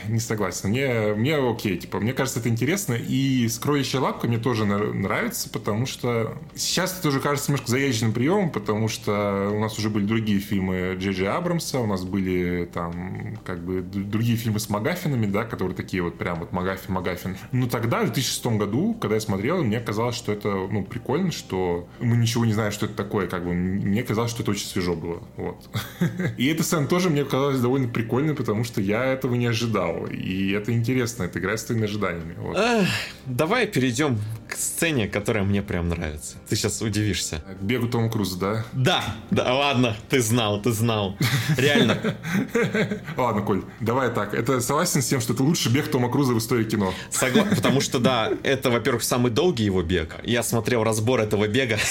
Не 0.09 0.21
согласен. 0.21 0.69
Мне, 0.69 1.15
мне 1.15 1.37
окей, 1.37 1.79
типа, 1.79 2.01
мне 2.01 2.13
кажется, 2.13 2.41
это 2.41 2.49
интересно. 2.49 2.95
И 2.95 3.49
с 3.49 3.59
кроличья 3.59 4.01
лапка 4.01 4.27
мне 4.27 4.39
тоже 4.39 4.65
нравится, 4.65 5.49
потому 5.49 5.87
что 5.87 6.37
сейчас 6.55 6.93
это 6.93 7.03
тоже 7.03 7.21
кажется 7.21 7.51
немножко 7.51 7.71
заезженным 7.71 8.13
приемом, 8.13 8.51
потому 8.51 8.89
что 8.89 9.42
у 9.51 9.61
нас 9.61 9.79
уже 9.79 9.91
были 9.91 10.05
другие 10.05 10.41
фильмы 10.41 10.97
Джей 10.99 11.13
Джей 11.13 11.29
Абрамса, 11.29 11.81
у 11.81 11.87
нас 11.87 12.05
были 12.05 12.69
там 12.73 13.37
как 13.45 13.65
бы 13.65 13.83
другие 13.83 14.37
фильмы 14.37 14.59
с 14.59 14.69
Магафинами, 14.69 15.27
да, 15.27 15.45
которые 15.45 15.77
такие 15.77 16.03
вот 16.03 16.19
прям 16.19 16.41
вот 16.41 16.53
Магафин, 16.53 16.95
Магафин. 16.95 17.37
Но 17.53 17.67
тогда, 17.67 18.01
в 18.01 18.13
2006 18.13 18.47
году, 18.47 18.95
когда 18.95 19.17
я 19.17 19.21
смотрел, 19.21 19.63
мне 19.63 19.81
казалось, 19.81 20.17
что 20.17 20.33
это, 20.33 20.49
ну, 20.49 20.85
прикольно, 20.85 21.33
что 21.33 21.89
мы 22.01 22.17
ничего 22.17 22.45
не 22.45 22.53
знаем, 22.53 22.73
что 22.73 22.87
это 22.87 22.95
такое, 22.95 23.27
как 23.27 23.45
бы. 23.45 23.53
Мне 23.53 24.03
казалось, 24.03 24.31
что 24.31 24.43
это 24.43 24.51
очень 24.53 24.67
свежо 24.67 24.95
было, 24.95 25.23
вот. 25.37 25.69
И 26.37 26.47
эта 26.47 26.63
сцена 26.63 26.87
тоже 26.87 27.11
мне 27.11 27.25
казалась 27.25 27.61
довольно 27.61 27.89
прикольной, 27.89 28.35
потому 28.35 28.65
что 28.65 28.81
я 28.81 29.05
этого 29.05 29.35
не 29.35 29.47
ожидал. 29.47 30.07
И 30.07 30.51
это 30.53 30.73
интересно, 30.73 31.25
это 31.25 31.39
играет 31.39 31.61
с 31.61 31.65
твоими 31.65 31.85
ожиданиями. 31.85 32.35
Вот. 32.39 32.57
Эх, 32.57 32.89
давай 33.27 33.67
перейдем 33.67 34.19
к 34.49 34.55
сцене, 34.55 35.09
которая 35.09 35.45
мне 35.45 35.63
прям 35.63 35.89
нравится. 35.89 36.37
Ты 36.49 36.57
сейчас 36.57 36.83
удивишься. 36.83 37.43
К 37.61 37.63
бегу 37.63 37.89
Тома 37.89 38.11
Круза, 38.11 38.39
да? 38.39 38.65
Да, 38.73 39.17
да, 39.31 39.55
ладно, 39.55 39.97
ты 40.09 40.21
знал, 40.21 40.61
ты 40.61 40.73
знал. 40.73 41.17
Реально. 41.57 41.99
Ладно, 43.17 43.43
Коль, 43.43 43.65
давай 43.81 44.11
так. 44.11 44.35
Это 44.35 44.61
согласен 44.61 45.03
с 45.03 45.07
тем, 45.07 45.21
что 45.21 45.33
это 45.33 45.43
лучший 45.43 45.73
бег 45.73 45.91
Тома 45.91 46.11
Круза 46.11 46.35
в 46.35 46.39
истории 46.39 46.65
кино? 46.65 46.93
Согласен, 47.11 47.51
потому 47.57 47.81
что, 47.81 47.99
да, 47.99 48.31
это, 48.43 48.71
во-первых, 48.71 49.03
самый 49.03 49.31
долгий 49.31 49.65
его 49.65 49.83
бег. 49.83 50.17
Я 50.25 50.43
смотрел 50.43 50.85
разбор 50.85 51.21
этого 51.21 51.47
бега. 51.49 51.79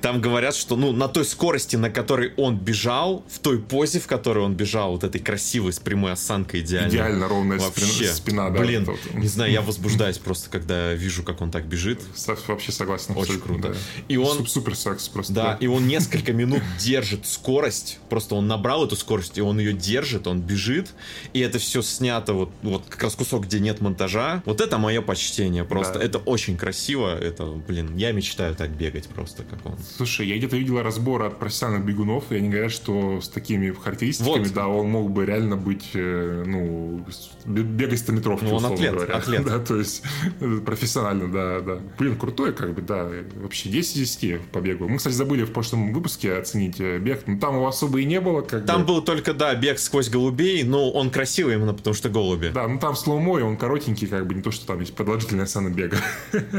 Там 0.00 0.20
говорят, 0.20 0.54
что 0.54 0.76
ну 0.76 0.92
на 0.92 1.08
той 1.08 1.24
скорости, 1.24 1.76
на 1.76 1.90
которой 1.90 2.32
он 2.36 2.56
бежал, 2.56 3.24
в 3.28 3.38
той 3.38 3.58
позе, 3.58 4.00
в 4.00 4.06
которой 4.06 4.44
он 4.44 4.54
бежал, 4.54 4.92
вот 4.92 5.04
этой 5.04 5.20
красивой 5.20 5.72
с 5.72 5.78
прямой 5.78 6.12
осанкой 6.12 6.60
идеально. 6.60 6.88
Идеально 6.88 7.28
ровная 7.28 7.58
Вообще. 7.58 8.06
спина, 8.12 8.50
да. 8.50 8.60
Блин, 8.60 8.86
не 9.14 9.28
знаю, 9.28 9.52
я 9.52 9.60
возбуждаюсь 9.60 10.18
просто, 10.18 10.50
когда 10.50 10.94
вижу, 10.94 11.22
как 11.22 11.40
он 11.40 11.50
так 11.50 11.66
бежит. 11.66 12.00
Вообще 12.46 12.72
согласен. 12.72 13.16
Очень 13.16 13.40
круто. 13.40 13.70
Да. 13.70 13.74
И 14.08 14.16
он... 14.16 14.46
Супер 14.46 14.74
секс 14.74 15.08
просто. 15.08 15.32
Да, 15.32 15.49
и 15.60 15.66
он 15.66 15.86
несколько 15.86 16.32
минут 16.32 16.62
держит 16.78 17.26
скорость. 17.26 17.98
Просто 18.08 18.34
он 18.34 18.46
набрал 18.46 18.84
эту 18.84 18.96
скорость, 18.96 19.38
и 19.38 19.40
он 19.40 19.58
ее 19.58 19.72
держит, 19.72 20.26
он 20.26 20.40
бежит. 20.40 20.94
И 21.32 21.40
это 21.40 21.58
все 21.58 21.82
снято 21.82 22.32
вот, 22.34 22.50
вот 22.62 22.84
как 22.88 23.02
раз 23.02 23.14
кусок, 23.14 23.44
где 23.44 23.60
нет 23.60 23.80
монтажа. 23.80 24.42
Вот 24.46 24.60
это 24.60 24.78
мое 24.78 25.02
почтение 25.02 25.64
просто. 25.64 25.98
Да. 25.98 26.04
Это 26.04 26.18
очень 26.18 26.56
красиво. 26.56 27.16
Это, 27.18 27.46
блин, 27.46 27.96
я 27.96 28.12
мечтаю 28.12 28.54
так 28.54 28.70
бегать 28.70 29.08
просто, 29.08 29.44
как 29.44 29.64
он. 29.66 29.78
Слушай, 29.96 30.28
я 30.28 30.36
где-то 30.36 30.56
видел 30.56 30.80
разбор 30.82 31.22
от 31.22 31.38
профессиональных 31.38 31.86
бегунов, 31.86 32.30
и 32.30 32.36
они 32.36 32.48
говорят, 32.48 32.72
что 32.72 33.20
с 33.20 33.28
такими 33.28 33.70
характеристиками, 33.70 34.44
вот. 34.44 34.52
да, 34.52 34.68
он 34.68 34.90
мог 34.90 35.10
бы 35.10 35.24
реально 35.24 35.56
быть, 35.56 35.90
э, 35.94 36.44
ну, 36.46 37.04
бегать 37.46 37.98
100 37.98 38.12
метров, 38.12 38.42
ну, 38.42 38.54
он 38.54 38.66
атлет, 38.66 38.94
говоря. 38.94 39.14
атлет. 39.14 39.44
да, 39.44 39.58
то 39.58 39.76
есть 39.76 40.02
э, 40.40 40.60
профессионально, 40.64 41.30
да, 41.30 41.60
да. 41.60 41.80
Блин, 41.98 42.16
крутой, 42.16 42.52
как 42.52 42.74
бы, 42.74 42.82
да, 42.82 43.08
вообще 43.36 43.68
10 43.68 43.96
из 43.96 44.16
10 44.16 44.42
по 44.48 44.60
бегу. 44.60 44.88
Мы, 44.88 44.98
кстати, 44.98 45.14
забыли 45.14 45.39
в 45.44 45.52
прошлом 45.52 45.92
выпуске 45.92 46.34
оценить 46.34 46.80
э, 46.80 46.98
бег, 46.98 47.26
но 47.26 47.38
там 47.38 47.56
его 47.56 47.66
особо 47.66 48.00
и 48.00 48.04
не 48.04 48.20
было. 48.20 48.42
Как 48.42 48.66
там 48.66 48.82
бы. 48.82 48.88
был 48.88 49.02
только, 49.02 49.34
да, 49.34 49.54
бег 49.54 49.78
сквозь 49.78 50.08
голубей, 50.08 50.62
но 50.62 50.90
он 50.90 51.10
красивый 51.10 51.54
именно 51.54 51.74
потому, 51.74 51.94
что 51.94 52.08
голуби. 52.08 52.50
Да, 52.52 52.66
ну 52.68 52.78
там 52.78 52.96
слоумо, 52.96 53.38
и 53.38 53.42
он 53.42 53.56
коротенький, 53.56 54.06
как 54.06 54.26
бы, 54.26 54.34
не 54.34 54.42
то, 54.42 54.50
что 54.50 54.66
там 54.66 54.80
есть 54.80 54.94
продолжительная 54.94 55.46
сцена 55.46 55.70
бега. 55.70 55.98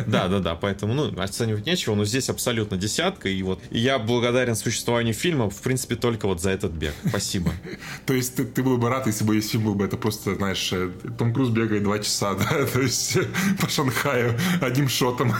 Да, 0.08 0.28
да, 0.28 0.40
да, 0.40 0.56
поэтому, 0.62 0.94
ну, 0.94 1.22
оценивать 1.22 1.66
нечего, 1.66 1.96
но 1.96 2.06
здесь 2.06 2.30
абсолютно 2.30 2.78
десятка, 2.78 3.30
и 3.30 3.42
вот 3.44 3.60
я 3.70 4.00
благодарен 4.00 4.56
существованию 4.56 5.14
фильма, 5.14 5.50
в 5.50 5.62
принципе, 5.62 5.96
только 5.96 6.28
вот 6.28 6.42
за 6.42 6.52
этот 6.52 6.72
бег. 6.72 6.94
Спасибо. 7.08 7.52
То 8.06 8.14
есть 8.14 8.36
ты, 8.36 8.46
ты 8.46 8.64
был 8.64 8.78
бы 8.78 8.90
рад, 8.90 9.08
если 9.08 9.24
бы 9.24 9.40
фильм 9.52 9.66
был 9.66 9.76
бы, 9.76 9.86
это 9.86 9.98
просто, 9.98 10.36
знаешь, 10.36 10.72
э, 10.74 10.90
Том 11.18 11.34
Круз 11.34 11.50
бегает 11.50 11.84
два 11.84 12.00
часа, 12.00 12.34
да, 12.36 12.66
то 12.66 12.82
есть 12.82 13.18
по 13.60 13.70
Шанхаю 13.70 14.38
одним 14.62 14.90
шотом. 14.90 15.34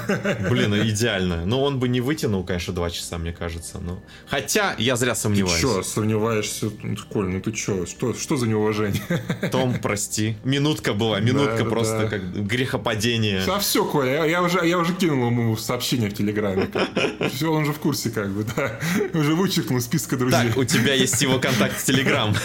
Блин, 0.50 0.76
идеально. 0.76 1.46
Но 1.46 1.64
он 1.64 1.80
бы 1.80 1.88
не 1.88 2.02
вытянул, 2.02 2.44
конечно, 2.44 2.74
два 2.74 2.90
часа, 2.90 3.18
мне 3.18 3.31
кажется. 3.32 3.80
Но... 3.80 4.02
Хотя 4.28 4.76
я 4.78 4.96
зря 4.96 5.16
сомневаюсь. 5.16 5.62
Ты 5.62 5.68
что, 5.68 5.84
сомневаешься? 5.84 6.72
Ну, 6.84 6.96
Коль, 7.12 7.28
ну 7.28 7.42
ты 7.42 7.56
что? 7.56 7.86
Что, 7.86 8.14
что 8.14 8.38
за 8.38 8.48
неуважение? 8.48 9.02
Том, 9.52 9.80
прости. 9.82 10.36
Минутка 10.44 10.94
была, 10.94 11.20
минутка 11.20 11.64
да, 11.64 11.70
просто 11.70 12.00
да. 12.00 12.08
как 12.08 12.46
грехопадение. 12.46 13.44
А 13.48 13.60
все, 13.60 13.86
Коля, 13.86 14.14
я, 14.14 14.26
я, 14.26 14.42
уже, 14.42 14.66
я 14.66 14.78
уже 14.78 14.94
кинул 14.94 15.28
ему 15.28 15.56
сообщение 15.58 16.10
в 16.10 16.14
Телеграме. 16.14 16.70
Все, 17.34 17.52
он 17.52 17.66
же 17.66 17.74
в 17.74 17.80
курсе, 17.80 18.10
как 18.10 18.30
бы, 18.30 18.46
да. 18.56 18.80
Уже 19.14 19.36
вычеркнул 19.36 19.80
из 19.80 19.86
списка 19.86 20.18
друзей. 20.18 20.50
Так, 20.50 20.58
у 20.58 20.64
тебя 20.64 20.94
есть 20.94 21.22
его 21.22 21.40
контакт 21.40 21.78
в 21.78 21.84
Телеграм. 21.84 22.36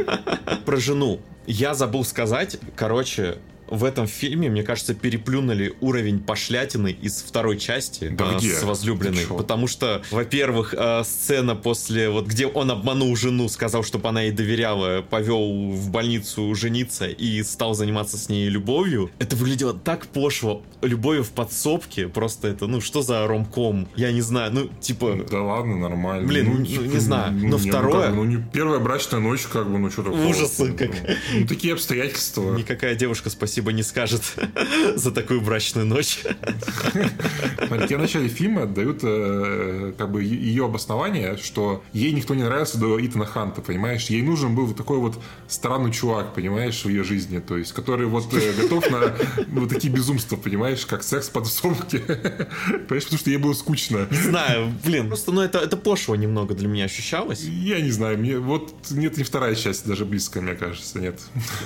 Про 0.64 0.76
жену. 0.76 1.20
Я 1.46 1.74
забыл 1.74 2.04
сказать, 2.04 2.58
короче, 2.76 3.38
в 3.72 3.84
этом 3.84 4.06
фильме, 4.06 4.50
мне 4.50 4.62
кажется, 4.62 4.94
переплюнули 4.94 5.74
уровень 5.80 6.20
пошлятины 6.20 6.92
из 7.00 7.22
второй 7.22 7.58
части 7.58 8.08
да, 8.08 8.36
э, 8.36 8.40
с 8.40 8.62
возлюбленной. 8.62 9.26
Потому 9.26 9.66
что, 9.66 10.02
во-первых, 10.10 10.74
э, 10.76 11.02
сцена 11.04 11.56
после, 11.56 12.10
вот 12.10 12.26
где 12.26 12.46
он 12.46 12.70
обманул 12.70 13.16
жену, 13.16 13.48
сказал, 13.48 13.82
чтобы 13.82 14.08
она 14.10 14.22
ей 14.22 14.30
доверяла, 14.32 15.02
повел 15.02 15.72
в 15.72 15.90
больницу 15.90 16.54
жениться 16.54 17.06
и 17.06 17.42
стал 17.42 17.74
заниматься 17.74 18.18
с 18.18 18.28
ней 18.28 18.48
любовью. 18.48 19.10
Это 19.18 19.36
выглядело 19.36 19.72
так 19.72 20.06
пошло. 20.06 20.62
Любовью 20.82 21.24
в 21.24 21.30
подсобке. 21.30 22.08
Просто 22.08 22.48
это, 22.48 22.66
ну, 22.66 22.80
что 22.80 23.00
за 23.00 23.26
ромком? 23.26 23.88
Я 23.96 24.12
не 24.12 24.20
знаю, 24.20 24.52
ну, 24.52 24.70
типа... 24.80 25.24
Да 25.30 25.42
ладно, 25.42 25.78
нормально. 25.78 26.28
Блин, 26.28 26.46
ну, 26.46 26.58
ну 26.58 26.66
типа, 26.66 26.82
не 26.82 26.98
знаю. 26.98 27.32
Ну, 27.32 27.48
Но 27.48 27.58
не, 27.58 27.70
второе... 27.70 27.94
Ну, 27.94 28.02
как, 28.02 28.14
ну, 28.14 28.24
не 28.24 28.36
первая 28.52 28.80
брачная 28.80 29.20
ночь, 29.20 29.42
как 29.42 29.70
бы, 29.70 29.78
ну, 29.78 29.90
что 29.90 30.02
такое? 30.02 30.26
Ужасы, 30.26 30.72
как... 30.74 30.90
Ну, 31.32 31.46
такие 31.46 31.72
обстоятельства. 31.72 32.54
Никакая 32.54 32.94
девушка, 32.94 33.30
спасибо 33.30 33.61
спасибо 33.62 33.72
не 33.72 33.82
скажет 33.82 34.22
за 34.96 35.12
такую 35.12 35.40
брачную 35.40 35.86
ночь. 35.86 36.20
Смотрите, 37.66 37.96
в 37.96 38.00
начале 38.00 38.28
фильма 38.28 38.66
дают 38.66 39.00
э, 39.02 39.92
как 39.96 40.10
бы 40.10 40.24
ее 40.24 40.64
обоснование, 40.64 41.36
что 41.36 41.82
ей 41.92 42.12
никто 42.12 42.34
не 42.34 42.42
нравился 42.42 42.78
до 42.78 43.04
Итана 43.04 43.24
Ханта, 43.24 43.62
понимаешь? 43.62 44.06
Ей 44.06 44.22
нужен 44.22 44.56
был 44.56 44.72
такой 44.74 44.98
вот 44.98 45.16
странный 45.46 45.92
чувак, 45.92 46.34
понимаешь, 46.34 46.84
в 46.84 46.88
ее 46.88 47.04
жизни, 47.04 47.38
то 47.38 47.56
есть, 47.56 47.72
который 47.72 48.06
вот 48.06 48.34
э, 48.34 48.52
готов 48.60 48.90
на 48.90 49.14
вот 49.60 49.68
такие 49.68 49.92
безумства, 49.92 50.36
понимаешь, 50.36 50.84
как 50.84 51.04
секс 51.04 51.28
под 51.28 51.46
сумке. 51.46 51.98
Понимаешь, 52.88 53.04
потому 53.04 53.18
что 53.18 53.30
ей 53.30 53.36
было 53.36 53.52
скучно. 53.52 54.08
Не 54.10 54.16
знаю, 54.16 54.72
блин, 54.84 55.08
просто, 55.08 55.30
ну, 55.30 55.40
это, 55.40 55.58
это 55.58 55.76
пошло 55.76 56.16
немного 56.16 56.54
для 56.54 56.68
меня 56.68 56.84
ощущалось. 56.84 57.42
Я 57.42 57.80
не 57.80 57.90
знаю, 57.90 58.18
мне 58.18 58.38
вот 58.38 58.74
нет, 58.90 59.16
не 59.16 59.24
вторая 59.24 59.54
часть 59.54 59.86
даже 59.86 60.04
близко, 60.04 60.40
мне 60.40 60.54
кажется, 60.54 60.98
нет. 60.98 61.20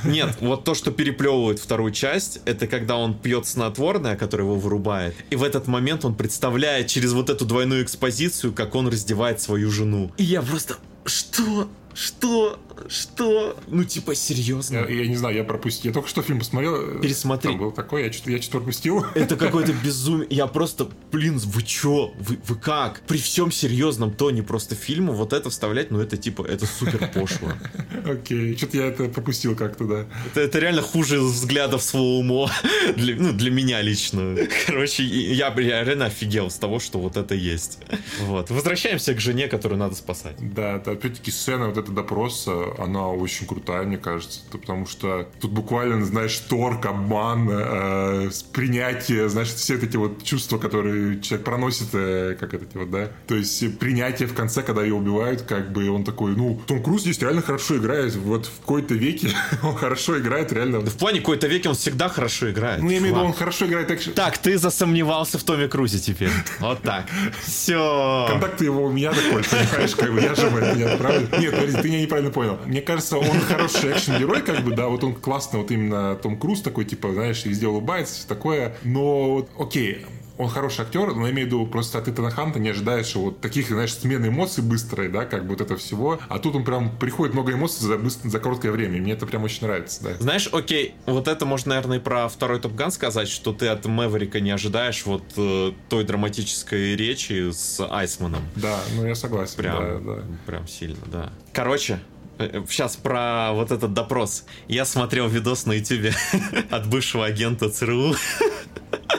Нет, 0.05 0.37
вот 0.41 0.65
то, 0.65 0.75
что 0.75 0.91
переплевывает 0.91 1.61
вторую 1.61 1.86
вторую 1.87 1.93
часть, 1.93 2.41
это 2.47 2.67
когда 2.67 2.97
он 2.97 3.15
пьет 3.15 3.47
снотворное, 3.47 4.17
которое 4.17 4.45
его 4.45 4.57
вырубает. 4.57 5.15
И 5.31 5.37
в 5.37 5.43
этот 5.43 5.69
момент 5.69 6.05
он 6.05 6.15
представляет 6.15 6.89
через 6.89 7.13
вот 7.13 7.31
эту 7.31 7.45
двойную 7.45 7.83
экспозицию, 7.83 8.53
как 8.53 8.75
он 8.75 8.89
раздевает 8.89 9.41
свою 9.41 9.71
жену. 9.71 10.11
И 10.19 10.25
я 10.25 10.43
просто... 10.43 10.77
Что? 11.05 11.69
Что? 11.95 12.59
Что? 12.89 13.57
Ну, 13.67 13.85
типа, 13.85 14.15
серьезно? 14.15 14.77
Я, 14.77 14.89
я 14.89 15.07
не 15.07 15.17
знаю, 15.17 15.37
я 15.37 15.45
пропустил. 15.45 15.91
Я 15.91 15.95
только 15.95 16.09
что 16.09 16.23
фильм 16.23 16.39
посмотрел. 16.39 17.01
Пересмотри. 17.01 17.51
Там 17.51 17.61
был 17.61 17.73
такой, 17.73 18.05
я 18.05 18.13
что-то 18.13 18.31
я 18.31 18.43
что 18.43 18.59
пропустил. 18.59 19.05
Это 19.15 19.37
какое-то 19.47 19.73
безумие. 19.73 20.27
Я 20.31 20.47
просто, 20.47 20.89
блин, 21.13 21.39
вы 21.39 21.63
чё? 21.63 22.13
Вы, 22.19 22.39
вы 22.47 22.57
как? 22.57 23.01
При 23.07 23.19
всем 23.19 23.51
серьезном 23.51 24.13
тоне 24.13 24.43
просто 24.43 24.75
фильма 24.75 25.13
вот 25.13 25.33
это 25.33 25.51
вставлять, 25.51 25.91
ну, 25.91 26.01
это 26.01 26.17
типа, 26.17 26.43
это 26.43 26.67
супер 26.67 27.11
пошло. 27.13 27.53
Окей, 28.05 28.57
что-то 28.57 28.77
я 28.77 28.87
это 28.87 29.05
пропустил 29.05 29.57
как-то, 29.57 29.85
да. 29.85 30.07
Это, 30.27 30.41
это 30.41 30.59
реально 30.59 30.83
хуже 30.83 31.21
взглядов 31.21 31.83
своего 31.83 32.19
ума. 32.19 32.51
Для, 32.97 33.17
ну, 33.17 33.33
для 33.33 33.51
меня 33.51 33.83
лично. 33.83 34.37
Короче, 34.67 35.03
я, 35.03 35.49
я 35.49 35.85
реально 35.85 36.07
офигел 36.07 36.51
с 36.51 36.57
того, 36.57 36.79
что 36.79 36.99
вот 36.99 37.17
это 37.17 37.35
есть. 37.35 37.79
Вот. 38.21 38.51
Возвращаемся 38.51 39.15
к 39.15 39.21
жене, 39.21 39.49
которую 39.49 39.79
надо 39.79 39.95
спасать. 39.95 40.37
Да, 40.39 40.77
это 40.77 40.93
опять-таки 40.93 41.31
сцена 41.31 41.69
вот 41.69 41.77
этого 41.77 41.95
допроса 41.95 42.66
она 42.79 43.09
очень 43.09 43.47
крутая, 43.47 43.85
мне 43.85 43.99
кажется. 43.99 44.41
Потому 44.51 44.87
что 44.87 45.29
тут 45.41 45.53
буквально, 45.53 46.05
знаешь, 46.05 46.37
торг, 46.39 46.87
обман, 46.87 47.49
э, 47.51 48.31
принятие, 48.53 49.29
знаешь, 49.29 49.49
все 49.49 49.77
эти 49.77 49.97
вот 49.97 50.23
чувства, 50.23 50.59
которые 50.59 51.21
человек 51.21 51.45
проносит, 51.45 51.89
э, 51.93 52.37
как 52.39 52.55
это 52.55 52.67
вот, 52.79 52.91
да? 52.91 53.09
То 53.27 53.35
есть 53.35 53.79
принятие 53.79 54.29
в 54.29 54.35
конце, 54.35 54.63
когда 54.63 54.83
ее 54.83 54.95
убивают, 54.95 55.43
как 55.43 55.73
бы 55.73 55.89
он 55.91 56.05
такой, 56.05 56.37
ну, 56.37 56.61
Том 56.67 56.83
Круз 56.83 57.03
здесь 57.03 57.19
реально 57.21 57.43
хорошо 57.43 57.77
играет. 57.77 58.15
Вот 58.17 58.47
в 58.47 58.61
какой-то 58.61 58.95
веке 58.95 59.31
он 59.63 59.75
хорошо 59.75 60.19
играет, 60.19 60.53
реально. 60.53 60.81
В 60.81 60.97
плане 60.97 61.21
какой-то 61.21 61.47
веке 61.47 61.69
он 61.69 61.75
всегда 61.75 62.09
хорошо 62.09 62.51
играет. 62.51 62.83
Ну, 62.83 62.91
я 62.91 62.99
имею 62.99 63.15
в 63.15 63.17
виду, 63.17 63.27
он 63.27 63.33
хорошо 63.33 63.67
играет 63.67 63.91
экшен. 63.91 64.13
Так, 64.13 64.39
ты 64.39 64.59
засомневался 64.59 65.39
в 65.39 65.45
Томе 65.45 65.69
Крузе 65.69 65.99
теперь. 65.99 66.31
Вот 66.61 66.83
так. 66.83 67.07
Все. 67.43 68.27
Контакты 68.29 68.65
его 68.65 68.85
у 68.85 68.93
меня 68.93 69.13
такой, 69.13 69.43
понимаешь, 69.43 69.95
как 69.95 70.13
бы 70.13 70.21
я 70.21 70.35
же 70.35 70.51
меня 70.51 70.93
отправлю. 70.93 71.29
Нет, 71.39 71.55
подожди, 71.55 71.83
ты 71.83 71.89
меня 71.89 72.03
неправильно 72.03 72.31
понял. 72.31 72.56
Мне 72.65 72.81
кажется, 72.81 73.19
он 73.19 73.41
хороший 73.41 73.93
экшен-герой, 73.93 74.43
как 74.43 74.65
бы, 74.65 74.75
да, 74.75 74.89
вот 74.89 75.05
он 75.05 75.15
классно, 75.15 75.59
вот 75.59 75.71
именно 75.71 76.17
Том 76.17 76.39
Круз 76.39 76.63
такой, 76.63 76.85
типа, 76.85 77.13
знаешь, 77.13 77.45
везде 77.45 77.67
улыбается, 77.69 78.15
все 78.15 78.29
такое. 78.29 78.77
Но, 78.85 79.47
окей, 79.59 80.07
он 80.39 80.49
хороший 80.49 80.83
актер, 80.83 81.15
но 81.15 81.27
я 81.27 81.33
имею 81.33 81.49
в 81.49 81.51
виду, 81.51 81.67
просто 81.67 81.99
от 81.99 82.09
Итана 82.09 82.31
Ханта 82.31 82.59
не 82.59 82.69
ожидаешь 82.69 83.15
вот 83.15 83.41
таких, 83.41 83.69
знаешь, 83.69 83.95
смены 83.95 84.27
эмоций 84.27 84.63
быстрой, 84.63 85.09
да, 85.09 85.25
как 85.25 85.45
бы 85.45 85.51
вот 85.51 85.61
это 85.61 85.77
всего. 85.77 86.19
А 86.29 86.39
тут 86.39 86.55
он 86.57 86.65
прям 86.65 86.97
приходит 86.99 87.35
много 87.35 87.53
эмоций 87.53 87.87
за, 87.87 87.97
быстро, 87.97 88.29
за 88.29 88.39
короткое 88.39 88.73
время. 88.73 88.99
И 88.99 89.01
мне 89.01 89.13
это 89.13 89.27
прям 89.27 89.45
очень 89.45 89.67
нравится, 89.67 90.03
да. 90.03 90.15
Знаешь, 90.19 90.49
окей, 90.53 90.95
вот 91.07 91.29
это 91.29 91.47
можно, 91.47 91.71
наверное, 91.71 91.99
и 91.99 92.01
про 92.01 92.29
второй 92.29 92.61
Топ 92.61 92.75
Ган 92.75 92.91
сказать, 92.91 93.29
что 93.29 93.53
ты 93.53 93.69
от 93.69 93.87
Мэверика 93.87 94.41
не 94.41 94.51
ожидаешь 94.51 95.07
вот 95.07 95.25
э, 95.37 95.73
той 95.89 96.05
драматической 96.05 96.97
речи 96.97 97.51
с 97.51 97.81
Айсманом. 97.89 98.43
Да, 98.57 98.79
ну 98.97 99.07
я 99.07 99.15
согласен, 99.15 99.57
Прям, 99.57 100.05
да, 100.05 100.15
да. 100.17 100.23
прям 100.45 100.69
сильно, 100.69 101.05
да. 101.07 101.33
Короче, 101.53 102.01
Сейчас 102.39 102.97
про 102.97 103.53
вот 103.53 103.71
этот 103.71 103.93
допрос. 103.93 104.45
Я 104.69 104.85
смотрел 104.85 105.29
видос 105.29 105.67
на 105.67 105.73
ютубе 105.73 106.15
от 106.71 106.87
бывшего 106.87 107.25
агента 107.25 107.71
ЦРУ. 107.71 108.15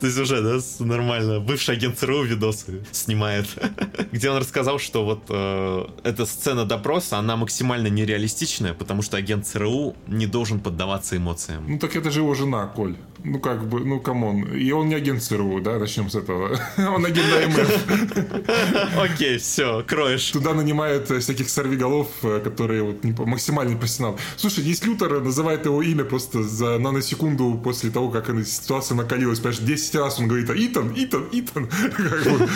То 0.00 0.06
есть 0.06 0.18
уже, 0.18 0.42
да, 0.42 0.58
нормально. 0.84 1.40
Бывший 1.40 1.74
агент 1.74 1.98
ЦРУ 1.98 2.22
видосы 2.24 2.84
снимает. 2.92 3.46
Где 4.12 4.30
он 4.30 4.38
рассказал, 4.38 4.78
что 4.78 5.04
вот 5.04 5.24
э, 5.28 5.86
эта 6.04 6.26
сцена 6.26 6.64
допроса, 6.64 7.18
она 7.18 7.36
максимально 7.36 7.88
нереалистичная, 7.88 8.74
потому 8.74 9.02
что 9.02 9.16
агент 9.16 9.46
ЦРУ 9.46 9.96
не 10.06 10.26
должен 10.26 10.60
поддаваться 10.60 11.16
эмоциям. 11.16 11.64
Ну 11.68 11.78
так 11.78 11.96
это 11.96 12.10
же 12.10 12.20
его 12.20 12.34
жена, 12.34 12.66
Коль. 12.66 12.96
Ну 13.24 13.40
как 13.40 13.68
бы, 13.68 13.80
ну 13.80 14.00
come 14.00 14.25
on. 14.25 14.44
И 14.54 14.70
он 14.70 14.88
не 14.88 14.94
агент 14.94 15.22
ЦРУ, 15.22 15.60
да, 15.60 15.78
начнем 15.78 16.08
с 16.08 16.14
этого. 16.14 16.58
Он 16.78 17.04
агент 17.04 17.58
IMF. 17.58 18.96
Окей, 18.96 19.38
все, 19.38 19.82
кроешь. 19.82 20.30
Туда 20.30 20.54
нанимают 20.54 21.10
э, 21.10 21.18
всяких 21.18 21.50
сорвиголов, 21.50 22.08
э, 22.22 22.40
которые 22.40 22.82
вот 22.82 23.04
максимальный 23.26 23.76
профессионал. 23.76 24.18
Слушай, 24.36 24.64
есть 24.64 24.86
Лютер, 24.86 25.20
называет 25.20 25.66
его 25.66 25.82
имя 25.82 26.04
просто 26.04 26.42
за 26.42 26.78
наносекунду 26.78 27.60
после 27.62 27.90
того, 27.90 28.10
как 28.10 28.28
ситуация 28.46 28.94
накалилась. 28.94 29.40
Понимаешь, 29.40 29.60
10 29.60 29.87
раз 29.96 30.18
он 30.18 30.28
говорит, 30.28 30.50
Итан, 30.50 30.92
Итан, 30.94 31.28
Итан. 31.32 31.64
Бы. 32.28 32.48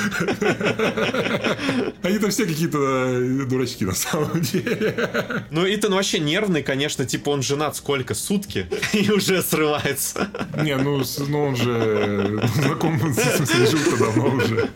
Они 2.03 2.19
там 2.19 2.31
все 2.31 2.47
какие-то 2.47 2.79
э, 2.79 3.47
дурачки 3.47 3.85
на 3.85 3.95
самом 3.95 4.41
деле. 4.41 5.45
Ну, 5.51 5.65
Итан 5.67 5.95
вообще 5.95 6.19
нервный, 6.19 6.63
конечно, 6.63 7.07
типа 7.07 7.31
он 7.31 7.43
женат 7.43 7.77
сколько? 7.77 8.15
Сутки? 8.15 8.67
И 8.93 9.11
уже 9.11 9.43
срывается. 9.43 10.29
Не, 10.63 10.77
ну, 10.77 11.03
ну 11.29 11.43
он 11.43 11.57
же 11.57 11.71
э, 11.71 12.47
знаком 12.55 13.01
с 13.15 13.71
жил-то 13.71 13.97
давно 13.97 14.35
уже. 14.35 14.69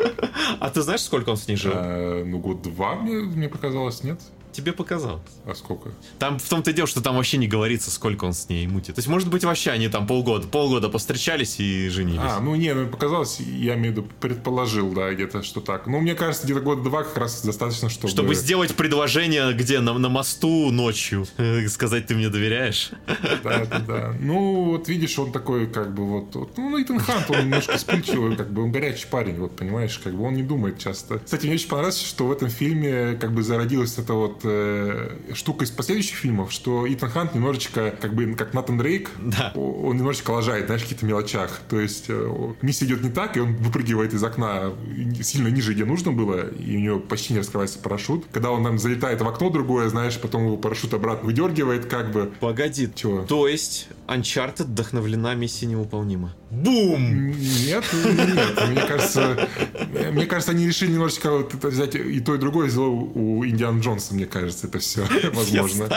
А 0.60 0.70
ты 0.70 0.82
знаешь, 0.82 1.02
сколько 1.02 1.30
он 1.30 1.36
с 1.36 1.48
ней 1.48 1.56
жил? 1.56 1.72
А, 1.74 2.24
Ну, 2.24 2.38
год-два, 2.38 2.96
мне 2.96 3.48
показалось, 3.48 4.02
нет? 4.02 4.20
Тебе 4.56 4.72
показалось. 4.72 5.20
А 5.44 5.54
сколько? 5.54 5.90
Там 6.18 6.38
в 6.38 6.48
том-то 6.48 6.70
и 6.70 6.74
дело, 6.74 6.88
что 6.88 7.02
там 7.02 7.16
вообще 7.16 7.36
не 7.36 7.46
говорится, 7.46 7.90
сколько 7.90 8.24
он 8.24 8.32
с 8.32 8.48
ней 8.48 8.66
мутит. 8.66 8.94
То 8.94 9.00
есть, 9.00 9.08
может 9.08 9.28
быть, 9.28 9.44
вообще 9.44 9.70
они 9.70 9.88
там 9.88 10.06
полгода, 10.06 10.46
полгода 10.46 10.88
постречались 10.88 11.60
и 11.60 11.90
женились. 11.90 12.20
А, 12.22 12.40
ну 12.40 12.54
не, 12.54 12.72
ну 12.72 12.88
показалось, 12.88 13.38
я 13.38 13.74
имею 13.74 13.92
в 13.92 13.96
виду, 13.98 14.08
предположил, 14.18 14.92
да, 14.92 15.12
где-то, 15.12 15.42
что 15.42 15.60
так. 15.60 15.86
Ну, 15.86 16.00
мне 16.00 16.14
кажется, 16.14 16.46
где-то 16.46 16.60
года 16.60 16.82
два 16.82 17.02
как 17.02 17.18
раз 17.18 17.42
достаточно, 17.44 17.90
чтобы... 17.90 18.08
Чтобы 18.08 18.34
сделать 18.34 18.74
предложение 18.74 19.52
где? 19.52 19.80
На, 19.80 19.92
на 19.92 20.08
мосту 20.08 20.70
ночью. 20.70 21.26
Э, 21.36 21.68
Сказать, 21.68 22.06
ты 22.06 22.14
мне 22.14 22.30
доверяешь? 22.30 22.92
Да, 23.44 23.66
да, 23.66 23.78
да. 23.80 24.14
Ну, 24.18 24.64
вот 24.64 24.88
видишь, 24.88 25.18
он 25.18 25.32
такой, 25.32 25.66
как 25.66 25.94
бы, 25.94 26.06
вот... 26.06 26.34
вот 26.34 26.56
ну, 26.56 26.82
Итан 26.82 26.98
Хант, 26.98 27.30
он 27.30 27.40
немножко 27.40 27.76
вспыльчивый, 27.76 28.36
как 28.36 28.50
бы, 28.50 28.62
он 28.62 28.72
горячий 28.72 29.06
парень, 29.10 29.36
вот, 29.36 29.54
понимаешь, 29.54 29.98
как 29.98 30.14
бы, 30.14 30.24
он 30.24 30.32
не 30.32 30.42
думает 30.42 30.78
часто. 30.78 31.18
Кстати, 31.18 31.44
мне 31.44 31.56
очень 31.56 31.68
понравилось, 31.68 32.00
что 32.00 32.26
в 32.26 32.32
этом 32.32 32.48
фильме, 32.48 33.18
как 33.20 33.34
бы, 33.34 33.42
зародилась 33.42 33.98
эта 33.98 34.14
вот 34.14 34.40
э, 34.48 35.34
штука 35.34 35.64
из 35.64 35.70
последующих 35.70 36.16
фильмов, 36.16 36.52
что 36.52 36.86
Итан 36.92 37.10
Хант 37.10 37.34
немножечко, 37.34 37.94
как 38.00 38.14
бы, 38.14 38.34
как 38.34 38.54
Натан 38.54 38.78
Дрейк, 38.78 39.10
Да. 39.18 39.52
он 39.54 39.96
немножечко 39.96 40.30
лажает, 40.30 40.66
знаешь, 40.66 40.82
в 40.82 40.84
каких-то 40.84 41.06
мелочах. 41.06 41.60
То 41.68 41.80
есть 41.80 42.06
э, 42.08 42.52
миссия 42.62 42.84
идет 42.86 43.02
не 43.02 43.10
так, 43.10 43.36
и 43.36 43.40
он 43.40 43.54
выпрыгивает 43.56 44.12
из 44.14 44.22
окна 44.22 44.72
сильно 45.22 45.48
ниже, 45.48 45.74
где 45.74 45.84
нужно 45.84 46.12
было, 46.12 46.48
и 46.48 46.76
у 46.76 46.80
него 46.80 46.98
почти 47.00 47.32
не 47.34 47.40
раскрывается 47.40 47.78
парашют. 47.78 48.24
Когда 48.32 48.50
он 48.50 48.64
там 48.64 48.78
залетает 48.78 49.20
в 49.20 49.28
окно 49.28 49.50
другое, 49.50 49.88
знаешь, 49.88 50.18
потом 50.20 50.44
его 50.46 50.56
парашют 50.56 50.94
обратно 50.94 51.26
выдергивает, 51.26 51.86
как 51.86 52.10
бы. 52.12 52.32
Погоди. 52.40 52.88
Чего? 52.94 53.22
То 53.24 53.48
есть, 53.48 53.88
Uncharted 54.08 54.64
вдохновлена 54.64 55.34
миссией 55.34 55.70
невыполнима. 55.70 56.34
Бум! 56.50 57.30
Нет, 57.32 57.84
нет, 57.92 58.68
мне 58.68 58.80
кажется, 58.82 59.48
мне 60.12 60.26
кажется, 60.26 60.52
они 60.52 60.66
решили 60.66 60.92
немножечко 60.92 61.30
вот 61.30 61.54
это 61.54 61.68
взять 61.68 61.94
и 61.96 62.20
то, 62.20 62.34
и 62.34 62.38
другое 62.38 62.68
сделал 62.68 63.10
у 63.14 63.44
Индиана 63.44 63.80
Джонса, 63.80 64.14
мне 64.14 64.26
кажется, 64.26 64.68
это 64.68 64.78
все 64.78 65.06
возможно. 65.32 65.88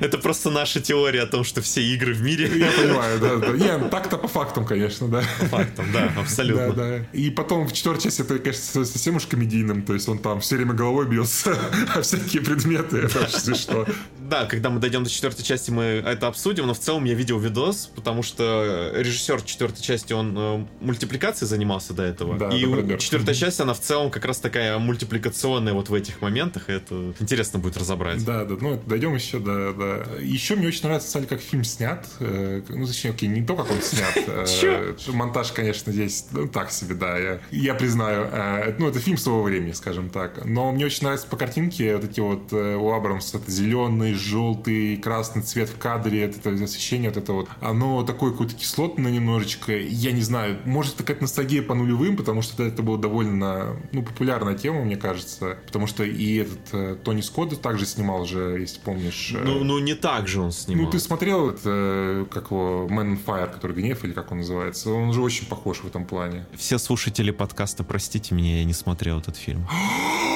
Это 0.00 0.18
просто 0.18 0.50
наша 0.50 0.80
теория 0.80 1.22
о 1.22 1.26
том, 1.26 1.44
что 1.44 1.60
все 1.60 1.82
игры 1.82 2.14
в 2.14 2.22
мире... 2.22 2.50
Я 2.56 2.70
понимаю, 2.70 3.18
да, 3.20 3.36
да. 3.36 3.48
Не, 3.52 3.88
так-то 3.88 4.16
по 4.16 4.28
фактам, 4.28 4.64
конечно, 4.64 5.08
да. 5.08 5.22
Фактом, 5.50 5.86
да, 5.92 6.12
Да, 6.14 6.20
абсолютно. 6.20 6.72
да. 6.72 6.98
И 7.12 7.30
потом 7.30 7.66
в 7.66 7.72
четвертой 7.72 8.04
части 8.04 8.22
это, 8.22 8.38
конечно, 8.38 8.62
становится 8.62 8.92
совсем 8.92 9.16
уж 9.16 9.26
комедийным. 9.26 9.82
То 9.82 9.94
есть 9.94 10.08
он 10.08 10.18
там 10.18 10.40
все 10.40 10.56
время 10.56 10.72
головой 10.72 11.06
бьется 11.06 11.58
о 11.94 12.02
всякие 12.02 12.42
предметы. 12.42 12.98
Это 12.98 13.20
очень 13.20 13.38
смешно. 13.38 13.86
Да, 14.20 14.46
когда 14.46 14.70
мы 14.70 14.80
дойдем 14.80 15.04
до 15.04 15.10
четвертой 15.10 15.44
части, 15.44 15.70
мы 15.70 15.82
это 15.82 16.28
обсудим, 16.28 16.43
но 16.52 16.74
в 16.74 16.78
целом 16.78 17.04
я 17.04 17.14
видел 17.14 17.38
видос, 17.38 17.90
потому 17.94 18.22
что 18.22 18.92
режиссер 18.94 19.42
четвертой 19.42 19.82
части, 19.82 20.12
он 20.12 20.34
э, 20.36 20.66
мультипликацией 20.80 21.48
занимался 21.48 21.94
до 21.94 22.02
этого. 22.02 22.38
Да, 22.38 22.50
и 22.50 22.98
четвертая 22.98 23.34
часть, 23.34 23.60
она 23.60 23.74
в 23.74 23.80
целом 23.80 24.10
как 24.10 24.24
раз 24.24 24.38
такая 24.38 24.78
мультипликационная 24.78 25.72
вот 25.72 25.88
в 25.88 25.94
этих 25.94 26.20
моментах, 26.20 26.68
и 26.68 26.72
это 26.72 27.14
интересно 27.18 27.58
будет 27.58 27.76
разобрать. 27.76 28.24
Да, 28.24 28.44
да, 28.44 28.56
ну 28.60 28.80
дойдем 28.86 29.14
еще 29.14 29.38
до, 29.38 29.72
до- 29.72 30.20
Еще 30.20 30.56
мне 30.56 30.68
очень 30.68 30.82
нравится, 30.84 31.08
кстати, 31.08 31.26
как 31.26 31.40
фильм 31.40 31.64
снят. 31.64 32.06
Э, 32.20 32.62
Ну, 32.68 32.86
точнее, 32.86 33.10
окей, 33.10 33.28
не 33.28 33.42
то, 33.42 33.56
как 33.56 33.70
он 33.70 33.80
снят. 33.80 34.14
э? 34.26 34.94
Монтаж, 35.08 35.52
конечно, 35.52 35.92
здесь 35.92 36.26
ну, 36.32 36.48
так 36.48 36.70
себе, 36.70 36.94
да, 36.94 37.40
я, 37.50 37.74
признаю. 37.74 38.26
Э, 38.30 38.74
Ну, 38.78 38.88
это 38.88 38.98
фильм 38.98 39.16
своего 39.16 39.42
времени, 39.42 39.72
скажем 39.72 40.10
так. 40.10 40.44
Но 40.44 40.72
мне 40.72 40.86
очень 40.86 41.04
нравится 41.04 41.26
по 41.26 41.36
картинке 41.36 41.96
вот 41.96 42.04
эти 42.04 42.20
вот 42.20 42.52
у 42.52 42.92
Абрамса 42.92 43.38
это 43.38 43.50
зеленый, 43.50 44.14
желтый, 44.14 44.96
красный 44.96 45.42
цвет 45.42 45.68
в 45.68 45.78
кадре, 45.78 46.33
это, 46.36 46.50
это 46.50 46.64
освещение, 46.64 47.10
вот 47.10 47.16
это 47.18 47.32
вот. 47.32 47.48
Оно 47.60 48.02
такое 48.04 48.30
какое-то 48.32 48.54
кислотное 48.54 49.10
немножечко. 49.12 49.76
Я 49.76 50.12
не 50.12 50.22
знаю, 50.22 50.58
может, 50.64 50.94
это 50.94 51.02
какая-то 51.04 51.22
ностальгия 51.22 51.62
по 51.62 51.74
нулевым, 51.74 52.16
потому 52.16 52.42
что 52.42 52.62
это 52.62 52.82
было 52.82 52.98
довольно, 52.98 53.76
ну, 53.92 54.02
популярная 54.02 54.54
тема, 54.54 54.84
мне 54.84 54.96
кажется. 54.96 55.58
Потому 55.66 55.86
что 55.86 56.04
и 56.04 56.36
этот 56.36 56.58
э, 56.72 56.96
Тони 57.02 57.20
Скотт 57.20 57.60
также 57.60 57.86
снимал 57.86 58.24
же, 58.24 58.58
если 58.60 58.80
помнишь. 58.80 59.32
э, 59.34 59.42
Ну, 59.44 59.64
ну, 59.64 59.78
не 59.78 59.94
так 59.94 60.28
же 60.28 60.40
он 60.40 60.52
снимал. 60.52 60.84
ну, 60.86 60.90
ты 60.90 60.98
смотрел, 60.98 61.50
это, 61.50 61.60
э, 61.66 62.26
как 62.30 62.50
его, 62.50 62.86
Man 62.90 63.14
on 63.16 63.24
Fire, 63.24 63.52
который 63.52 63.76
гнев, 63.76 64.04
или 64.04 64.12
как 64.12 64.32
он 64.32 64.38
называется? 64.38 64.90
Он 64.90 65.12
же 65.12 65.20
очень 65.22 65.46
похож 65.46 65.78
в 65.78 65.86
этом 65.86 66.04
плане. 66.04 66.46
Все 66.56 66.78
слушатели 66.78 67.30
подкаста, 67.30 67.84
простите 67.84 68.34
меня, 68.34 68.58
я 68.58 68.64
не 68.64 68.72
смотрел 68.74 69.18
этот 69.18 69.36
фильм. 69.36 69.66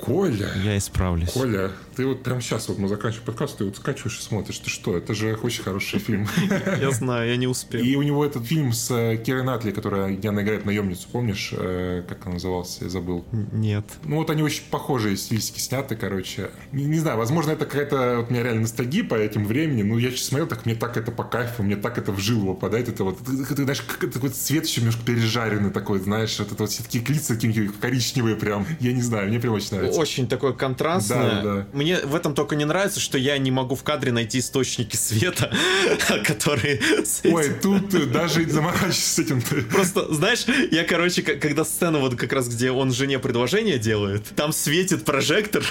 Коля! 0.00 0.48
Я 0.64 0.78
исправлюсь. 0.78 1.30
Коля, 1.30 1.70
ты 1.96 2.06
вот 2.06 2.22
прямо 2.22 2.40
сейчас, 2.40 2.68
вот 2.68 2.78
мы 2.78 2.88
заканчиваем 2.88 3.26
подкаст, 3.26 3.58
ты 3.58 3.64
вот 3.64 3.76
скачиваешь 3.76 4.18
и 4.18 4.22
смотришь. 4.22 4.58
Ты 4.58 4.70
что? 4.70 4.96
Это 4.96 5.12
же 5.12 5.34
очень 5.42 5.62
хороший 5.62 5.98
фильм. 5.98 6.26
Я 6.80 6.90
знаю, 6.92 7.28
я 7.28 7.36
не 7.36 7.46
успел. 7.46 7.82
И 7.82 7.94
у 7.94 8.02
него 8.02 8.24
этот 8.24 8.46
фильм 8.46 8.72
с 8.72 8.90
э, 8.90 9.18
Кирой 9.18 9.42
Натли, 9.42 9.70
которая 9.70 10.08
Яна 10.08 10.40
играет 10.40 10.64
наемницу, 10.64 11.08
помнишь, 11.12 11.50
э, 11.52 12.02
как 12.08 12.26
он 12.26 12.34
назывался, 12.34 12.84
я 12.84 12.90
забыл. 12.90 13.24
Нет. 13.52 13.84
Ну 14.04 14.16
вот 14.16 14.30
они 14.30 14.42
очень 14.42 14.62
похожие 14.70 15.16
стилистики 15.16 15.60
сняты, 15.60 15.96
короче. 15.96 16.50
Не, 16.72 16.84
не 16.84 16.98
знаю, 16.98 17.18
возможно, 17.18 17.50
это 17.50 17.66
какая-то 17.66 18.16
вот 18.18 18.30
у 18.30 18.32
меня 18.32 18.44
реально 18.44 18.62
ностальгия 18.62 19.04
по 19.04 19.14
этим 19.14 19.44
времени. 19.44 19.82
Ну, 19.82 19.98
я 19.98 20.10
сейчас 20.10 20.26
смотрел, 20.26 20.48
так 20.48 20.64
мне 20.64 20.74
так 20.74 20.96
это 20.96 21.12
по 21.12 21.24
кайфу, 21.24 21.62
мне 21.62 21.76
так 21.76 21.98
это 21.98 22.12
в 22.12 22.18
жилу 22.18 22.54
попадает. 22.54 22.88
Это 22.88 23.04
вот, 23.04 23.18
ты, 23.18 23.62
знаешь, 23.62 23.84
такой 24.00 24.30
цвет 24.30 24.66
еще 24.66 24.80
немножко 24.80 25.04
пережаренный 25.04 25.70
такой, 25.70 25.98
знаешь, 25.98 26.38
вот 26.38 26.52
это 26.52 26.62
вот 26.62 26.70
все 26.70 26.82
такие 26.82 27.04
лица 27.04 27.34
такие 27.34 27.68
коричневые 27.68 28.36
прям. 28.36 28.66
Я 28.80 28.92
не 28.92 29.02
знаю, 29.02 29.28
мне 29.28 29.38
прям 29.38 29.54
очень 29.54 29.76
нравится. 29.76 29.89
Очень 29.98 30.28
такое 30.28 30.52
контрастное. 30.52 31.42
Да, 31.42 31.42
да. 31.42 31.66
Мне 31.72 31.98
в 31.98 32.14
этом 32.14 32.34
только 32.34 32.56
не 32.56 32.64
нравится, 32.64 33.00
что 33.00 33.18
я 33.18 33.38
не 33.38 33.50
могу 33.50 33.74
в 33.74 33.82
кадре 33.82 34.12
найти 34.12 34.38
источники 34.38 34.96
света, 34.96 35.52
которые... 36.24 36.80
Ой, 37.24 37.50
тут 37.62 37.94
э, 37.94 38.06
даже 38.06 38.42
и 38.42 38.46
заморачивайся 38.46 39.00
с 39.00 39.18
этим. 39.18 39.42
Просто, 39.70 40.12
знаешь, 40.12 40.46
я, 40.70 40.84
короче, 40.84 41.22
когда 41.22 41.64
сцена 41.64 41.98
вот 41.98 42.16
как 42.16 42.32
раз, 42.32 42.48
где 42.48 42.70
он 42.70 42.92
жене 42.92 43.18
предложение 43.18 43.78
делает, 43.78 44.24
там 44.36 44.52
светит 44.52 45.04
прожектор, 45.04 45.62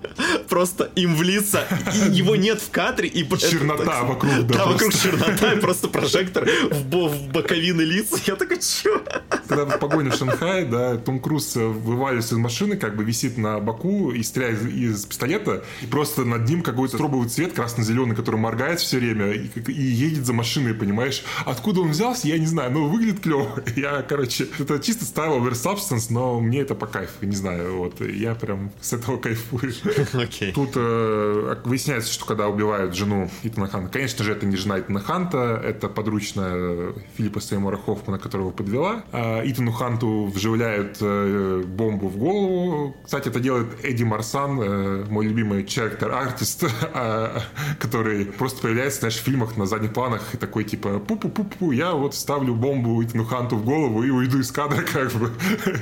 просто 0.48 0.90
им 0.94 1.14
в 1.14 1.22
лица, 1.22 1.64
и 1.94 2.16
его 2.16 2.36
нет 2.36 2.60
в 2.60 2.70
кадре, 2.70 3.08
и 3.08 3.24
чернота 3.38 4.02
вокруг, 4.02 4.46
да, 4.46 4.58
да 4.58 4.66
вокруг 4.66 4.92
чернота, 4.92 5.52
и 5.52 5.60
просто 5.60 5.88
прожектор 5.98 6.48
в, 6.70 7.28
боковины 7.32 7.82
лиц. 7.82 8.08
Я 8.26 8.36
такой, 8.36 8.58
чё? 8.60 9.02
Когда 9.48 9.64
в 9.64 9.78
погоне 9.78 10.10
в 10.10 10.16
Шанхае, 10.16 10.64
да, 10.64 10.96
Том 10.96 11.20
Круз 11.20 11.56
вываливается 11.56 12.34
из 12.34 12.38
машины, 12.38 12.76
как 12.76 12.96
бы 12.96 13.04
висит 13.04 13.38
на 13.38 13.60
боку 13.68 14.10
и 14.10 14.22
стреляет 14.22 14.62
из, 14.62 14.66
из 14.66 15.06
пистолета, 15.06 15.64
и 15.82 15.86
просто 15.86 16.24
над 16.24 16.48
ним 16.48 16.62
какой-то 16.62 16.96
стробовый 16.96 17.28
цвет 17.28 17.52
красно-зеленый, 17.52 18.16
который 18.16 18.40
моргает 18.40 18.80
все 18.80 18.98
время 18.98 19.32
и, 19.32 19.48
и 19.66 19.82
едет 19.82 20.26
за 20.26 20.32
машиной, 20.32 20.74
понимаешь? 20.74 21.22
Откуда 21.44 21.80
он 21.80 21.90
взялся, 21.90 22.28
я 22.28 22.38
не 22.38 22.46
знаю, 22.46 22.72
но 22.72 22.88
выглядит 22.88 23.20
клево. 23.20 23.62
Я, 23.76 24.02
короче, 24.02 24.48
это 24.58 24.78
чисто 24.80 25.04
style 25.04 25.38
over 25.38 25.52
substance, 25.52 26.06
но 26.10 26.40
мне 26.40 26.60
это 26.60 26.74
по 26.74 26.86
кайфу, 26.86 27.26
не 27.26 27.36
знаю, 27.36 27.78
вот, 27.78 28.00
я 28.00 28.34
прям 28.34 28.70
с 28.80 28.92
этого 28.92 29.16
кайфую. 29.18 29.72
Okay. 30.28 30.52
Тут 30.52 30.70
э, 30.74 31.56
выясняется, 31.64 32.12
что 32.12 32.24
когда 32.24 32.48
убивают 32.48 32.94
жену 32.94 33.30
Итана 33.42 33.68
Ханта, 33.68 33.92
конечно 33.92 34.24
же, 34.24 34.32
это 34.32 34.46
не 34.46 34.56
жена 34.56 34.80
Итана 34.80 35.00
Ханта, 35.00 35.60
это 35.64 35.88
подручная 35.88 36.94
Филиппа 37.16 37.40
Сеймора 37.40 37.76
Хоффмана, 37.76 38.18
которого 38.18 38.50
подвела. 38.50 39.04
А 39.12 39.42
Итану 39.44 39.72
Ханту 39.72 40.26
вживляют 40.26 40.98
э, 41.00 41.62
бомбу 41.66 42.08
в 42.08 42.16
голову. 42.16 42.96
Кстати, 43.04 43.28
это 43.28 43.40
делает 43.40 43.57
Эдди 43.82 44.04
Марсан, 44.04 44.60
э, 44.60 45.04
мой 45.08 45.26
любимый 45.26 45.64
character-артист, 45.64 46.64
э, 46.94 47.40
который 47.78 48.26
просто 48.26 48.62
появляется, 48.62 49.08
в 49.08 49.12
фильмах 49.12 49.56
на 49.56 49.66
задних 49.66 49.92
планах 49.92 50.34
и 50.34 50.36
такой, 50.36 50.64
типа, 50.64 51.00
пу-пу-пу-пу, 51.06 51.72
я 51.72 51.92
вот 51.92 52.14
ставлю 52.14 52.54
бомбу 52.54 53.02
Итану 53.02 53.24
Ханту 53.24 53.56
в 53.56 53.64
голову 53.64 54.02
и 54.02 54.10
уйду 54.10 54.38
из 54.38 54.50
кадра, 54.50 54.82
как 54.92 55.12
бы, 55.12 55.32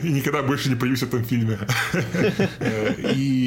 и 0.02 0.12
никогда 0.12 0.42
больше 0.42 0.68
не 0.68 0.74
появлюсь 0.74 1.00
в 1.00 1.08
этом 1.08 1.24
фильме. 1.24 1.58
И 3.14 3.45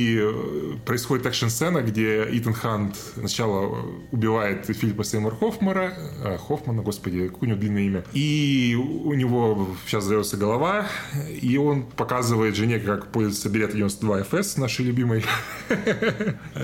происходит 0.86 1.26
экшн-сцена, 1.26 1.82
где 1.82 2.28
Итан 2.32 2.53
Хант 2.53 2.95
сначала 3.15 3.86
убивает 4.11 4.65
Филиппа 4.65 5.03
Сеймур 5.03 5.36
Хоффмана, 5.36 5.93
а, 6.24 6.38
Хоффмана, 6.38 6.82
господи, 6.82 7.28
какое 7.28 7.47
у 7.47 7.51
него 7.51 7.59
длинное 7.59 7.84
имя. 7.84 8.03
И 8.13 8.78
у 8.78 9.13
него 9.13 9.70
сейчас 9.86 10.03
взорвется 10.03 10.38
голова, 10.38 10.88
и 11.41 11.57
он 11.57 11.84
показывает 11.84 12.55
жене, 12.55 12.80
как 12.80 13.11
пользоваться 13.11 13.49
билет 13.49 13.74
92 13.74 14.22
FS, 14.22 14.59
нашей 14.59 14.86
любимой. 14.86 15.24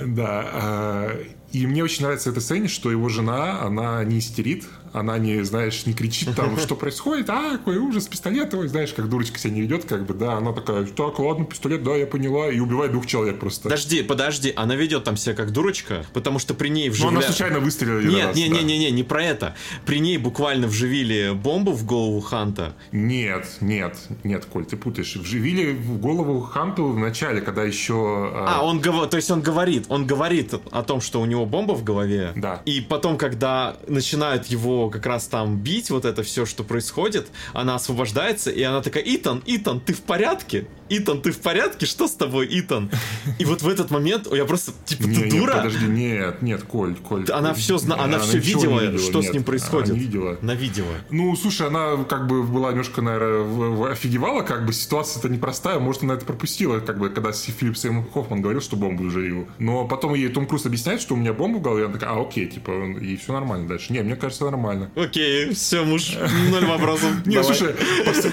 Да. 0.05 0.49
А, 0.53 1.21
и 1.51 1.65
мне 1.67 1.83
очень 1.83 2.03
нравится 2.03 2.29
эта 2.29 2.41
сцена, 2.41 2.67
что 2.67 2.91
его 2.91 3.09
жена, 3.09 3.61
она 3.61 4.03
не 4.03 4.19
истерит, 4.19 4.65
она 4.95 5.17
не, 5.17 5.43
знаешь, 5.43 5.85
не 5.85 5.93
кричит 5.93 6.35
там, 6.35 6.57
что 6.59 6.75
происходит, 6.75 7.29
а, 7.29 7.57
какой 7.57 7.77
ужас, 7.77 8.07
пистолет, 8.07 8.53
ой, 8.53 8.67
знаешь, 8.67 8.93
как 8.93 9.09
дурочка 9.09 9.37
себя 9.37 9.53
не 9.53 9.61
ведет, 9.61 9.83
как 9.85 10.05
бы, 10.05 10.13
да, 10.13 10.37
она 10.37 10.53
такая, 10.53 10.85
так, 10.85 11.19
ладно, 11.19 11.45
пистолет, 11.45 11.83
да, 11.83 11.95
я 11.95 12.07
поняла, 12.07 12.49
и 12.49 12.59
убивает 12.59 12.93
двух 12.93 13.05
человек 13.05 13.39
просто. 13.39 13.63
Подожди, 13.63 14.03
подожди, 14.03 14.53
она 14.55 14.75
ведет 14.75 15.03
там 15.03 15.17
себя 15.17 15.35
как 15.35 15.51
дурочка, 15.51 16.05
потому 16.13 16.39
что 16.39 16.53
при 16.53 16.69
ней 16.69 16.89
вживляют... 16.89 17.13
Ну, 17.13 17.19
она 17.19 17.27
случайно 17.27 17.59
выстрелила 17.59 17.99
Нет, 17.99 18.27
раз, 18.27 18.35
не, 18.37 18.47
да. 18.47 18.55
не, 18.55 18.63
не, 18.63 18.77
не, 18.77 18.91
не 18.91 19.03
про 19.03 19.23
это. 19.23 19.55
При 19.85 19.99
ней 19.99 20.17
буквально 20.17 20.67
вживили 20.67 21.33
бомбу 21.33 21.73
в 21.73 21.85
голову 21.85 22.21
Ханта. 22.21 22.73
Нет, 22.93 23.57
нет, 23.59 23.97
нет, 24.23 24.45
Коль, 24.45 24.65
ты 24.65 24.77
путаешь. 24.77 25.15
Вживили 25.15 25.73
в 25.73 25.99
голову 25.99 26.39
Ханту 26.41 26.87
в 26.87 26.97
начале, 26.97 27.41
когда 27.41 27.63
еще... 27.63 28.31
А, 28.33 28.59
а 28.59 28.65
он 28.65 28.79
говорит, 28.79 29.09
то 29.09 29.17
есть 29.17 29.29
он 29.29 29.41
говорит, 29.41 29.85
он 29.89 30.07
говорит 30.07 30.53
о 30.71 30.83
том, 30.83 31.01
что 31.01 31.19
у 31.19 31.25
него 31.25 31.45
бомба 31.45 31.73
в 31.73 31.83
голове. 31.83 32.31
Да. 32.35 32.61
И 32.65 32.79
потом, 32.79 33.17
когда 33.17 33.75
начинают 33.87 34.45
его 34.45 34.84
как 34.89 35.05
раз 35.05 35.27
там 35.27 35.57
бить, 35.57 35.89
вот 35.89 36.05
это 36.05 36.23
все, 36.23 36.45
что 36.45 36.63
происходит, 36.63 37.27
она 37.53 37.75
освобождается, 37.75 38.51
и 38.51 38.61
она 38.63 38.81
такая, 38.81 39.03
Итан, 39.05 39.43
Итан, 39.45 39.79
ты 39.79 39.93
в 39.93 40.01
порядке? 40.01 40.67
Итан, 40.89 41.21
ты 41.21 41.31
в 41.31 41.39
порядке? 41.39 41.85
Что 41.85 42.07
с 42.07 42.13
тобой, 42.13 42.47
Итан? 42.51 42.91
И 43.39 43.45
вот 43.45 43.61
в 43.61 43.67
этот 43.67 43.89
момент 43.91 44.27
я 44.31 44.45
просто, 44.45 44.71
типа, 44.85 45.03
ты 45.03 45.09
не, 45.09 45.25
дура? 45.25 45.53
Нет, 45.53 45.63
подожди, 45.63 45.85
нет, 45.87 46.41
нет, 46.41 46.63
Коль, 46.63 46.95
Коль. 46.95 47.25
Она 47.31 47.53
все, 47.53 47.77
зна... 47.77 47.95
она, 47.95 48.03
она 48.03 48.19
все 48.19 48.37
видела, 48.37 48.79
видела, 48.81 48.99
что 48.99 49.21
нет, 49.21 49.31
с 49.31 49.33
ним 49.33 49.43
происходит. 49.43 49.89
Она 49.89 49.99
видела. 49.99 50.37
Она 50.41 50.53
видела. 50.53 50.93
Ну, 51.09 51.35
слушай, 51.35 51.67
она 51.67 52.03
как 52.03 52.27
бы 52.27 52.43
была 52.43 52.69
немножко, 52.69 53.01
наверное, 53.01 53.91
офигевала, 53.91 54.43
как 54.43 54.65
бы 54.65 54.73
ситуация-то 54.73 55.29
непростая, 55.29 55.79
может, 55.79 56.03
она 56.03 56.13
это 56.13 56.25
пропустила, 56.25 56.79
как 56.79 56.99
бы, 56.99 57.09
когда 57.09 57.31
Филипп 57.31 57.77
Сейм 57.77 58.07
Хоффман 58.07 58.41
говорил, 58.41 58.61
что 58.61 58.75
бомбу 58.75 59.05
уже 59.05 59.25
его. 59.25 59.47
Но 59.57 59.87
потом 59.87 60.13
ей 60.13 60.29
Том 60.29 60.45
Круз 60.45 60.65
объясняет, 60.65 61.01
что 61.01 61.15
у 61.15 61.17
меня 61.17 61.33
бомба 61.33 61.57
в 61.57 61.61
голове, 61.61 61.85
она 61.85 61.93
такая, 61.93 62.11
а, 62.11 62.21
окей, 62.21 62.47
типа, 62.47 62.71
и 63.01 63.15
все 63.17 63.33
нормально 63.33 63.67
дальше. 63.67 63.91
Не, 63.91 64.01
мне 64.03 64.15
кажется, 64.15 64.45
нормально. 64.45 64.91
Окей, 64.95 65.53
все, 65.53 65.83
муж, 65.83 66.15
ноль 66.51 66.65
вопросов. 66.65 67.09
Не, 67.25 67.43
слушай, 67.43 67.75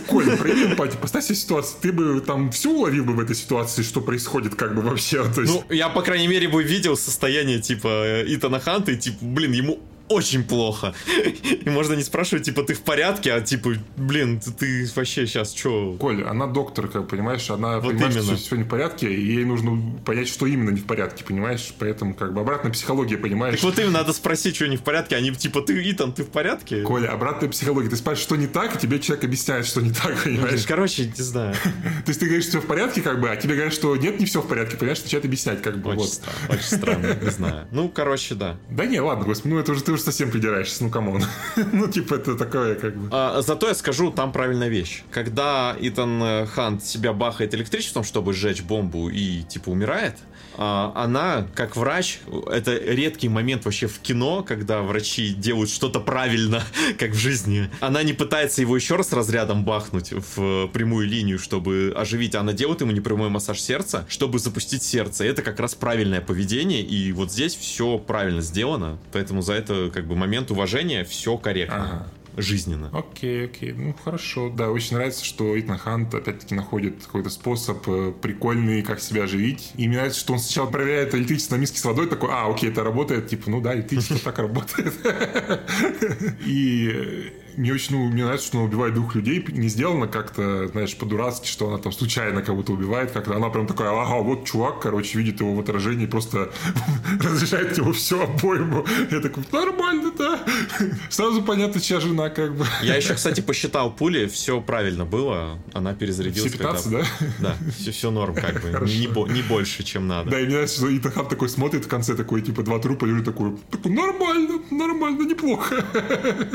Коль, 0.06 0.36
прояви 0.36 0.66
эмпатию, 0.66 0.98
поставь 1.00 1.24
себе 1.24 1.36
ситуацию, 1.36 1.78
ты 1.80 1.92
бы 1.92 2.20
там 2.20 2.41
все 2.50 2.70
уловил 2.70 3.04
бы 3.04 3.14
в 3.14 3.20
этой 3.20 3.36
ситуации, 3.36 3.82
что 3.82 4.00
происходит 4.00 4.54
как 4.54 4.74
бы 4.74 4.82
вообще. 4.82 5.24
То 5.32 5.42
есть... 5.42 5.52
Ну, 5.52 5.64
я, 5.74 5.88
по 5.88 6.02
крайней 6.02 6.28
мере, 6.28 6.48
бы 6.48 6.62
видел 6.62 6.96
состояние, 6.96 7.60
типа, 7.60 8.22
Итана 8.26 8.60
Ханта, 8.60 8.92
и, 8.92 8.96
типа, 8.96 9.18
блин, 9.20 9.52
ему 9.52 9.80
очень 10.08 10.44
плохо. 10.44 10.94
И 11.42 11.68
можно 11.68 11.94
не 11.94 12.02
спрашивать, 12.02 12.44
типа, 12.44 12.62
ты 12.62 12.74
в 12.74 12.82
порядке, 12.82 13.32
а 13.32 13.40
типа, 13.40 13.74
блин, 13.96 14.40
ты, 14.40 14.52
ты 14.52 14.90
вообще 14.94 15.26
сейчас 15.26 15.54
что? 15.54 15.96
Коль, 15.98 16.22
она 16.24 16.46
доктор, 16.46 16.88
как 16.88 17.08
понимаешь, 17.08 17.50
она 17.50 17.80
вот 17.80 17.92
понимает, 17.92 18.14
именно. 18.14 18.36
что 18.36 18.36
все 18.36 18.56
не 18.56 18.64
в 18.64 18.68
порядке, 18.68 19.12
и 19.12 19.20
ей 19.20 19.44
нужно 19.44 20.00
понять, 20.04 20.28
что 20.28 20.46
именно 20.46 20.70
не 20.70 20.80
в 20.80 20.84
порядке, 20.84 21.24
понимаешь? 21.24 21.74
Поэтому 21.78 22.14
как 22.14 22.32
бы 22.32 22.40
обратная 22.40 22.72
психология, 22.72 23.18
понимаешь? 23.18 23.56
Так 23.56 23.64
вот 23.64 23.78
им 23.78 23.92
надо 23.92 24.12
спросить, 24.12 24.56
что 24.56 24.66
не 24.68 24.76
в 24.76 24.82
порядке, 24.82 25.16
они 25.16 25.32
типа, 25.32 25.62
ты, 25.62 25.90
Итан, 25.90 26.12
ты 26.12 26.24
в 26.24 26.28
порядке? 26.28 26.82
Коля, 26.82 27.08
обратная 27.08 27.48
психология. 27.48 27.88
Ты 27.88 27.96
спрашиваешь, 27.96 28.24
что 28.24 28.36
не 28.36 28.46
так, 28.46 28.76
и 28.76 28.78
тебе 28.78 28.98
человек 29.00 29.24
объясняет, 29.24 29.66
что 29.66 29.80
не 29.80 29.92
так, 29.92 30.22
понимаешь? 30.24 30.64
Короче, 30.66 31.06
не 31.06 31.22
знаю. 31.22 31.54
То 31.54 32.08
есть 32.08 32.20
ты 32.20 32.26
говоришь, 32.26 32.44
что 32.44 32.52
все 32.52 32.60
в 32.60 32.66
порядке, 32.66 33.00
как 33.00 33.18
бы, 33.18 33.30
а 33.30 33.36
тебе 33.36 33.54
говорят, 33.54 33.72
что 33.72 33.96
нет, 33.96 34.20
не 34.20 34.26
все 34.26 34.42
в 34.42 34.46
порядке, 34.46 34.76
понимаешь, 34.76 35.02
начинает 35.02 35.24
объяснять, 35.24 35.62
как 35.62 35.78
бы. 35.78 35.92
Очень 35.92 36.04
странно, 36.04 36.48
очень 36.50 36.76
странно, 36.76 37.18
не 37.22 37.30
знаю. 37.30 37.68
Ну, 37.70 37.88
короче, 37.88 38.34
да. 38.34 38.58
Да 38.68 38.84
не, 38.84 39.00
ладно, 39.00 39.24
господи, 39.24 39.54
ну 39.54 39.58
это 39.58 39.72
уже 39.72 39.82
ты 39.82 39.91
уже 39.92 40.02
совсем 40.02 40.30
придираешься 40.30 40.84
ну 40.84 40.90
come 40.90 41.09
on. 41.09 41.22
ну, 41.72 41.88
типа, 41.88 42.14
это 42.14 42.36
такое, 42.36 42.74
как 42.74 42.96
бы. 42.96 43.08
А, 43.10 43.42
зато 43.42 43.68
я 43.68 43.74
скажу, 43.74 44.10
там 44.10 44.32
правильная 44.32 44.68
вещь. 44.68 45.04
Когда 45.10 45.76
Итан 45.80 46.46
Хант 46.46 46.84
себя 46.84 47.12
бахает 47.12 47.54
электричеством, 47.54 48.04
чтобы 48.04 48.32
сжечь 48.32 48.62
бомбу 48.62 49.08
и, 49.08 49.42
типа, 49.42 49.70
умирает, 49.70 50.16
она, 50.56 51.46
как 51.54 51.76
врач, 51.76 52.20
это 52.50 52.76
редкий 52.76 53.28
момент 53.28 53.64
вообще 53.64 53.86
в 53.86 53.98
кино, 54.00 54.42
когда 54.42 54.82
врачи 54.82 55.34
делают 55.34 55.70
что-то 55.70 56.00
правильно, 56.00 56.62
как 56.98 57.10
в 57.10 57.18
жизни. 57.18 57.70
Она 57.80 58.02
не 58.02 58.12
пытается 58.12 58.60
его 58.60 58.76
еще 58.76 58.96
раз 58.96 59.12
разрядом 59.12 59.64
бахнуть 59.64 60.12
в 60.12 60.68
прямую 60.68 61.06
линию, 61.06 61.38
чтобы 61.38 61.92
оживить, 61.96 62.34
она 62.34 62.52
делает 62.52 62.80
ему 62.80 62.92
непрямой 62.92 63.28
массаж 63.28 63.60
сердца, 63.60 64.06
чтобы 64.08 64.38
запустить 64.38 64.82
сердце. 64.82 65.24
Это 65.24 65.42
как 65.42 65.60
раз 65.60 65.74
правильное 65.74 66.20
поведение, 66.20 66.82
и 66.82 67.12
вот 67.12 67.32
здесь 67.32 67.54
все 67.54 67.98
правильно 67.98 68.40
сделано, 68.40 68.98
поэтому 69.12 69.42
за 69.42 69.54
это 69.54 69.90
как 69.92 70.06
бы 70.06 70.16
момент 70.16 70.50
уважения 70.50 71.04
все 71.04 71.36
корректно. 71.36 71.84
Ага 71.84 72.06
жизненно. 72.36 72.90
Окей, 72.92 73.46
окей. 73.46 73.72
Ну, 73.72 73.94
хорошо. 74.04 74.50
Да, 74.50 74.70
очень 74.70 74.96
нравится, 74.96 75.24
что 75.24 75.58
Итан 75.58 75.78
Хант 75.78 76.14
опять-таки 76.14 76.54
находит 76.54 77.04
какой-то 77.04 77.30
способ 77.30 77.86
э, 77.88 78.12
прикольный, 78.20 78.82
как 78.82 79.00
себя 79.00 79.24
оживить. 79.24 79.72
И 79.76 79.88
мне 79.88 79.96
нравится, 79.96 80.20
что 80.20 80.32
он 80.34 80.38
сначала 80.38 80.70
проверяет 80.70 81.14
электричество 81.14 81.56
на 81.56 81.60
миске 81.60 81.78
с 81.78 81.84
водой, 81.84 82.08
такой, 82.08 82.30
а, 82.32 82.50
окей, 82.50 82.70
это 82.70 82.82
работает. 82.82 83.28
Типа, 83.28 83.50
ну 83.50 83.60
да, 83.60 83.74
электричество 83.74 84.18
так 84.18 84.38
работает. 84.38 84.94
И 86.46 87.32
мне 87.56 87.72
очень, 87.72 87.96
ну, 87.96 88.08
мне 88.08 88.24
нравится, 88.24 88.46
что 88.46 88.58
она 88.58 88.66
убивает 88.66 88.94
двух 88.94 89.14
людей. 89.14 89.44
Не 89.48 89.68
сделано 89.68 90.06
как-то, 90.06 90.68
знаешь, 90.68 90.96
по-дурацки, 90.96 91.46
что 91.46 91.68
она 91.68 91.78
там 91.78 91.92
случайно 91.92 92.42
кого-то 92.42 92.72
убивает. 92.72 93.10
Как-то 93.10 93.36
она 93.36 93.48
прям 93.50 93.66
такая, 93.66 93.90
ага, 93.90 94.22
вот 94.22 94.44
чувак, 94.46 94.80
короче, 94.80 95.18
видит 95.18 95.40
его 95.40 95.54
в 95.54 95.60
отражении, 95.60 96.06
просто 96.06 96.52
разрешает 97.20 97.76
ему 97.76 97.92
все 97.92 98.22
обоему. 98.22 98.84
Я 99.10 99.20
такой, 99.20 99.44
нормально, 99.52 100.12
да. 100.18 100.40
Сразу 101.10 101.42
понятно, 101.42 101.80
чья 101.80 102.00
жена, 102.00 102.30
как 102.30 102.56
бы. 102.56 102.66
Я 102.82 102.96
еще, 102.96 103.14
кстати, 103.14 103.40
посчитал 103.40 103.94
пули, 103.94 104.26
все 104.26 104.60
правильно 104.60 105.04
было. 105.04 105.58
Она 105.72 105.94
перезарядилась. 105.94 106.50
Все 106.50 106.58
15, 106.58 106.84
когда... 106.84 106.98
да? 106.98 107.06
Да, 107.40 107.56
все, 107.78 107.90
все 107.90 108.10
норм, 108.10 108.34
как 108.34 108.62
бы. 108.62 108.68
Не, 108.86 109.06
не 109.32 109.42
больше, 109.42 109.82
чем 109.82 110.08
надо. 110.08 110.30
Да, 110.30 110.40
и 110.40 110.44
мне 110.44 110.54
нравится, 110.54 110.78
что 110.78 110.96
Итахан 110.96 111.28
такой 111.28 111.48
смотрит 111.48 111.84
в 111.84 111.88
конце, 111.88 112.14
такой, 112.14 112.42
типа, 112.42 112.62
два 112.62 112.78
трупа 112.78 113.04
лежит, 113.04 113.24
такой, 113.24 113.56
такой, 113.70 113.92
нормально, 113.92 114.60
нормально, 114.70 115.22
неплохо. 115.22 115.84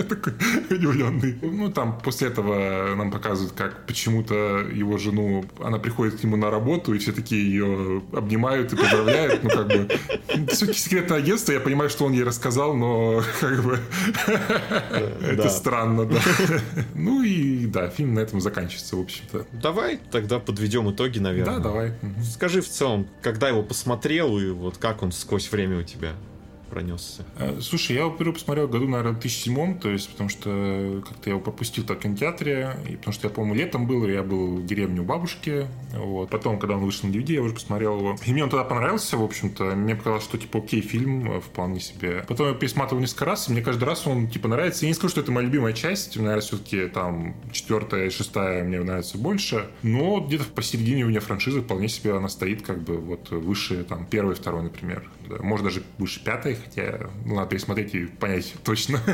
Такой, 0.09 0.33
удивленный. 0.87 1.37
Ну, 1.41 1.71
там 1.71 1.99
после 2.03 2.29
этого 2.29 2.95
нам 2.95 3.11
показывают, 3.11 3.53
как 3.55 3.85
почему-то 3.85 4.35
его 4.73 4.97
жену, 4.97 5.45
она 5.59 5.79
приходит 5.79 6.19
к 6.19 6.23
нему 6.23 6.37
на 6.37 6.49
работу, 6.49 6.93
и 6.93 6.97
все 6.99 7.11
такие 7.11 7.43
ее 7.49 8.01
обнимают 8.13 8.73
и 8.73 8.75
поздравляют. 8.75 9.43
Ну, 9.43 9.49
как 9.49 9.67
бы, 9.67 9.89
все-таки 10.49 10.79
секретное 10.79 11.19
агентство, 11.19 11.51
я 11.51 11.59
понимаю, 11.59 11.89
что 11.89 12.05
он 12.05 12.13
ей 12.13 12.23
рассказал, 12.23 12.73
но 12.73 13.21
как 13.39 13.63
бы 13.63 13.79
это 15.21 15.49
странно, 15.49 16.05
да. 16.05 16.19
Ну 16.95 17.23
и 17.23 17.65
да, 17.65 17.89
фильм 17.89 18.13
на 18.13 18.19
этом 18.19 18.41
заканчивается, 18.41 18.95
в 18.95 19.01
общем-то. 19.01 19.45
Давай 19.51 19.99
тогда 20.11 20.39
подведем 20.39 20.89
итоги, 20.91 21.19
наверное. 21.19 21.57
Да, 21.57 21.61
давай. 21.61 21.93
Скажи 22.23 22.61
в 22.61 22.69
целом, 22.69 23.07
когда 23.21 23.49
его 23.49 23.63
посмотрел 23.63 24.37
и 24.39 24.49
вот 24.49 24.77
как 24.77 25.03
он 25.03 25.11
сквозь 25.11 25.51
время 25.51 25.79
у 25.79 25.83
тебя? 25.83 26.13
Пронесся? 26.69 27.25
Э, 27.37 27.59
слушай, 27.61 27.95
я 27.95 28.01
его 28.01 28.13
впервые 28.13 28.33
посмотрел 28.33 28.67
году, 28.67 28.87
наверное, 28.87 29.13
в 29.13 29.19
2007, 29.19 29.79
то 29.79 29.89
есть, 29.89 30.09
потому 30.09 30.29
что 30.29 31.03
как-то 31.07 31.29
я 31.29 31.33
его 31.33 31.41
пропустил 31.41 31.83
в 31.83 31.95
кинотеатре, 31.95 32.77
и 32.87 32.95
потому 32.95 33.13
что 33.13 33.27
я, 33.27 33.33
по-моему, 33.33 33.55
летом 33.55 33.87
был, 33.87 34.07
я 34.07 34.23
был 34.23 34.57
в 34.57 34.65
деревне 34.65 35.01
у 35.01 35.03
бабушки, 35.03 35.67
вот. 35.93 36.29
Потом, 36.29 36.59
когда 36.59 36.75
он 36.75 36.83
вышел 36.83 37.07
на 37.07 37.13
DVD, 37.13 37.33
я 37.33 37.41
уже 37.41 37.53
посмотрел 37.53 37.99
его. 37.99 38.15
И 38.25 38.31
мне 38.31 38.43
он 38.43 38.49
тогда 38.49 38.65
понравился, 38.65 39.17
в 39.17 39.23
общем-то. 39.23 39.63
Мне 39.75 39.95
показалось, 39.95 40.23
что, 40.23 40.37
типа, 40.37 40.59
окей, 40.59 40.81
фильм 40.81 41.31
э, 41.31 41.39
вполне 41.39 41.79
себе. 41.79 42.25
Потом 42.27 42.49
я 42.49 42.53
пересматривал 42.53 43.01
несколько 43.01 43.25
раз, 43.25 43.49
и 43.49 43.51
мне 43.51 43.61
каждый 43.61 43.85
раз 43.85 44.05
он, 44.07 44.27
типа, 44.27 44.47
нравится. 44.47 44.85
Я 44.85 44.89
не 44.89 44.95
скажу, 44.95 45.11
что 45.11 45.21
это 45.21 45.31
моя 45.31 45.47
любимая 45.47 45.73
часть. 45.73 46.17
Нравится 46.17 46.55
все-таки 46.55 46.87
там 46.87 47.35
четвертая 47.51 48.07
и 48.07 48.09
шестая 48.09 48.63
мне 48.63 48.81
нравится 48.81 49.17
больше. 49.17 49.69
Но 49.83 50.19
где-то 50.19 50.45
посередине 50.45 51.05
у 51.05 51.09
меня 51.09 51.19
франшизы 51.19 51.61
вполне 51.61 51.87
себе 51.87 52.15
она 52.15 52.29
стоит 52.29 52.61
как 52.61 52.83
бы 52.83 52.97
вот 52.97 53.29
выше 53.29 53.83
там 53.83 54.05
первой, 54.05 54.35
второй, 54.35 54.63
например. 54.63 55.09
Да, 55.29 55.37
может 55.41 55.65
даже 55.65 55.83
выше 55.97 56.23
пятой, 56.23 56.55
хотя 56.55 57.09
ну, 57.25 57.35
надо 57.35 57.49
пересмотреть 57.49 57.93
и 57.93 58.05
понять 58.05 58.53
точно. 58.63 58.99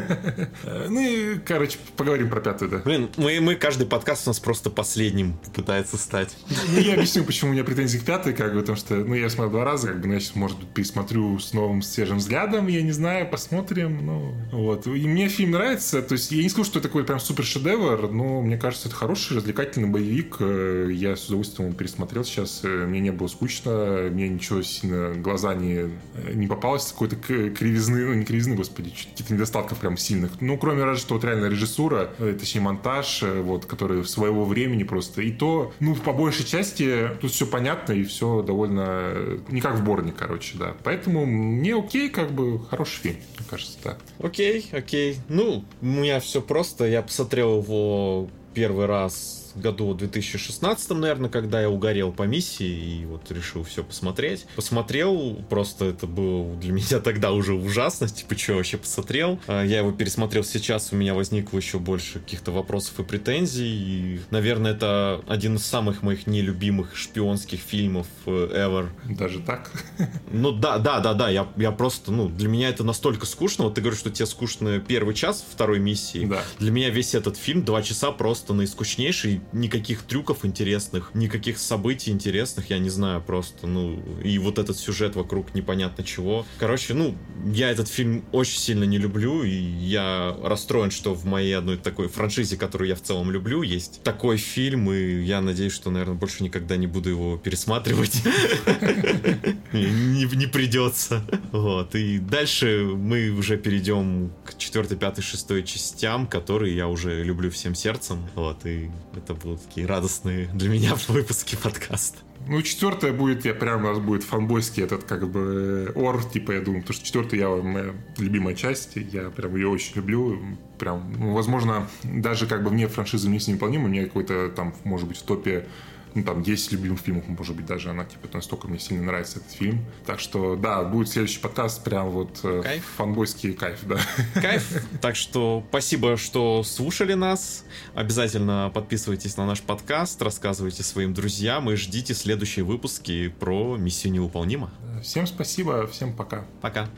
Ну 0.64 1.00
и, 1.00 1.40
короче, 1.40 1.78
поговорим 1.98 2.30
про 2.30 2.42
пятую, 2.42 2.70
да. 2.70 2.78
Блин, 2.80 3.10
мы, 3.18 3.40
мы 3.40 3.56
каждый 3.56 3.88
подкаст 3.88 4.28
у 4.28 4.30
нас 4.30 4.40
просто 4.40 4.70
последним 4.70 5.34
пытается 5.56 5.98
стать. 5.98 6.36
Ну, 6.74 6.80
я 6.80 6.94
объясню, 6.94 7.24
почему 7.24 7.52
у 7.52 7.54
меня 7.54 7.64
претензии 7.64 7.98
к 7.98 8.04
пятой, 8.04 8.34
как 8.34 8.54
бы, 8.54 8.60
потому 8.60 8.78
что, 8.78 8.96
ну, 8.96 9.16
я 9.16 9.30
смотрел 9.30 9.52
два 9.52 9.64
раза, 9.64 9.88
как 9.88 10.02
бы, 10.02 10.08
ну, 10.08 10.14
я 10.14 10.20
сейчас, 10.20 10.36
может 10.36 10.60
быть, 10.60 10.70
пересмотрю 10.70 11.40
с 11.40 11.54
новым 11.54 11.82
свежим 11.82 12.18
взглядом, 12.18 12.68
я 12.68 12.82
не 12.82 12.92
знаю, 12.92 13.30
посмотрим, 13.30 14.06
ну, 14.06 14.36
вот. 14.52 14.88
И 14.88 15.08
мне 15.08 15.30
фильм 15.30 15.52
нравится, 15.52 16.02
то 16.02 16.14
есть 16.14 16.32
я 16.32 16.44
не 16.44 16.50
скажу, 16.50 16.66
что 16.66 16.80
это 16.80 16.90
такой 16.90 17.06
прям 17.06 17.20
супер 17.20 17.44
шедевр, 17.44 18.10
но 18.10 18.42
мне 18.42 18.58
кажется, 18.58 18.88
это 18.88 18.96
хороший, 18.96 19.38
развлекательный 19.38 19.90
боевик, 19.90 20.38
я 20.40 21.16
с 21.16 21.28
удовольствием 21.28 21.70
его 21.70 21.78
пересмотрел 21.78 22.24
сейчас, 22.24 22.62
мне 22.64 23.00
не 23.00 23.12
было 23.12 23.28
скучно, 23.28 24.10
мне 24.12 24.30
ничего 24.30 24.62
сильно 24.62 25.14
глаза 25.16 25.54
не, 25.54 25.90
не 26.34 26.48
попалось, 26.48 26.92
какой-то 26.92 27.16
кривизны, 27.16 28.06
ну, 28.06 28.14
не 28.14 28.26
кривизны, 28.26 28.56
господи, 28.56 28.90
каких-то 28.90 29.34
недостатков 29.34 29.80
прям 29.80 29.98
сильных. 29.98 30.42
Ну, 30.42 30.58
кроме 30.58 30.84
разве 30.84 31.02
что 31.02 31.16
вот 31.16 31.24
реально 31.24 31.48
режиссура, 31.48 32.10
точнее 32.18 32.62
монтаж, 32.62 33.24
вот, 33.44 33.66
который 33.66 34.06
своего 34.06 34.46
времени 34.46 34.84
просто. 34.84 35.22
И 35.22 35.32
то, 35.32 35.74
ну, 35.80 35.96
по 35.96 36.14
большей 36.14 36.46
части 36.46 37.10
тут 37.22 37.32
все 37.32 37.46
понятно 37.46 37.94
и 37.94 38.04
все 38.04 38.42
довольно... 38.42 39.40
Не 39.50 39.62
как 39.62 39.76
в 39.76 39.84
Борне, 39.84 40.14
короче, 40.18 40.58
да. 40.58 40.76
Поэтому 40.84 41.26
мне 41.26 41.76
окей, 41.76 42.10
как 42.10 42.32
бы, 42.32 42.60
хороший 42.66 43.00
фильм, 43.02 43.16
мне 43.38 43.48
кажется, 43.50 43.78
да. 43.84 43.98
Окей, 44.20 44.70
окей. 44.72 45.18
Ну, 45.30 45.64
у 45.82 45.86
меня 45.86 46.20
все 46.20 46.42
просто. 46.42 46.86
Я 46.86 47.02
посмотрел 47.02 47.62
его 47.62 48.30
первый 48.54 48.86
раз 48.86 49.43
году 49.56 49.94
2016, 49.94 50.92
наверное, 50.92 51.30
когда 51.30 51.62
я 51.62 51.70
угорел 51.70 52.12
по 52.12 52.24
миссии 52.24 53.02
и 53.02 53.06
вот 53.06 53.32
решил 53.32 53.64
все 53.64 53.84
посмотреть. 53.84 54.46
Посмотрел, 54.56 55.36
просто 55.50 55.86
это 55.86 56.08
было 56.08 56.56
для 56.56 56.72
меня 56.74 57.00
тогда 57.00 57.32
уже 57.32 57.54
ужасно, 57.54 58.08
типа, 58.08 58.38
что 58.38 58.54
вообще 58.54 58.78
посмотрел. 58.78 59.40
А, 59.48 59.64
я 59.64 59.80
его 59.80 59.92
пересмотрел 59.92 60.44
сейчас, 60.44 60.92
у 60.92 60.96
меня 60.96 61.14
возникло 61.14 61.58
еще 61.58 61.80
больше 61.80 62.20
каких-то 62.20 62.52
вопросов 62.52 63.00
и 63.00 63.04
претензий. 63.04 63.64
И, 63.64 64.20
наверное, 64.32 64.74
это 64.74 65.24
один 65.28 65.56
из 65.56 65.66
самых 65.66 66.02
моих 66.04 66.28
нелюбимых 66.28 66.96
шпионских 66.96 67.60
фильмов 67.60 68.08
э, 68.26 68.32
ever. 68.32 68.90
Даже 69.06 69.40
так? 69.40 69.72
Ну 70.32 70.52
да, 70.52 70.80
да, 70.80 71.00
да, 71.00 71.14
да, 71.14 71.30
я, 71.30 71.48
я 71.58 71.72
просто, 71.72 72.12
ну, 72.12 72.28
для 72.28 72.48
меня 72.48 72.70
это 72.70 72.84
настолько 72.84 73.28
скучно. 73.28 73.66
Вот 73.66 73.76
ты 73.76 73.82
говоришь, 73.82 74.00
что 74.00 74.10
тебе 74.10 74.26
скучно 74.26 74.80
первый 74.80 75.14
час 75.14 75.46
второй 75.48 75.80
миссии. 75.80 76.26
Да. 76.26 76.42
Для 76.58 76.72
меня 76.72 76.90
весь 76.90 77.14
этот 77.14 77.38
фильм 77.38 77.64
два 77.64 77.84
часа 77.84 78.12
просто 78.12 78.54
наискучнейший 78.54 79.42
никаких 79.52 80.04
трюков 80.04 80.46
интересных, 80.46 81.12
никаких 81.14 81.58
событий 81.58 82.12
интересных, 82.12 82.70
я 82.70 82.80
не 82.80 82.90
знаю, 82.90 83.22
просто, 83.22 83.68
ну, 83.68 84.02
и 84.24 84.38
вот 84.40 84.60
этот 84.60 84.78
сюжет 84.78 85.16
вокруг 85.16 85.54
непонятно 85.54 86.04
чего. 86.04 86.46
Короче, 86.60 86.94
ну, 86.94 87.16
я 87.46 87.70
этот 87.70 87.88
фильм 87.88 88.26
очень 88.32 88.60
сильно 88.60 88.84
не 88.84 88.98
люблю, 88.98 89.44
и 89.44 89.54
я 89.54 90.36
расстроен, 90.44 90.92
что 90.92 91.14
в 91.14 91.26
моей 91.26 91.56
одной 91.58 91.78
такой 91.78 92.08
франшизе, 92.08 92.58
которую 92.58 92.90
я 92.90 92.96
в 92.96 93.02
целом 93.02 93.32
люблю, 93.32 93.62
есть 93.62 94.02
такой 94.04 94.38
фильм, 94.38 94.92
и 94.92 95.24
я 95.24 95.42
надеюсь, 95.42 95.74
что, 95.74 95.92
наверное, 95.92 96.16
больше 96.16 96.44
никогда 96.44 96.78
не 96.78 96.88
буду 96.88 97.10
его 97.10 97.38
пересматривать. 97.38 98.22
Не 99.74 100.48
придется. 100.48 101.24
Вот. 101.52 101.96
И 101.96 102.20
дальше 102.20 102.84
мы 102.96 103.30
уже 103.32 103.58
перейдем 103.58 104.32
к 104.46 104.58
четвертой, 104.58 104.98
пятой, 104.98 105.22
шестой 105.22 105.64
частям, 105.64 106.28
которые 106.28 106.76
я 106.76 106.88
уже 106.88 107.24
люблю 107.24 107.50
всем 107.50 107.76
сердцем. 107.76 108.20
Вот. 108.36 108.66
И 108.66 108.90
это 109.16 109.33
будут 109.36 109.64
такие 109.64 109.88
радостные 109.88 110.48
для 110.54 110.70
меня 110.70 110.96
выпуски 111.08 111.56
подкаста. 111.56 112.20
Ну, 112.46 112.62
четвертая 112.62 113.14
будет, 113.14 113.46
я 113.46 113.54
прям 113.54 113.86
у 113.86 113.88
нас 113.88 114.00
будет 114.00 114.24
фанбойский 114.24 114.84
этот, 114.84 115.06
как 115.06 115.30
бы, 115.30 115.92
ор, 115.96 116.24
типа, 116.26 116.52
я 116.52 116.62
думаю, 116.62 116.82
потому 116.82 116.96
что 116.96 117.06
четвертая 117.06 117.40
я 117.40 117.50
моя 117.50 117.94
любимая 118.18 118.54
часть, 118.54 118.96
я 118.96 119.30
прям 119.30 119.56
ее 119.56 119.70
очень 119.70 119.96
люблю, 119.96 120.42
прям, 120.78 121.14
ну, 121.18 121.34
возможно, 121.34 121.88
даже 122.04 122.46
как 122.46 122.64
бы 122.64 122.70
мне 122.70 122.88
франшиза 122.88 123.30
не 123.30 123.38
невыполнима, 123.38 123.88
мне 123.88 124.04
какой-то 124.06 124.50
там, 124.50 124.76
может 124.84 125.08
быть, 125.08 125.18
в 125.18 125.24
топе 125.24 125.68
ну, 126.16 126.24
там, 126.24 126.44
10 126.44 126.72
любимых 126.74 127.00
фильмов, 127.00 127.28
может 127.28 127.56
быть, 127.56 127.66
даже 127.66 127.90
она, 127.90 128.06
типа, 128.06 128.28
настолько 128.34 128.68
мне 128.68 128.80
сильно 128.80 129.04
нравится 129.04 129.40
этот 129.40 129.52
фильм. 129.52 129.86
Так 130.06 130.20
что, 130.20 130.56
да, 130.56 130.84
будет 130.84 131.10
следующий 131.10 131.40
подкаст, 131.40 131.84
прям 131.84 132.10
вот 132.10 132.40
э, 132.44 132.62
кайф. 132.64 132.86
фанбойский 132.98 133.54
кайф, 133.54 133.80
да. 133.84 134.00
Кайф. 134.36 134.64
Так 135.02 135.16
что 135.16 135.64
спасибо, 135.70 136.18
что 136.18 136.64
слушали 136.64 137.14
нас. 137.14 137.66
Обязательно 137.94 138.72
подписывайтесь 138.74 139.38
на 139.38 139.46
наш 139.46 139.62
подкаст, 139.62 140.22
рассказывайте 140.22 140.84
своим 140.84 141.14
друзьям 141.14 141.70
и 141.70 141.76
ждите 141.76 142.14
следующие 142.14 142.64
выпуски 142.64 143.28
про 143.28 143.78
миссию 143.78 144.14
невыполнима. 144.14 144.72
Всем 145.02 145.28
спасибо, 145.28 145.88
всем 145.88 146.16
пока. 146.16 146.46
Пока. 146.62 146.90